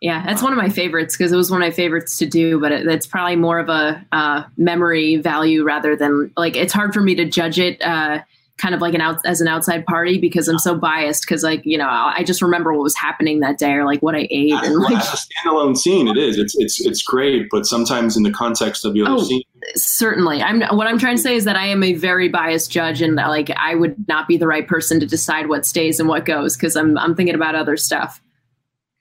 Yeah, 0.00 0.24
that's 0.26 0.42
one 0.42 0.52
of 0.52 0.58
my 0.58 0.68
favorites 0.68 1.16
because 1.16 1.30
it 1.32 1.36
was 1.36 1.48
one 1.48 1.62
of 1.62 1.66
my 1.66 1.70
favorites 1.70 2.16
to 2.18 2.26
do, 2.26 2.58
but 2.58 2.72
it, 2.72 2.86
it's 2.88 3.06
probably 3.06 3.36
more 3.36 3.60
of 3.60 3.68
a 3.68 4.04
uh, 4.10 4.42
memory 4.56 5.16
value 5.16 5.62
rather 5.62 5.94
than 5.94 6.32
like 6.36 6.56
it's 6.56 6.72
hard 6.72 6.92
for 6.92 7.00
me 7.00 7.14
to 7.14 7.24
judge 7.24 7.60
it 7.60 7.80
uh, 7.82 8.18
kind 8.62 8.74
of 8.74 8.80
like 8.80 8.94
an 8.94 9.00
out 9.00 9.18
as 9.26 9.40
an 9.40 9.48
outside 9.48 9.84
party 9.84 10.18
because 10.18 10.46
I'm 10.46 10.58
so 10.58 10.76
biased 10.76 11.22
because 11.22 11.42
like 11.42 11.62
you 11.64 11.76
know 11.76 11.88
I 11.88 12.22
just 12.24 12.40
remember 12.40 12.72
what 12.72 12.82
was 12.82 12.96
happening 12.96 13.40
that 13.40 13.58
day 13.58 13.72
or 13.72 13.84
like 13.84 14.00
what 14.00 14.14
I 14.14 14.28
ate 14.30 14.52
As, 14.52 14.68
and 14.68 14.76
like 14.76 14.96
as 14.96 15.12
a 15.12 15.48
standalone 15.48 15.76
scene, 15.76 16.06
it 16.06 16.16
is. 16.16 16.38
It's 16.38 16.56
it's 16.56 16.80
it's 16.86 17.02
great. 17.02 17.48
But 17.50 17.66
sometimes 17.66 18.16
in 18.16 18.22
the 18.22 18.30
context 18.30 18.84
of 18.84 18.94
the 18.94 19.02
other 19.02 19.14
Oh, 19.14 19.24
scene, 19.24 19.42
certainly 19.74 20.42
i'm 20.42 20.60
what 20.76 20.86
i'm 20.86 20.98
trying 20.98 21.16
to 21.16 21.22
say 21.22 21.36
is 21.36 21.44
that 21.44 21.54
i 21.54 21.66
am 21.66 21.82
a 21.84 21.92
very 21.92 22.28
biased 22.28 22.70
judge 22.70 23.00
and 23.00 23.14
like 23.14 23.50
i 23.56 23.74
would 23.74 23.94
not 24.08 24.26
be 24.26 24.36
the 24.36 24.46
right 24.46 24.66
person 24.66 24.98
to 24.98 25.06
decide 25.06 25.48
what 25.48 25.64
stays 25.64 26.00
and 26.00 26.08
what 26.08 26.24
goes 26.24 26.56
because 26.56 26.74
i'm 26.74 26.98
i'm 26.98 27.14
thinking 27.14 27.34
about 27.34 27.54
other 27.54 27.76
stuff 27.76 28.20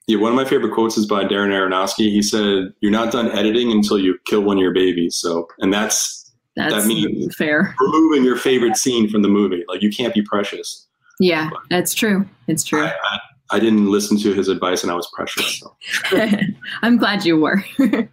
yeah. 0.07 0.17
One 0.17 0.31
of 0.31 0.35
my 0.35 0.45
favorite 0.45 0.73
quotes 0.73 0.97
is 0.97 1.05
by 1.05 1.23
Darren 1.23 1.51
Aronofsky. 1.51 2.11
He 2.11 2.21
said, 2.21 2.73
"You're 2.81 2.91
not 2.91 3.11
done 3.11 3.31
editing 3.31 3.71
until 3.71 3.99
you 3.99 4.17
kill 4.25 4.41
one 4.41 4.57
of 4.57 4.61
your 4.61 4.73
babies." 4.73 5.15
So, 5.15 5.47
and 5.59 5.71
that's 5.71 6.20
that's 6.55 6.85
means- 6.85 7.35
fair 7.35 7.75
removing 7.79 8.23
your 8.23 8.37
favorite 8.37 8.77
scene 8.77 9.09
from 9.09 9.21
the 9.21 9.29
movie. 9.29 9.63
Like 9.67 9.81
you 9.81 9.89
can't 9.89 10.13
be 10.13 10.21
precious. 10.23 10.87
yeah 11.19 11.49
that's 11.69 11.93
true 11.93 12.25
it's 12.47 12.63
true 12.63 12.83
I, 12.83 12.89
I, 12.89 13.19
I 13.51 13.59
didn't 13.59 13.91
listen 13.91 14.17
to 14.19 14.33
his 14.33 14.47
advice, 14.47 14.81
and 14.83 14.91
I 14.91 14.95
was 14.95 15.09
precious. 15.13 15.59
So. 15.59 15.75
i'm 16.81 16.97
glad 16.97 17.25
you 17.25 17.37
were 17.39 17.63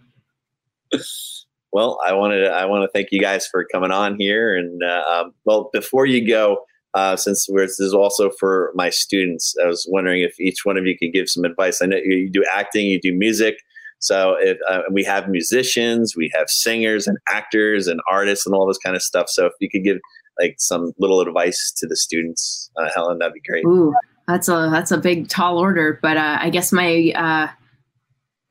Well, 1.71 1.99
I 2.05 2.13
wanted 2.13 2.45
to, 2.45 2.49
I 2.49 2.65
want 2.65 2.83
to 2.83 2.89
thank 2.91 3.09
you 3.11 3.21
guys 3.21 3.47
for 3.47 3.65
coming 3.71 3.91
on 3.91 4.17
here. 4.17 4.55
And 4.55 4.81
uh, 4.83 5.03
um, 5.07 5.33
well, 5.45 5.69
before 5.71 6.05
you 6.05 6.27
go, 6.27 6.63
uh, 6.95 7.15
since 7.15 7.45
we're, 7.47 7.67
this 7.67 7.79
is 7.79 7.93
also 7.93 8.31
for 8.39 8.71
my 8.73 8.89
students, 8.89 9.53
I 9.63 9.67
was 9.67 9.87
wondering 9.89 10.21
if 10.23 10.39
each 10.39 10.65
one 10.65 10.77
of 10.77 10.87
you 10.87 10.97
could 10.97 11.13
give 11.13 11.29
some 11.29 11.45
advice. 11.45 11.81
I 11.81 11.85
know 11.85 11.97
you, 11.97 12.17
you 12.17 12.29
do 12.31 12.43
acting, 12.51 12.87
you 12.87 12.99
do 12.99 13.13
music. 13.13 13.57
So 13.99 14.35
if 14.39 14.57
uh, 14.69 14.81
we 14.91 15.03
have 15.03 15.29
musicians, 15.29 16.15
we 16.15 16.31
have 16.33 16.49
singers 16.49 17.05
and 17.05 17.17
actors 17.29 17.87
and 17.87 17.99
artists 18.09 18.45
and 18.45 18.55
all 18.55 18.65
this 18.67 18.77
kind 18.77 18.95
of 18.95 19.01
stuff. 19.01 19.29
So 19.29 19.45
if 19.45 19.53
you 19.59 19.69
could 19.69 19.83
give 19.83 19.97
like 20.39 20.55
some 20.57 20.93
little 20.97 21.19
advice 21.19 21.73
to 21.77 21.87
the 21.87 21.97
students, 21.97 22.71
uh, 22.77 22.89
Helen, 22.95 23.19
that'd 23.19 23.33
be 23.33 23.41
great. 23.41 23.65
Ooh, 23.65 23.93
that's 24.27 24.47
a 24.47 24.69
that's 24.71 24.91
a 24.91 24.97
big 24.97 25.27
tall 25.27 25.57
order. 25.57 25.99
But 26.01 26.17
uh, 26.17 26.37
I 26.39 26.49
guess 26.49 26.71
my 26.71 27.11
uh, 27.15 27.51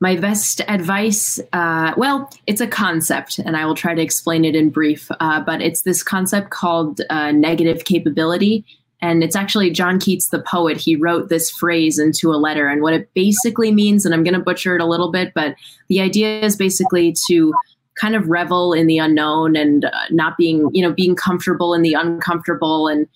my 0.01 0.15
best 0.15 0.61
advice, 0.67 1.39
uh, 1.51 1.93
well, 1.97 2.31
it's 2.47 2.61
a 2.61 2.67
concept, 2.67 3.39
and 3.39 3.57
I 3.57 3.65
will 3.65 3.75
try 3.75 3.93
to 3.93 4.01
explain 4.01 4.45
it 4.45 4.55
in 4.55 4.69
brief. 4.69 5.09
Uh, 5.19 5.41
but 5.41 5.61
it's 5.61 5.81
this 5.81 6.03
concept 6.03 6.51
called 6.51 7.01
uh, 7.09 7.31
negative 7.31 7.83
capability, 7.83 8.65
and 9.01 9.23
it's 9.23 9.35
actually 9.35 9.71
John 9.71 9.99
Keats, 9.99 10.27
the 10.27 10.41
poet. 10.41 10.77
He 10.77 10.95
wrote 10.95 11.29
this 11.29 11.49
phrase 11.49 11.99
into 11.99 12.31
a 12.31 12.37
letter, 12.37 12.67
and 12.67 12.81
what 12.81 12.93
it 12.93 13.13
basically 13.13 13.71
means, 13.71 14.05
and 14.05 14.13
I'm 14.13 14.23
going 14.23 14.33
to 14.33 14.39
butcher 14.39 14.75
it 14.75 14.81
a 14.81 14.85
little 14.85 15.11
bit, 15.11 15.33
but 15.33 15.55
the 15.87 16.01
idea 16.01 16.41
is 16.41 16.55
basically 16.55 17.15
to 17.27 17.53
kind 17.95 18.15
of 18.15 18.27
revel 18.27 18.73
in 18.73 18.87
the 18.87 18.97
unknown 18.97 19.55
and 19.55 19.85
uh, 19.85 19.91
not 20.09 20.37
being, 20.37 20.69
you 20.73 20.81
know, 20.81 20.93
being 20.93 21.15
comfortable 21.15 21.73
in 21.73 21.81
the 21.81 21.93
uncomfortable. 21.93 22.87
And 22.87 23.07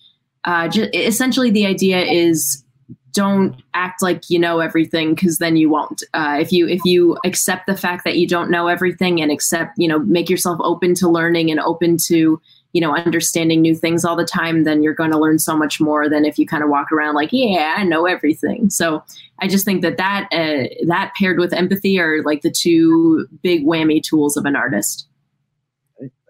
uh, 0.44 0.68
ju- 0.68 0.90
essentially 0.92 1.50
the 1.50 1.66
idea 1.66 2.02
is 2.02 2.64
don't 3.12 3.62
act 3.74 4.02
like 4.02 4.28
you 4.28 4.38
know 4.38 4.58
everything 4.58 5.14
because 5.14 5.38
then 5.38 5.56
you 5.56 5.70
won't. 5.70 6.02
Uh, 6.12 6.36
if 6.40 6.52
you 6.52 6.68
if 6.68 6.80
you 6.84 7.16
accept 7.24 7.66
the 7.66 7.76
fact 7.76 8.04
that 8.04 8.18
you 8.18 8.26
don't 8.26 8.50
know 8.50 8.66
everything 8.66 9.22
and 9.22 9.30
accept 9.30 9.72
you 9.78 9.88
know 9.88 10.00
make 10.00 10.28
yourself 10.28 10.58
open 10.60 10.94
to 10.94 11.08
learning 11.08 11.50
and 11.50 11.60
open 11.60 11.96
to 12.08 12.40
you 12.74 12.80
know 12.82 12.94
understanding 12.94 13.62
new 13.62 13.74
things 13.74 14.04
all 14.04 14.16
the 14.16 14.24
time 14.24 14.64
then 14.64 14.82
you're 14.82 14.92
going 14.92 15.10
to 15.10 15.18
learn 15.18 15.38
so 15.38 15.56
much 15.56 15.80
more 15.80 16.06
than 16.08 16.26
if 16.26 16.38
you 16.38 16.46
kind 16.46 16.62
of 16.62 16.68
walk 16.68 16.92
around 16.92 17.14
like 17.14 17.30
yeah 17.32 17.76
i 17.78 17.84
know 17.84 18.04
everything 18.04 18.68
so 18.68 19.02
i 19.38 19.48
just 19.48 19.64
think 19.64 19.80
that 19.80 19.96
that 19.96 20.28
uh, 20.32 20.68
that 20.86 21.12
paired 21.18 21.38
with 21.38 21.54
empathy 21.54 21.98
are 21.98 22.22
like 22.24 22.42
the 22.42 22.50
two 22.50 23.26
big 23.42 23.64
whammy 23.64 24.02
tools 24.02 24.36
of 24.36 24.44
an 24.44 24.54
artist 24.54 25.08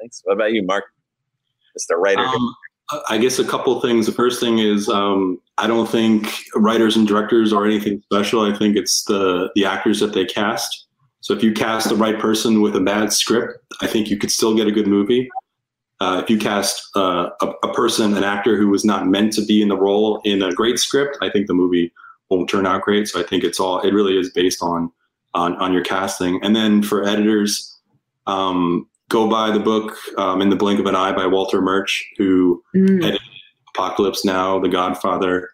Thanks. 0.05 0.21
What 0.25 0.35
about 0.35 0.53
you, 0.53 0.63
Marc? 0.63 0.85
Mr. 1.79 1.97
Writer. 1.97 2.21
Um, 2.21 2.55
I 3.09 3.17
guess 3.17 3.39
a 3.39 3.45
couple 3.45 3.81
things. 3.81 4.05
The 4.05 4.13
first 4.13 4.39
thing 4.39 4.59
is 4.59 4.87
um, 4.87 5.41
I 5.57 5.67
don't 5.67 5.89
think 5.89 6.31
writers 6.55 6.95
and 6.95 7.09
directors 7.09 7.55
are 7.55 7.65
anything 7.65 8.03
special. 8.03 8.43
I 8.43 8.55
think 8.55 8.77
it's 8.77 9.05
the 9.05 9.51
the 9.55 9.65
actors 9.65 10.01
that 10.01 10.13
they 10.13 10.27
cast. 10.27 10.87
So 11.21 11.33
if 11.33 11.43
you 11.43 11.55
cast 11.55 11.89
the 11.89 11.97
right 11.97 12.19
person 12.19 12.61
with 12.61 12.77
a 12.77 12.81
bad 12.81 13.15
script, 13.15 13.59
I 13.81 13.87
think 13.87 14.11
you 14.11 14.19
could 14.19 14.31
still 14.31 14.55
get 14.55 14.67
a 14.67 14.71
good 14.73 14.87
movie. 14.87 15.31
Uh, 16.01 16.21
if 16.23 16.29
you 16.29 16.39
cast 16.39 16.89
uh, 16.97 17.31
a, 17.41 17.47
a 17.63 17.73
person, 17.73 18.17
an 18.17 18.25
actor 18.25 18.57
who 18.57 18.69
was 18.69 18.85
not 18.85 19.07
meant 19.07 19.33
to 19.35 19.45
be 19.45 19.63
in 19.63 19.69
the 19.69 19.77
role 19.77 20.21
in 20.25 20.43
a 20.43 20.53
great 20.53 20.79
script, 20.79 21.17
I 21.23 21.31
think 21.31 21.47
the 21.47 21.55
movie 21.55 21.93
won't 22.31 22.49
turn 22.51 22.67
out 22.67 22.83
great. 22.83 23.09
So 23.09 23.21
I 23.21 23.23
think 23.23 23.45
it's 23.45 23.61
all 23.61 23.81
it 23.81 23.93
really 23.95 24.19
is 24.19 24.31
based 24.31 24.63
on 24.63 24.91
on, 25.35 25.55
on 25.57 25.73
your 25.73 25.83
casting. 25.83 26.41
And 26.43 26.55
then 26.55 26.83
for 26.83 27.05
editors, 27.07 27.77
um, 28.27 28.89
go 29.09 29.29
buy 29.29 29.51
the 29.51 29.61
book 29.61 29.97
um, 30.17 30.41
in 30.41 30.51
the 30.51 30.57
blink 30.57 30.81
of 30.81 30.87
an 30.87 30.97
eye 30.97 31.13
by 31.13 31.27
walter 31.27 31.61
murch 31.61 32.05
who 32.17 32.63
Mm. 32.75 33.17
apocalypse 33.75 34.25
now 34.25 34.59
the 34.59 34.69
godfather 34.69 35.51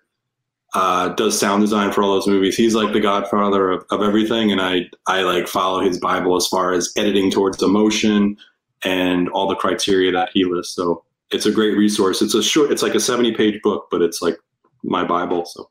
uh, 0.74 1.08
does 1.10 1.38
sound 1.38 1.60
design 1.62 1.90
for 1.92 2.02
all 2.02 2.12
those 2.14 2.28
movies 2.28 2.56
he's 2.56 2.74
like 2.76 2.92
the 2.92 3.00
godfather 3.00 3.70
of, 3.70 3.84
of 3.90 4.02
everything 4.02 4.52
and 4.52 4.60
i 4.60 4.82
i 5.08 5.22
like 5.22 5.48
follow 5.48 5.80
his 5.80 5.98
bible 5.98 6.36
as 6.36 6.46
far 6.46 6.72
as 6.72 6.92
editing 6.96 7.30
towards 7.30 7.60
emotion 7.62 8.36
and 8.84 9.28
all 9.30 9.48
the 9.48 9.54
criteria 9.54 10.10
that 10.12 10.30
he 10.32 10.44
lists 10.44 10.74
so 10.74 11.04
it's 11.30 11.46
a 11.46 11.52
great 11.52 11.76
resource 11.76 12.22
it's 12.22 12.34
a 12.34 12.42
short 12.42 12.70
it's 12.70 12.82
like 12.82 12.94
a 12.94 13.00
70 13.00 13.34
page 13.34 13.60
book 13.62 13.88
but 13.90 14.02
it's 14.02 14.22
like 14.22 14.36
my 14.82 15.04
bible 15.04 15.44
so 15.44 15.68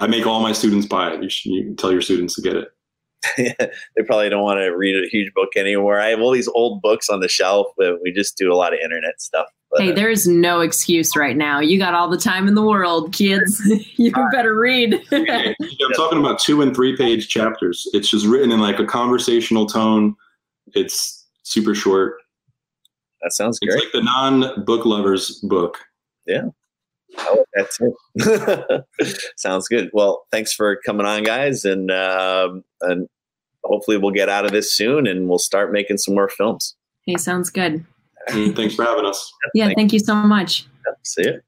i 0.00 0.06
make 0.06 0.26
all 0.26 0.40
my 0.40 0.52
students 0.52 0.86
buy 0.86 1.12
it 1.12 1.22
you 1.22 1.28
should 1.28 1.52
you 1.52 1.74
tell 1.74 1.92
your 1.92 2.02
students 2.02 2.34
to 2.34 2.42
get 2.42 2.56
it 2.56 2.68
they 3.36 4.02
probably 4.06 4.28
don't 4.28 4.42
want 4.42 4.58
to 4.58 4.68
read 4.68 4.94
a 4.94 5.08
huge 5.08 5.32
book 5.34 5.50
anymore. 5.56 6.00
I 6.00 6.08
have 6.08 6.20
all 6.20 6.30
these 6.30 6.48
old 6.48 6.80
books 6.80 7.08
on 7.08 7.20
the 7.20 7.28
shelf, 7.28 7.66
but 7.76 8.00
we 8.02 8.12
just 8.12 8.36
do 8.36 8.52
a 8.52 8.54
lot 8.54 8.72
of 8.72 8.78
internet 8.78 9.20
stuff. 9.20 9.48
But, 9.70 9.82
Hey, 9.82 9.92
uh, 9.92 9.94
there's 9.94 10.26
no 10.26 10.60
excuse 10.60 11.16
right 11.16 11.36
now. 11.36 11.60
You 11.60 11.78
got 11.78 11.94
all 11.94 12.08
the 12.08 12.18
time 12.18 12.48
in 12.48 12.54
the 12.54 12.62
world, 12.62 13.12
kids. 13.12 13.60
you 13.96 14.12
better 14.32 14.54
read. 14.54 14.94
I'm 15.12 15.92
talking 15.96 16.18
about 16.18 16.38
two 16.38 16.62
and 16.62 16.74
three 16.74 16.96
page 16.96 17.28
chapters. 17.28 17.88
It's 17.92 18.08
just 18.08 18.26
written 18.26 18.52
in 18.52 18.60
like 18.60 18.78
a 18.78 18.86
conversational 18.86 19.66
tone. 19.66 20.14
It's 20.74 21.17
super 21.48 21.74
short. 21.74 22.16
that 23.22 23.32
sounds 23.32 23.58
great. 23.58 23.74
It's 23.74 23.84
like 23.84 23.92
the 23.92 24.02
non 24.02 24.64
book 24.64 24.84
lovers 24.84 25.38
book. 25.42 25.78
Oh, 27.20 27.44
that's 27.54 27.78
it. 27.80 29.24
Sounds 29.36 29.66
good. 29.66 29.90
Well, 29.92 30.26
thanks 30.30 30.52
for 30.52 30.76
coming 30.84 31.06
on, 31.06 31.22
guys, 31.24 31.64
and 31.64 31.90
um, 31.90 32.62
and 32.82 33.08
hopefully 33.64 33.96
we'll 33.96 34.12
get 34.12 34.28
out 34.28 34.44
of 34.44 34.52
this 34.52 34.72
soon, 34.72 35.06
and 35.06 35.28
we'll 35.28 35.38
start 35.38 35.72
making 35.72 35.96
some 35.98 36.14
more 36.14 36.28
films. 36.28 36.76
hey, 37.06 37.16
sounds 37.16 37.50
good. 37.50 37.84
Thanks 38.28 38.74
for 38.74 38.84
having 38.84 39.06
us. 39.06 39.32
Yeah, 39.54 39.66
Thank- 39.66 39.78
thank 39.78 39.92
you 39.94 39.98
so 40.00 40.14
much. 40.14 40.66
See 41.02 41.22
you. 41.24 41.40